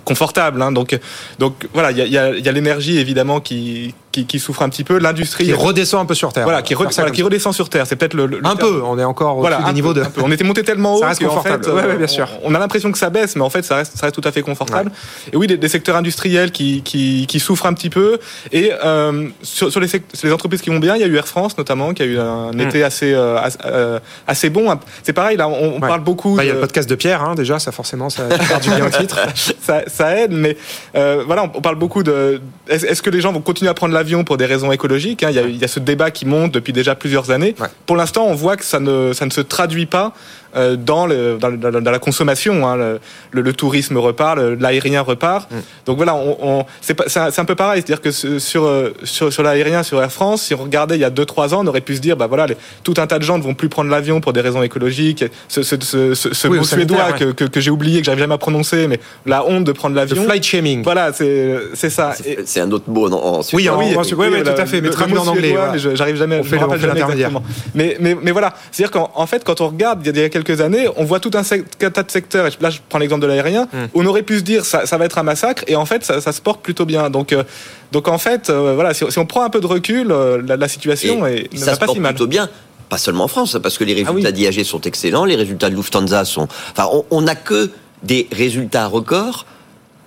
confortable. 0.04 0.62
Hein. 0.62 0.72
Donc, 0.72 0.98
donc 1.38 1.54
voilà, 1.72 1.90
il 1.90 1.98
y 1.98 2.18
a, 2.18 2.30
y 2.36 2.48
a 2.48 2.52
l'énergie 2.52 2.98
évidemment 2.98 3.40
qui, 3.40 3.94
qui, 4.12 4.26
qui, 4.26 4.38
souffre 4.38 4.62
un 4.62 4.68
petit 4.68 4.84
peu. 4.84 4.98
L'industrie 4.98 5.44
qui 5.44 5.52
redescend 5.52 6.02
un 6.02 6.06
peu 6.06 6.14
sur 6.14 6.32
terre. 6.32 6.44
Voilà, 6.44 6.62
qui, 6.62 6.74
qui 7.12 7.22
redescend 7.22 7.54
sur 7.54 7.68
terre. 7.68 7.86
C'est 7.86 7.96
peut-être 7.96 8.14
le, 8.14 8.40
un 8.44 8.56
peu. 8.56 8.82
On 8.84 8.98
est 8.98 9.04
encore 9.04 9.38
au 9.38 9.40
voilà, 9.40 9.62
des 9.62 9.72
niveaux 9.72 9.94
de. 9.94 10.02
On 10.18 10.30
était 10.30 10.44
monté 10.44 10.62
tellement 10.62 10.94
haut. 10.96 11.00
Ça 11.00 11.08
reste 11.08 11.24
confortable. 11.24 11.68
En 11.70 11.76
fait, 11.76 11.86
ouais, 11.86 11.96
bien 11.96 12.06
sûr. 12.06 12.28
On, 12.42 12.54
a 12.54 12.58
l'impression 12.58 12.92
que 12.92 12.98
ça 12.98 13.10
baisse, 13.10 13.36
mais 13.36 13.42
en 13.42 13.50
fait, 13.50 13.62
ça 13.62 13.76
reste, 13.76 13.96
ça 13.96 14.06
reste 14.06 14.20
tout 14.20 14.26
à 14.28 14.32
fait 14.32 14.42
confortable. 14.42 14.90
Et 15.32 15.36
oui, 15.36 15.46
des, 15.46 15.56
des, 15.56 15.68
secteurs 15.68 15.96
industriels 15.96 16.50
qui, 16.52 16.82
qui, 16.82 17.26
qui 17.26 17.40
souffrent 17.40 17.66
un 17.66 17.74
petit 17.74 17.90
peu. 17.90 18.18
Et 18.52 18.72
euh, 18.84 19.28
sur, 19.42 19.70
sur, 19.70 19.79
les, 19.80 19.88
sur, 19.88 20.00
les, 20.24 20.32
entreprises 20.32 20.62
qui 20.62 20.70
vont 20.70 20.78
bien, 20.78 20.96
il 20.96 21.00
y 21.00 21.04
a 21.04 21.06
eu 21.06 21.16
Air 21.16 21.26
France 21.26 21.56
notamment, 21.58 21.92
qui 21.94 22.02
a 22.02 22.06
eu 22.06 22.18
un 22.18 22.52
mm. 22.52 22.60
été 22.60 22.82
assez 22.82 23.12
euh, 23.12 23.38
euh, 23.64 23.98
assez 24.26 24.50
bon. 24.50 24.78
C'est 25.02 25.12
pareil 25.12 25.36
là, 25.36 25.48
on, 25.48 25.76
on 25.76 25.80
parle 25.80 26.02
beaucoup. 26.02 26.36
Bah, 26.36 26.44
il 26.44 26.48
y 26.48 26.50
a 26.50 26.54
le 26.54 26.60
podcast 26.60 26.88
de 26.88 26.94
Pierre, 26.94 27.22
hein, 27.22 27.34
déjà, 27.34 27.58
ça 27.58 27.72
forcément, 27.72 28.10
ça 28.10 28.28
fait 28.28 28.60
du 28.60 28.74
bien 28.74 28.86
au 28.86 28.90
titre. 28.90 29.18
ça, 29.60 29.82
ça 29.86 30.16
aide, 30.16 30.32
mais 30.32 30.56
euh, 30.94 31.22
voilà, 31.26 31.44
on, 31.44 31.60
parle 31.60 31.76
beaucoup 31.76 32.02
de. 32.02 32.40
Est-ce 32.68 33.02
que 33.02 33.10
les 33.10 33.20
gens 33.20 33.32
vont 33.32 33.40
continuer 33.40 33.70
à 33.70 33.74
prendre 33.74 33.94
l'avion 33.94 34.24
pour 34.24 34.36
des 34.36 34.46
raisons 34.46 34.72
écologiques 34.72 35.22
hein? 35.22 35.30
Il, 35.30 35.36
y 35.36 35.38
a, 35.38 35.42
il, 35.42 35.56
y 35.56 35.64
a, 35.64 35.68
ce 35.68 35.80
débat 35.80 36.10
qui 36.10 36.26
monte 36.26 36.52
depuis 36.52 36.72
déjà 36.72 36.94
plusieurs 36.94 37.30
années. 37.30 37.54
Pour 37.86 37.96
l'instant, 37.96 38.26
on 38.26 38.34
voit 38.34 38.56
que 38.56 38.64
ça 38.64 38.80
ne, 38.80 39.12
ça 39.12 39.26
ne 39.26 39.30
se 39.30 39.40
traduit 39.40 39.86
pas 39.86 40.12
dans, 40.54 41.06
le, 41.06 41.38
dans, 41.38 41.50
dans, 41.50 41.90
la 41.90 41.98
consommation. 41.98 42.66
Hein. 42.66 42.98
Le, 43.32 43.42
le, 43.42 43.52
tourisme 43.52 43.96
repart, 43.96 44.38
l'aérien 44.38 45.02
repart. 45.02 45.50
Mm. 45.50 45.56
Donc 45.86 45.96
voilà, 45.96 46.14
on, 46.14 46.36
on 46.40 46.66
c'est 46.80 47.38
un 47.38 47.44
peu 47.44 47.54
pareil. 47.54 47.82
C'est-à-dire 47.84 48.00
que 48.00 48.10
sur, 48.10 48.64
euh, 48.64 48.94
sur, 49.04 49.32
sur 49.32 49.42
l'aérien, 49.42 49.82
sur 49.82 50.02
Air 50.02 50.12
France, 50.12 50.42
si 50.42 50.54
on 50.54 50.58
regardait 50.58 50.96
il 50.96 51.00
y 51.00 51.04
a 51.04 51.10
2-3 51.10 51.54
ans, 51.54 51.64
on 51.64 51.66
aurait 51.66 51.80
pu 51.80 51.96
se 51.96 52.00
dire, 52.00 52.16
bah 52.16 52.26
voilà, 52.26 52.46
les, 52.46 52.56
tout 52.82 52.94
un 52.98 53.06
tas 53.06 53.18
de 53.18 53.24
gens 53.24 53.38
ne 53.38 53.42
vont 53.42 53.54
plus 53.54 53.68
prendre 53.68 53.90
l'avion 53.90 54.20
pour 54.20 54.32
des 54.32 54.40
raisons 54.40 54.62
écologiques. 54.62 55.24
Ce, 55.48 55.62
ce, 55.62 55.76
ce, 55.80 56.14
ce 56.14 56.48
mot 56.48 56.62
suédois 56.62 57.12
que, 57.12 57.32
que, 57.32 57.44
que 57.44 57.60
j'ai 57.60 57.70
oublié, 57.70 58.00
que 58.00 58.06
j'arrive 58.06 58.20
jamais 58.20 58.34
à 58.34 58.38
prononcer, 58.38 58.86
mais 58.88 59.00
la 59.26 59.44
honte 59.44 59.64
de 59.64 59.72
prendre 59.72 59.96
l'avion. 59.96 60.24
Flight 60.24 60.44
shaming. 60.44 60.82
Voilà, 60.82 61.12
c'est 61.12 61.90
ça. 61.90 62.14
C'est 62.44 62.60
un 62.60 62.70
autre 62.70 62.88
mot 62.88 63.08
en, 63.08 63.38
en 63.38 63.40
Oui, 63.52 63.68
en, 63.68 63.78
oui, 63.78 63.94
oui, 63.96 64.26
oui, 64.32 64.42
tout 64.42 64.50
à 64.50 64.66
fait, 64.66 64.80
mais 64.80 64.90
traduit 64.90 65.18
en 65.18 65.26
anglais. 65.26 65.54
J'arrive 65.94 66.16
jamais 66.16 66.36
à 66.36 66.42
faire 66.42 66.66
l'intermédiaire. 66.66 67.30
Mais, 67.74 67.96
mais, 68.00 68.16
mais 68.20 68.30
voilà, 68.30 68.54
c'est-à-dire 68.70 68.90
qu'en 68.90 69.26
fait, 69.26 69.44
quand 69.44 69.60
on 69.60 69.68
regarde, 69.68 70.00
il 70.06 70.16
y 70.16 70.20
a 70.20 70.28
quelques 70.42 70.60
années, 70.60 70.88
on 70.96 71.04
voit 71.04 71.20
tout 71.20 71.30
un 71.34 71.42
tas 71.42 72.02
de 72.02 72.10
secteurs, 72.10 72.46
et 72.46 72.50
là 72.60 72.70
je 72.70 72.78
prends 72.88 72.98
l'exemple 72.98 73.22
de 73.22 73.26
l'aérien, 73.26 73.68
hmm. 73.72 73.86
on 73.94 74.06
aurait 74.06 74.22
pu 74.22 74.38
se 74.38 74.42
dire 74.42 74.64
ça, 74.64 74.86
ça 74.86 74.98
va 74.98 75.04
être 75.04 75.18
un 75.18 75.22
massacre, 75.22 75.64
et 75.66 75.76
en 75.76 75.86
fait 75.86 76.04
ça, 76.04 76.20
ça 76.20 76.32
se 76.32 76.40
porte 76.40 76.62
plutôt 76.62 76.84
bien. 76.84 77.10
Donc, 77.10 77.32
euh, 77.32 77.44
donc 77.92 78.08
en 78.08 78.18
fait, 78.18 78.50
euh, 78.50 78.74
voilà, 78.74 78.94
si, 78.94 79.04
si, 79.10 79.18
on 79.18 79.26
prend 79.26 79.42
un 79.42 79.50
peu 79.50 79.60
de 79.60 79.66
recul, 79.66 80.10
euh, 80.10 80.42
la, 80.46 80.56
la, 80.56 80.68
situation 80.68 81.26
et 81.26 81.48
est, 81.52 81.58
ça 81.58 81.66
ne 81.66 81.70
va 81.72 81.76
pas 81.76 81.86
se 81.86 81.92
si 81.92 82.00
mal. 82.00 82.14
plutôt 82.14 82.26
bien 82.26 82.48
pas 82.88 82.98
seulement 82.98 83.24
en 83.24 83.28
France, 83.28 83.56
parce 83.62 83.78
que 83.78 83.84
les 83.84 83.94
résultats 83.94 84.30
ah 84.30 84.32
oui. 84.34 84.50
d'IAG 84.50 84.64
sont 84.64 84.80
excellents, 84.80 85.24
les 85.24 85.36
résultats 85.36 85.70
de 85.70 85.76
Lufthansa 85.76 86.24
sont... 86.24 86.48
Enfin, 86.72 86.88
on 87.12 87.22
n'a 87.22 87.36
que 87.36 87.70
des 88.02 88.26
résultats 88.32 88.88
records 88.88 89.46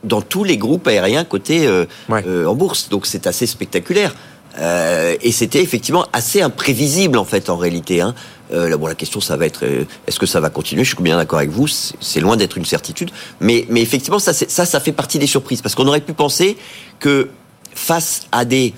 dans 0.04 0.22
tous 0.22 0.44
les 0.44 0.58
groupes 0.58 0.88
aériens 0.88 1.24
cotés 1.24 1.66
euh, 1.66 1.86
ouais. 2.10 2.24
euh, 2.28 2.46
en 2.46 2.56
bourse. 2.56 2.90
Donc 2.90 3.06
c'est 3.06 3.28
assez 3.28 3.46
spectaculaire. 3.46 4.14
Euh, 4.60 5.16
et 5.22 5.32
c'était 5.32 5.64
effectivement 5.64 6.06
assez 6.14 6.42
imprévisible 6.42 7.18
en 7.18 7.26
fait 7.26 7.50
en 7.50 7.58
réalité. 7.58 8.02
Hein. 8.02 8.14
Euh, 8.54 8.78
bon, 8.78 8.88
la 8.88 8.95
question, 8.95 9.20
ça 9.20 9.36
va 9.38 9.45
être 9.45 9.64
euh, 9.66 9.86
est-ce 10.08 10.20
que 10.20 10.26
ça 10.26 10.39
va 10.39 10.49
continuer? 10.49 10.84
Je 10.84 10.93
suis 10.93 11.04
bien 11.04 11.18
d'accord 11.18 11.39
avec 11.39 11.49
vous. 11.51 11.68
C'est 11.68 12.20
loin 12.20 12.38
d'être 12.38 12.58
une 12.58 12.66
certitude, 12.66 13.10
mais, 13.39 13.66
mais 13.70 13.82
effectivement, 13.82 14.20
ça, 14.20 14.34
ça, 14.34 14.66
ça 14.66 14.80
fait 14.80 14.91
partie 14.91 15.20
des 15.20 15.28
surprises 15.28 15.62
parce 15.62 15.76
qu'on 15.76 15.88
aurait 15.88 16.01
pu 16.01 16.14
penser 16.14 16.58
que 16.99 17.30
face 17.74 18.22
à 18.32 18.45
des 18.45 18.74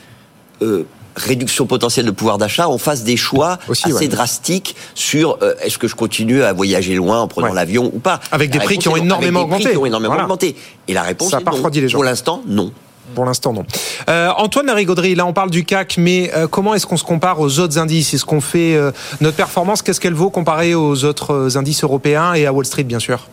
euh, 0.61 0.83
réduction 1.17 1.65
potentielle 1.65 2.05
de 2.05 2.11
pouvoir 2.11 2.37
d'achat, 2.37 2.69
on 2.69 2.77
fasse 2.77 3.03
des 3.03 3.17
choix 3.17 3.57
Aussi, 3.67 3.85
assez 3.85 3.93
ouais. 3.95 4.07
drastiques 4.07 4.75
sur 4.95 5.37
euh, 5.41 5.53
est-ce 5.61 5.77
que 5.77 5.87
je 5.87 5.95
continue 5.95 6.43
à 6.43 6.53
voyager 6.53 6.95
loin 6.95 7.19
en 7.19 7.27
prenant 7.27 7.47
Ouais. 7.49 7.55
l'avion 7.55 7.91
ou 7.93 7.99
pas? 7.99 8.19
Avec 8.31 8.51
des 8.51 8.59
prix 8.59 8.77
qui 8.77 8.87
ont 8.89 8.95
non. 8.97 9.03
énormément 9.03 9.41
Avec 9.41 9.49
des 9.49 9.55
prix 9.55 9.63
augmenté. 9.65 9.71
qui 9.71 9.77
ont 9.77 9.85
énormément 9.85 10.13
Voilà. 10.13 10.23
augmenté. 10.23 10.55
Et 10.87 10.93
la 10.93 11.03
réponse 11.03 11.31
Ça 11.31 11.39
est 11.39 11.43
non. 11.45 11.87
Pour 11.91 12.03
l'instant, 12.03 12.41
non. 12.47 12.71
Pour 13.15 13.25
l'instant, 13.25 13.53
non. 13.53 13.65
Euh, 14.09 14.29
Antoine 14.37 14.67
Larigauderie, 14.67 15.15
là 15.15 15.25
on 15.25 15.33
parle 15.33 15.49
du 15.49 15.63
CAC, 15.63 15.95
mais 15.97 16.31
euh, 16.35 16.47
comment 16.47 16.75
est-ce 16.75 16.85
qu'on 16.85 16.97
se 16.97 17.03
compare 17.03 17.39
aux 17.39 17.59
autres 17.59 17.79
indices? 17.79 18.13
Est-ce 18.13 18.25
qu'on 18.25 18.41
fait 18.41 18.75
euh, 18.75 18.91
notre 19.21 19.37
performance? 19.37 19.81
Qu'est-ce 19.81 20.01
qu'elle 20.01 20.13
vaut 20.13 20.29
comparée 20.29 20.75
aux 20.75 21.05
autres 21.05 21.33
euh, 21.33 21.57
indices 21.57 21.83
européens 21.83 22.33
et 22.33 22.45
à 22.45 22.53
Wall 22.53 22.65
Street, 22.65 22.83
bien 22.83 22.99
sûr? 22.99 23.27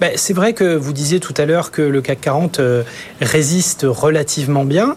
Ben, 0.00 0.12
c'est 0.16 0.34
vrai 0.34 0.52
que 0.52 0.76
vous 0.76 0.92
disiez 0.92 1.20
tout 1.20 1.34
à 1.38 1.46
l'heure 1.46 1.70
que 1.70 1.80
le 1.82 2.02
CAC 2.02 2.20
40 2.20 2.60
euh, 2.60 2.82
résiste 3.20 3.86
relativement 3.88 4.64
bien. 4.64 4.96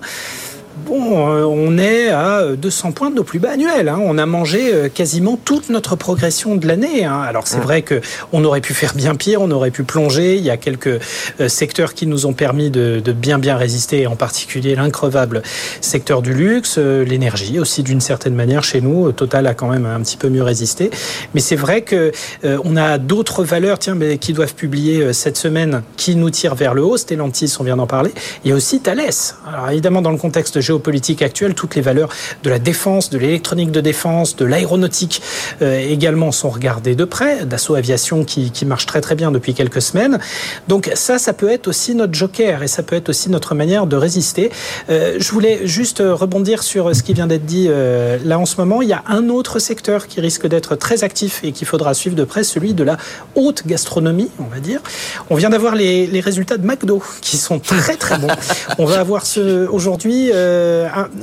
Bon, 0.86 1.30
euh, 1.30 1.44
on 1.44 1.78
est 1.78 2.10
à 2.10 2.56
200 2.56 2.92
points 2.92 3.10
de 3.10 3.16
nos 3.16 3.24
plus 3.24 3.40
bas 3.40 3.52
annuels. 3.52 3.90
Hein. 3.90 4.00
On 4.02 4.18
a 4.18 4.26
mangé 4.26 4.74
euh, 4.74 4.90
quasiment 4.90 5.38
toute 5.38 5.70
notre 5.70 5.96
progression 5.96 6.56
de 6.56 6.68
l'année. 6.68 7.06
Hein. 7.06 7.22
Alors 7.28 7.48
c'est 7.48 7.58
Mmh. 7.58 7.62
vrai 7.62 7.82
que 7.82 8.02
on 8.32 8.44
aurait 8.46 8.62
pu 8.62 8.74
faire 8.74 8.94
bien 8.96 9.16
pire, 9.16 9.42
on 9.42 9.52
aurait 9.52 9.72
pu 9.72 9.84
plonger. 9.84 10.38
Il 10.38 10.44
y 10.44 10.50
a 10.50 10.58
quelques 10.58 11.00
euh, 11.40 11.48
secteurs 11.50 11.94
qui 11.94 12.08
nous 12.08 12.26
ont 12.26 12.34
permis 12.34 12.70
de, 12.70 13.02
de 13.04 13.12
bien 13.12 13.40
bien 13.40 13.58
résister, 13.58 14.08
en 14.08 14.16
particulier 14.16 14.76
l'increvable 14.76 15.42
secteur 15.82 16.22
du 16.22 16.34
luxe, 16.34 16.76
euh, 16.78 17.04
l'énergie 17.04 17.60
aussi 17.60 17.84
d'une 17.84 18.02
certaine 18.02 18.36
manière 18.36 18.64
chez 18.64 18.82
nous. 18.82 19.12
Total 19.12 19.48
a 19.48 19.54
quand 19.54 19.68
même 19.68 19.86
un 19.86 20.00
petit 20.02 20.18
peu 20.18 20.30
mieux 20.30 20.44
résisté. 20.44 20.90
Mais 21.34 21.42
c'est 21.42 21.56
vrai 21.56 21.82
que 21.82 22.12
euh, 22.46 22.58
on 22.64 22.78
a 22.78 22.98
d'autres 22.98 23.44
valeurs, 23.44 23.80
tiens, 23.80 23.96
mais 23.96 24.18
qui 24.18 24.34
doivent 24.34 24.56
publier 24.56 25.02
euh, 25.02 25.14
cette 25.14 25.38
semaine, 25.38 25.84
qui 25.98 26.16
nous 26.16 26.30
tirent 26.30 26.56
vers 26.56 26.74
le 26.74 26.84
haut. 26.84 26.98
Stellantis, 26.98 27.56
on 27.60 27.64
vient 27.64 27.78
d'en 27.78 27.88
parler. 27.88 28.12
Il 28.44 28.50
y 28.50 28.54
a 28.54 28.56
aussi 28.56 28.80
Thales. 28.80 29.00
Alors 29.48 29.70
évidemment, 29.70 30.02
dans 30.02 30.12
le 30.12 30.18
contexte 30.18 30.62
géopolitique 30.70 31.22
actuel, 31.22 31.56
toutes 31.56 31.76
les 31.76 31.82
valeurs 31.82 32.10
de 32.44 32.50
la 32.50 32.60
défense, 32.60 33.10
de 33.10 33.18
l'électronique 33.18 33.72
de 33.72 33.82
défense, 33.82 34.36
de 34.36 34.46
l'aéronautique 34.46 35.22
euh, 35.62 35.80
également 35.80 36.32
sont 36.32 36.50
regardées 36.50 36.96
de 36.96 37.06
près. 37.06 37.46
Dassault 37.46 37.76
Aviation 37.76 38.24
qui, 38.24 38.52
qui 38.52 38.66
marche 38.66 38.86
très 38.86 39.02
très 39.02 39.16
bien 39.16 39.32
depuis 39.32 39.54
quelques 39.56 39.82
semaines. 39.82 40.20
Donc 40.68 40.92
ça, 40.94 41.18
ça 41.18 41.34
peut 41.34 41.50
être 41.50 41.68
aussi 41.68 41.96
notre 41.96 42.14
joker 42.14 42.62
et 42.62 42.68
ça 42.68 42.84
peut 42.84 42.96
être 42.96 43.10
aussi 43.10 43.30
notre 43.30 43.56
manière 43.56 43.88
de 43.88 43.96
résister. 43.96 44.52
Euh, 44.90 45.18
je 45.20 45.32
voulais 45.32 45.66
juste 45.66 46.02
euh, 46.02 46.14
rebondir 46.14 46.62
sur 46.62 46.96
ce 46.96 47.02
qui 47.04 47.14
vient 47.14 47.28
d'être 47.28 47.46
dit 47.46 47.68
euh, 47.70 48.18
là 48.24 48.38
en 48.38 48.46
ce 48.46 48.58
moment. 48.58 48.82
Il 48.82 48.90
y 48.90 48.94
a 48.94 49.04
un 49.08 49.30
autre 49.30 49.60
secteur 49.60 50.08
qui 50.08 50.22
risque 50.22 50.48
d'être 50.48 50.76
très 50.76 51.04
actif 51.04 51.42
et 51.44 51.52
qu'il 51.52 51.68
faudra 51.68 51.94
suivre 51.94 52.16
de 52.16 52.24
près, 52.24 52.44
celui 52.44 52.74
de 52.74 52.84
la 52.84 52.98
haute 53.36 53.66
gastronomie, 53.66 54.30
on 54.40 54.46
va 54.54 54.60
dire. 54.60 54.82
On 55.30 55.36
vient 55.36 55.50
d'avoir 55.50 55.76
les, 55.76 56.08
les 56.08 56.20
résultats 56.20 56.58
de 56.58 56.66
McDo 56.66 57.02
qui 57.22 57.38
sont 57.38 57.60
très 57.60 57.96
très 57.96 58.18
bons. 58.18 58.28
on 58.78 58.86
va 58.86 59.00
avoir 59.00 59.26
ce 59.26 59.68
aujourd'hui, 59.68 60.32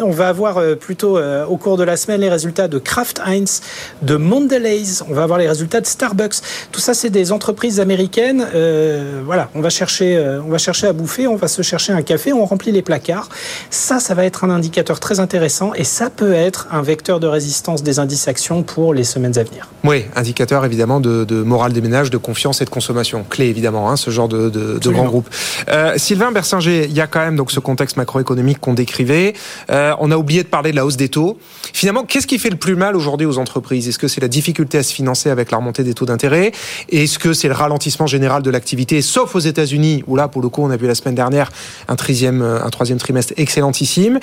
on 0.01 0.11
va 0.11 0.29
avoir 0.29 0.59
euh, 0.59 0.75
plutôt 0.75 1.19
euh, 1.19 1.45
au 1.47 1.57
cours 1.57 1.77
de 1.77 1.85
la 1.85 1.97
semaine 1.97 2.21
les 2.21 2.29
résultats 2.29 2.69
de 2.69 2.79
Kraft 2.79 3.21
Heinz, 3.25 3.61
de 4.03 4.17
Mondelez. 4.17 5.03
On 5.09 5.15
va 5.15 5.23
avoir 5.23 5.39
les 5.39 5.49
résultats 5.49 5.81
de 5.81 5.87
Starbucks. 5.87 6.37
Tout 6.73 6.81
ça, 6.81 6.95
c'est 6.95 7.11
des 7.11 7.33
entreprises 7.33 7.81
américaines. 7.81 8.47
Euh, 8.55 9.23
voilà, 9.25 9.49
on 9.55 9.61
va 9.61 9.71
chercher, 9.71 10.17
euh, 10.17 10.41
on 10.45 10.49
va 10.49 10.59
chercher 10.59 10.87
à 10.87 10.93
bouffer, 10.93 11.27
on 11.27 11.37
va 11.37 11.49
se 11.49 11.63
chercher 11.63 11.93
un 11.93 12.03
café, 12.03 12.33
on 12.33 12.45
remplit 12.45 12.73
les 12.73 12.83
placards. 12.83 13.29
Ça, 13.71 14.01
ça 14.01 14.15
va 14.15 14.25
être 14.25 14.45
un 14.45 14.51
indicateur 14.51 15.01
très 15.01 15.21
intéressant 15.21 15.73
et 15.75 15.85
ça 15.85 16.11
peut 16.11 16.33
être 16.33 16.69
un 16.71 16.83
vecteur 16.83 17.21
de 17.21 17.27
résistance 17.27 17.83
des 17.83 17.99
indices 17.99 18.29
actions 18.29 18.63
pour 18.63 18.95
les 18.95 19.05
semaines 19.05 19.39
à 19.39 19.43
venir. 19.43 19.69
Oui, 19.85 20.05
indicateur 20.15 20.65
évidemment 20.65 21.01
de, 21.01 21.25
de 21.25 21.43
morale 21.43 21.73
des 21.73 21.81
ménages, 21.81 22.11
de 22.11 22.17
confiance 22.19 22.61
et 22.61 22.65
de 22.65 22.71
consommation. 22.71 23.25
Clé 23.29 23.47
évidemment, 23.47 23.91
hein, 23.91 23.97
ce 23.97 24.11
genre 24.11 24.29
de, 24.29 24.51
de, 24.51 24.79
de 24.79 24.91
grand 24.91 25.05
groupe. 25.05 25.29
Euh, 25.69 25.95
Sylvain 25.97 26.33
Bersinger, 26.33 26.85
il 26.85 26.93
y 26.93 27.01
a 27.01 27.07
quand 27.07 27.21
même 27.21 27.37
donc 27.37 27.51
ce 27.51 27.61
contexte 27.61 27.97
macroéconomique 27.97 28.61
qu'on 28.61 28.75
décrivait. 28.75 29.26
Euh, 29.71 29.95
on 29.99 30.11
a 30.11 30.17
oublié 30.17 30.43
de 30.43 30.49
parler 30.49 30.71
de 30.71 30.77
la 30.77 30.85
hausse 30.85 30.97
des 30.97 31.09
taux. 31.09 31.39
Finalement, 31.73 32.05
qu'est-ce 32.05 32.27
qui 32.27 32.39
fait 32.39 32.51
le 32.51 32.57
plus 32.57 32.77
mal 32.77 32.97
aujourd'hui 32.97 33.27
aux 33.27 33.39
entreprises? 33.39 33.89
Est-ce 33.89 33.99
que 33.99 34.09
c'est 34.09 34.21
la 34.21 34.29
difficulté 34.29 34.79
à 34.79 34.83
se 34.83 34.93
financer 34.93 35.31
avec 35.31 35.51
la 35.51 35.59
remontée 35.59 35.85
des 35.85 35.95
taux 35.95 36.07
d'intérêt? 36.07 36.53
Est-ce 36.91 37.19
que 37.19 37.33
c'est 37.33 37.49
le 37.49 37.55
ralentissement 37.55 38.07
général 38.07 38.43
de 38.43 38.51
l'activité, 38.51 39.03
sauf 39.03 39.35
aux 39.35 39.41
États-Unis 39.41 40.05
où 40.07 40.17
là, 40.17 40.29
pour 40.29 40.43
le 40.43 40.49
coup, 40.49 40.63
on 40.63 40.71
a 40.71 40.77
vu 40.77 40.87
la 40.87 40.95
semaine 40.95 41.15
dernière 41.15 41.51
un, 41.89 41.97
troisième 41.97 42.99
trimestre 42.99 43.33
excellentissime? 43.37 44.21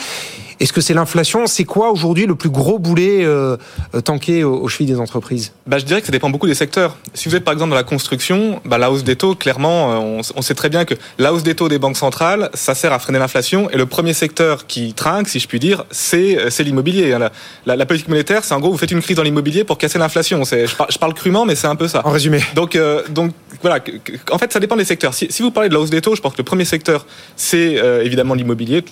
Est-ce 0.59 0.71
que 0.71 0.81
c'est 0.81 0.93
l'inflation? 0.93 1.47
C'est 1.47 1.63
quoi 1.63 1.91
aujourd'hui 1.91 2.25
le 2.25 2.35
plus 2.35 2.49
gros 2.49 2.79
boulet 2.79 3.25
euh, 3.25 3.57
tanké 4.03 4.43
aux, 4.43 4.67
chevilles 4.67 4.93
des 4.93 4.99
entreprises? 4.99 5.51
Bah, 5.67 5.77
Je 5.77 5.85
dirais 5.85 5.99
que 5.99 6.05
ça 6.05 6.11
dépend 6.11 6.29
beaucoup 6.29 6.47
des 6.47 6.55
secteurs. 6.55 6.97
Si 7.13 7.27
vous 7.27 7.35
êtes 7.35 7.43
par 7.43 7.53
exemple 7.53 7.71
dans 7.71 7.75
la 7.75 7.83
construction, 7.83 8.61
bah, 8.63 8.77
la 8.77 8.91
hausse 8.91 9.03
des 9.03 9.15
taux, 9.15 9.35
clairement, 9.35 9.89
on, 9.99 10.21
on, 10.35 10.41
sait 10.41 10.55
très 10.55 10.69
bien 10.69 10.85
que 10.85 10.93
la 11.17 11.33
hausse 11.33 11.43
des 11.43 11.55
taux 11.55 11.69
des 11.69 11.79
banques 11.79 11.97
centrales, 11.97 12.49
ça 12.53 12.75
sert 12.75 12.93
à 12.93 12.99
freiner 12.99 13.19
l'inflation. 13.19 13.69
Et 13.71 13.77
le 13.77 13.85
premier 13.85 14.13
secteur 14.13 14.67
qui 14.67 14.82
trinque, 14.91 15.29
si 15.29 15.39
je 15.39 15.47
puis 15.47 15.59
dire, 15.59 15.85
c'est 15.91 16.59
l'immobilier. 16.59 17.11
La, 17.11 17.31
la, 17.65 17.75
la, 17.75 17.85
politique 17.85 18.09
monétaire, 18.09 18.43
c'est 18.43 18.53
en 18.53 18.59
gros, 18.59 18.71
vous 18.71 18.77
faites 18.77 18.91
une 18.91 19.01
crise 19.01 19.15
dans 19.15 19.23
l'immobilier 19.23 19.63
pour 19.63 19.77
casser 19.77 19.97
l'inflation. 19.97 20.43
Je, 20.43 20.65
je 20.65 20.97
parle 20.97 21.13
crûment, 21.13 21.45
mais 21.45 21.55
c'est 21.55 21.67
un 21.67 21.75
peu 21.75 21.87
ça. 21.87 22.05
En 22.05 22.11
résumé. 22.11 22.41
Donc, 22.55 22.75
euh, 22.75 23.03
donc 23.09 23.31
voilà, 23.63 23.79
en 24.31 24.37
fait, 24.37 24.51
ça 24.51 24.59
dépend 24.59 24.75
des 24.75 24.83
secteurs. 24.83 25.13
Si, 25.13 25.27
si, 25.29 25.41
vous 25.41 25.49
parlez 25.49 25.69
de 25.69 25.73
la 25.73 25.79
hausse 25.79 25.89
des 25.89 26.01
taux, 26.01 26.15
je 26.15 26.21
pense 26.21 26.33
que 26.33 26.37
le 26.39 26.43
premier 26.43 26.65
secteur, 26.65 27.05
c'est 27.37 27.81
euh, 27.81 28.03
évidemment 28.03 28.33
l'immobilier, 28.33 28.83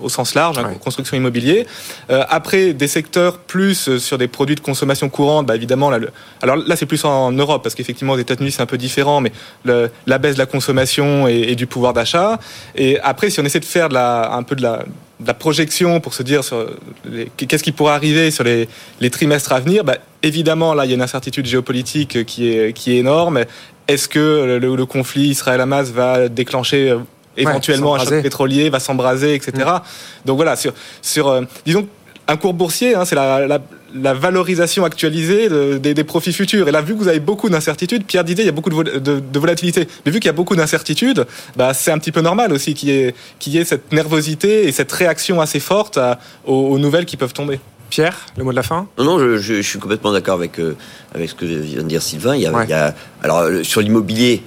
au 0.00 0.08
sens 0.08 0.34
large, 0.34 0.56
hein, 0.58 0.74
construction 0.80 1.16
immobilier. 1.16 1.66
Euh, 2.10 2.22
après, 2.28 2.72
des 2.72 2.86
secteurs 2.86 3.38
plus 3.38 3.88
euh, 3.88 3.98
sur 3.98 4.18
des 4.18 4.28
produits 4.28 4.54
de 4.54 4.60
consommation 4.60 5.08
courante, 5.08 5.46
bah, 5.46 5.56
évidemment, 5.56 5.90
là, 5.90 5.98
le, 5.98 6.10
alors 6.42 6.56
là, 6.56 6.76
c'est 6.76 6.86
plus 6.86 7.04
en 7.04 7.32
Europe, 7.32 7.64
parce 7.64 7.74
qu'effectivement, 7.74 8.12
aux 8.12 8.18
États-Unis, 8.18 8.52
c'est 8.52 8.62
un 8.62 8.66
peu 8.66 8.78
différent, 8.78 9.20
mais 9.20 9.32
le, 9.64 9.90
la 10.06 10.18
baisse 10.18 10.34
de 10.34 10.38
la 10.38 10.46
consommation 10.46 11.26
et, 11.26 11.46
et 11.48 11.56
du 11.56 11.66
pouvoir 11.66 11.92
d'achat. 11.92 12.38
Et 12.76 13.00
après, 13.00 13.30
si 13.30 13.40
on 13.40 13.44
essaie 13.44 13.60
de 13.60 13.64
faire 13.64 13.88
de 13.88 13.94
la, 13.94 14.32
un 14.32 14.44
peu 14.44 14.54
de 14.54 14.62
la, 14.62 14.84
de 15.20 15.26
la 15.26 15.34
projection 15.34 16.00
pour 16.00 16.14
se 16.14 16.22
dire 16.22 16.40
qu'est-ce 17.36 17.62
qui 17.62 17.72
pourrait 17.72 17.92
arriver 17.92 18.30
sur 18.30 18.44
les, 18.44 18.68
les 19.00 19.10
trimestres 19.10 19.52
à 19.52 19.60
venir, 19.60 19.84
bah, 19.84 19.98
évidemment, 20.22 20.74
là, 20.74 20.84
il 20.86 20.88
y 20.88 20.92
a 20.92 20.94
une 20.94 21.02
incertitude 21.02 21.46
géopolitique 21.46 22.24
qui 22.24 22.48
est, 22.48 22.72
qui 22.72 22.92
est 22.92 22.98
énorme. 22.98 23.44
Est-ce 23.86 24.08
que 24.08 24.58
le, 24.60 24.76
le 24.76 24.86
conflit 24.86 25.28
Israël-Hamas 25.28 25.90
va 25.90 26.28
déclencher 26.28 26.90
euh, 26.90 26.98
éventuellement 27.36 27.94
un 27.94 28.04
choc 28.04 28.22
pétrolier, 28.22 28.70
va 28.70 28.80
s'embraser, 28.80 29.34
etc. 29.34 29.52
Mm. 29.56 30.26
Donc 30.26 30.36
voilà, 30.36 30.56
sur, 30.56 30.72
sur 31.02 31.28
euh, 31.28 31.42
disons, 31.66 31.86
un 32.28 32.36
cours 32.36 32.54
boursier, 32.54 32.94
hein, 32.94 33.04
c'est 33.04 33.14
la, 33.14 33.46
la, 33.46 33.60
la, 33.94 34.14
valorisation 34.14 34.84
actualisée 34.84 35.48
de, 35.48 35.78
des, 35.78 35.94
des, 35.94 36.04
profits 36.04 36.32
futurs. 36.32 36.68
Et 36.68 36.72
là, 36.72 36.82
vu 36.82 36.94
que 36.94 36.98
vous 36.98 37.08
avez 37.08 37.20
beaucoup 37.20 37.48
d'incertitudes, 37.48 38.04
Pierre 38.04 38.24
disait, 38.24 38.42
il 38.42 38.46
y 38.46 38.48
a 38.48 38.52
beaucoup 38.52 38.70
de, 38.70 38.98
de, 38.98 39.20
de 39.20 39.38
volatilité. 39.38 39.88
Mais 40.04 40.12
vu 40.12 40.20
qu'il 40.20 40.28
y 40.28 40.30
a 40.30 40.34
beaucoup 40.34 40.56
d'incertitudes, 40.56 41.26
bah, 41.56 41.74
c'est 41.74 41.90
un 41.90 41.98
petit 41.98 42.12
peu 42.12 42.20
normal 42.20 42.52
aussi 42.52 42.74
qu'il 42.74 42.88
y, 42.88 42.92
ait, 42.92 43.14
qu'il 43.38 43.54
y 43.54 43.58
ait 43.58 43.64
cette 43.64 43.92
nervosité 43.92 44.68
et 44.68 44.72
cette 44.72 44.92
réaction 44.92 45.40
assez 45.40 45.60
forte 45.60 45.98
à, 45.98 46.18
aux, 46.46 46.54
aux 46.54 46.78
nouvelles 46.78 47.06
qui 47.06 47.16
peuvent 47.16 47.32
tomber. 47.32 47.60
Pierre, 47.90 48.16
le 48.36 48.44
mot 48.44 48.52
de 48.52 48.56
la 48.56 48.62
fin? 48.62 48.86
Non, 48.98 49.04
non, 49.04 49.18
je, 49.18 49.36
je, 49.36 49.54
je 49.56 49.62
suis 49.62 49.78
complètement 49.78 50.12
d'accord 50.12 50.34
avec, 50.34 50.60
euh, 50.60 50.76
avec 51.14 51.28
ce 51.28 51.34
que 51.34 51.44
vient 51.44 51.82
de 51.82 51.88
dire 51.88 52.02
Sylvain. 52.02 52.36
Il 52.36 52.42
y 52.42 52.46
a, 52.46 52.52
ouais. 52.52 52.64
il 52.64 52.70
y 52.70 52.74
a 52.74 52.94
alors, 53.22 53.44
sur 53.64 53.80
l'immobilier, 53.80 54.42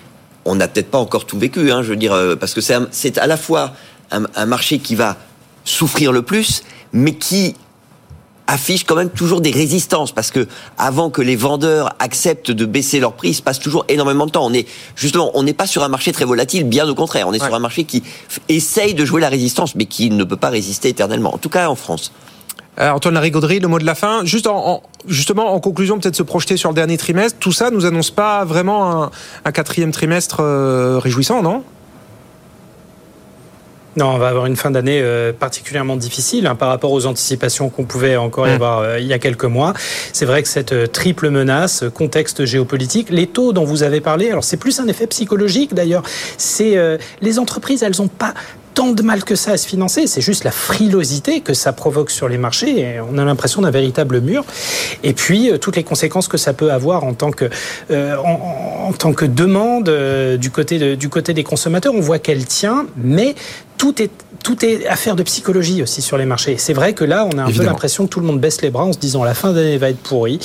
on 0.46 0.56
n'a 0.56 0.68
peut-être 0.68 0.90
pas 0.90 0.98
encore 0.98 1.26
tout 1.26 1.38
vécu, 1.38 1.72
hein, 1.72 1.84
je 1.84 1.90
veux 1.90 1.96
dire, 1.96 2.14
euh, 2.14 2.36
parce 2.36 2.54
que 2.54 2.62
c'est 2.62 3.18
à 3.18 3.28
la 3.28 3.38
fois 3.38 3.74
un, 4.12 4.24
un, 4.36 4.46
marché 4.46 4.80
qui 4.80 4.96
va 4.96 5.18
souffrir 5.66 6.12
le 6.12 6.22
plus, 6.22 6.64
mais 6.92 7.16
qui 7.16 7.56
affiche 8.48 8.84
quand 8.84 8.96
même 8.96 9.10
toujours 9.10 9.42
des 9.42 9.52
résistances 9.52 10.12
parce 10.12 10.32
que 10.32 10.48
avant 10.78 11.10
que 11.10 11.22
les 11.22 11.36
vendeurs 11.36 11.96
acceptent 12.00 12.52
de 12.52 12.66
baisser 12.66 13.00
leur 13.00 13.14
prix, 13.14 13.30
il 13.30 13.34
se 13.34 13.42
passe 13.42 13.60
toujours 13.60 13.86
énormément 13.88 14.26
de 14.26 14.32
temps. 14.32 14.46
On 14.46 14.54
est 14.54 14.68
justement, 14.96 15.32
on 15.34 15.44
n'est 15.44 15.54
pas 15.54 15.68
sur 15.68 15.84
un 15.84 15.88
marché 15.88 16.12
très 16.12 16.26
volatile, 16.26 16.66
bien 16.66 16.88
au 16.88 16.96
contraire. 16.96 17.28
On 17.28 17.34
est 17.34 17.42
ouais. 17.42 17.48
sur 17.48 17.56
un 17.56 17.60
marché 17.60 17.84
qui 17.86 18.04
essaye 18.50 18.94
de 18.94 19.06
jouer 19.06 19.22
la 19.22 19.30
résistance, 19.30 19.76
mais 19.76 19.86
qui 19.86 20.10
ne 20.10 20.24
peut 20.24 20.38
pas 20.38 20.50
résister 20.50 20.90
éternellement. 20.90 21.34
En 21.34 21.38
tout 21.38 21.50
cas, 21.50 21.70
en 21.70 21.76
France. 21.76 22.12
Euh, 22.80 22.90
Antoine 22.90 23.14
Larigauderie, 23.14 23.60
le 23.60 23.68
mot 23.68 23.78
de 23.78 23.86
la 23.86 23.96
fin. 23.96 24.26
Juste 24.26 24.48
en, 24.48 24.58
en, 24.68 24.84
justement, 25.08 25.54
en 25.54 25.60
conclusion, 25.60 26.00
peut-être 26.00 26.16
se 26.16 26.24
projeter 26.24 26.58
sur 26.58 26.70
le 26.70 26.76
dernier 26.76 26.98
trimestre. 26.98 27.38
Tout 27.40 27.52
ça 27.52 27.70
nous 27.70 27.86
annonce 27.86 28.10
pas 28.10 28.46
vraiment 28.46 29.04
un, 29.04 29.12
un 29.46 29.52
quatrième 29.52 29.92
trimestre 29.92 30.38
euh, 30.40 30.98
réjouissant, 31.00 31.44
non? 31.44 31.64
Non, 33.96 34.08
on 34.08 34.18
va 34.18 34.30
avoir 34.30 34.48
une 34.48 34.56
fin 34.56 34.72
d'année 34.72 35.00
euh, 35.02 35.34
particulièrement 35.34 35.96
difficile 35.96 36.48
hein, 36.48 36.56
par 36.56 36.70
rapport 36.70 36.92
aux 36.92 37.06
anticipations 37.06 37.70
qu'on 37.70 37.86
pouvait 37.86 38.16
encore 38.16 38.48
y 38.48 38.52
mmh. 38.52 38.56
avoir 38.56 38.80
euh, 38.80 39.00
il 39.00 39.06
y 39.06 39.14
a 39.14 39.20
quelques 39.20 39.46
mois. 39.46 39.74
C'est 40.14 40.26
vrai 40.26 40.42
que 40.42 40.50
cette 40.50 40.74
euh, 40.74 40.88
triple 40.88 41.30
menace, 41.30 41.84
contexte 41.94 42.46
géopolitique, 42.46 43.10
les 43.12 43.28
taux 43.28 43.54
dont 43.54 43.66
vous 43.66 43.84
avez 43.84 44.02
parlé, 44.02 44.32
alors 44.32 44.44
c'est 44.44 44.58
plus 44.58 44.80
un 44.80 44.88
effet 44.88 45.06
psychologique 45.08 45.76
d'ailleurs. 45.76 46.04
C'est 46.38 46.76
euh, 46.78 46.98
les 47.22 47.38
entreprises, 47.38 47.84
elles 47.84 48.02
ont 48.02 48.08
pas 48.08 48.34
tant 48.74 48.92
de 48.92 49.04
mal 49.04 49.24
que 49.24 49.36
ça 49.36 49.52
à 49.52 49.58
se 49.58 49.68
financer, 49.68 50.08
c'est 50.08 50.22
juste 50.22 50.44
la 50.44 50.52
frilosité 50.52 51.42
que 51.42 51.54
ça 51.54 51.74
provoque 51.74 52.12
sur 52.12 52.28
les 52.28 52.38
marchés. 52.38 52.80
Et 52.80 53.00
on 53.00 53.18
a 53.18 53.26
l'impression 53.26 53.62
d'un 53.62 53.72
véritable 53.72 54.22
mur. 54.22 54.44
Et 55.04 55.14
puis 55.14 55.52
euh, 55.52 55.58
toutes 55.58 55.76
les 55.76 55.84
conséquences 55.84 56.28
que 56.28 56.38
ça 56.38 56.54
peut 56.54 56.72
avoir 56.72 57.04
en 57.04 57.14
tant 57.14 57.32
que 57.32 57.50
euh, 57.92 58.16
en, 58.18 58.88
en, 58.90 58.94
tant 58.94 59.14
que 59.14 59.26
demande 59.26 59.90
euh, 59.90 60.38
du 60.38 60.50
côté 60.50 60.80
de, 60.80 60.96
du 60.96 61.10
côté 61.10 61.34
des 61.34 61.44
consommateurs. 61.44 61.94
On 61.96 62.02
voit 62.02 62.20
qu'elle 62.20 62.46
tient, 62.46 62.86
mais 62.98 63.36
tout 63.84 64.02
est 64.02 64.12
tout 64.44 64.66
est 64.66 64.86
affaire 64.88 65.16
de 65.16 65.24
psychologie 65.24 65.82
aussi 65.82 66.02
sur 66.02 66.18
les 66.18 66.26
marchés. 66.26 66.56
C'est 66.58 66.74
vrai 66.74 66.94
que 66.94 67.06
là, 67.06 67.26
on 67.26 67.38
a 67.38 67.44
un 67.44 67.48
Évidemment. 67.48 67.58
peu 67.58 67.64
l'impression 67.64 68.06
que 68.06 68.10
tout 68.10 68.20
le 68.20 68.26
monde 68.26 68.42
baisse 68.42 68.62
les 68.62 68.70
bras 68.70 68.84
en 68.84 68.92
se 68.92 68.98
disant 68.98 69.24
la 69.24 69.34
fin 69.34 69.54
d'année 69.54 69.78
va 69.78 69.90
être 69.90 70.00
pourrie. 70.00 70.40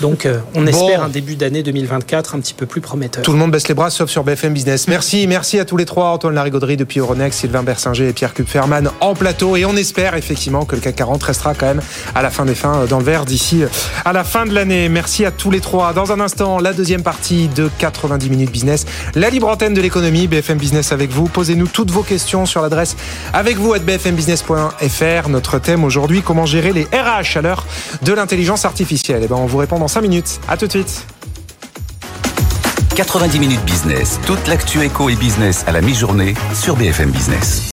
Donc, 0.00 0.24
euh, 0.24 0.38
on 0.54 0.62
bon. 0.62 0.66
espère 0.66 1.02
un 1.02 1.10
début 1.10 1.36
d'année 1.36 1.62
2024 1.62 2.34
un 2.34 2.40
petit 2.40 2.54
peu 2.54 2.64
plus 2.64 2.80
prometteur. 2.80 3.22
Tout 3.22 3.32
le 3.32 3.38
monde 3.38 3.50
baisse 3.50 3.68
les 3.68 3.74
bras, 3.74 3.90
sauf 3.90 4.08
sur 4.08 4.24
BFM 4.24 4.54
Business. 4.54 4.88
Merci, 4.88 5.26
merci 5.26 5.58
à 5.58 5.66
tous 5.66 5.76
les 5.76 5.84
trois, 5.84 6.08
Antoine 6.08 6.34
Larigauderie 6.34 6.78
depuis 6.78 7.00
Euronext, 7.00 7.40
Sylvain 7.40 7.62
Bersinger 7.62 8.08
et 8.08 8.12
Pierre 8.14 8.32
Kupferman 8.32 8.90
en 9.00 9.14
plateau. 9.14 9.56
Et 9.56 9.66
on 9.66 9.76
espère 9.76 10.14
effectivement 10.14 10.64
que 10.64 10.74
le 10.74 10.80
CAC 10.80 10.96
40 10.96 11.22
restera 11.22 11.54
quand 11.54 11.66
même 11.66 11.82
à 12.14 12.22
la 12.22 12.30
fin 12.30 12.46
des 12.46 12.54
fins 12.54 12.86
dans 12.88 12.98
le 12.98 13.04
vert 13.04 13.26
d'ici 13.26 13.62
à 14.06 14.14
la 14.14 14.24
fin 14.24 14.46
de 14.46 14.54
l'année. 14.54 14.88
Merci 14.88 15.26
à 15.26 15.30
tous 15.30 15.50
les 15.50 15.60
trois. 15.60 15.92
Dans 15.92 16.12
un 16.12 16.20
instant, 16.20 16.60
la 16.60 16.72
deuxième 16.72 17.02
partie 17.02 17.48
de 17.48 17.68
90 17.78 18.30
minutes 18.30 18.50
business, 18.50 18.86
la 19.14 19.28
libre 19.28 19.48
antenne 19.48 19.74
de 19.74 19.82
l'économie, 19.82 20.28
BFM 20.28 20.56
Business 20.56 20.92
avec 20.92 21.10
vous. 21.10 21.28
Posez-nous 21.28 21.66
toutes 21.66 21.90
vos 21.90 22.02
questions 22.02 22.46
sur 22.46 22.62
avec 23.32 23.56
vous 23.56 23.72
à 23.72 23.78
bfmbusiness.fr. 23.78 25.28
Notre 25.28 25.58
thème 25.58 25.84
aujourd'hui, 25.84 26.22
comment 26.22 26.46
gérer 26.46 26.72
les 26.72 26.84
RH 26.84 27.38
à 27.38 27.42
l'heure 27.42 27.66
de 28.02 28.12
l'intelligence 28.12 28.64
artificielle. 28.64 29.22
Et 29.22 29.26
eh 29.26 29.28
ben, 29.28 29.36
on 29.36 29.46
vous 29.46 29.58
répond 29.58 29.78
dans 29.78 29.88
5 29.88 30.00
minutes. 30.02 30.40
À 30.48 30.56
tout 30.56 30.66
de 30.66 30.72
suite. 30.72 31.06
90 32.94 33.38
minutes 33.40 33.64
business, 33.64 34.20
toute 34.24 34.46
l'actu 34.46 34.82
éco 34.84 35.08
et 35.08 35.16
business 35.16 35.64
à 35.66 35.72
la 35.72 35.80
mi-journée 35.80 36.34
sur 36.54 36.76
BFM 36.76 37.10
Business. 37.10 37.62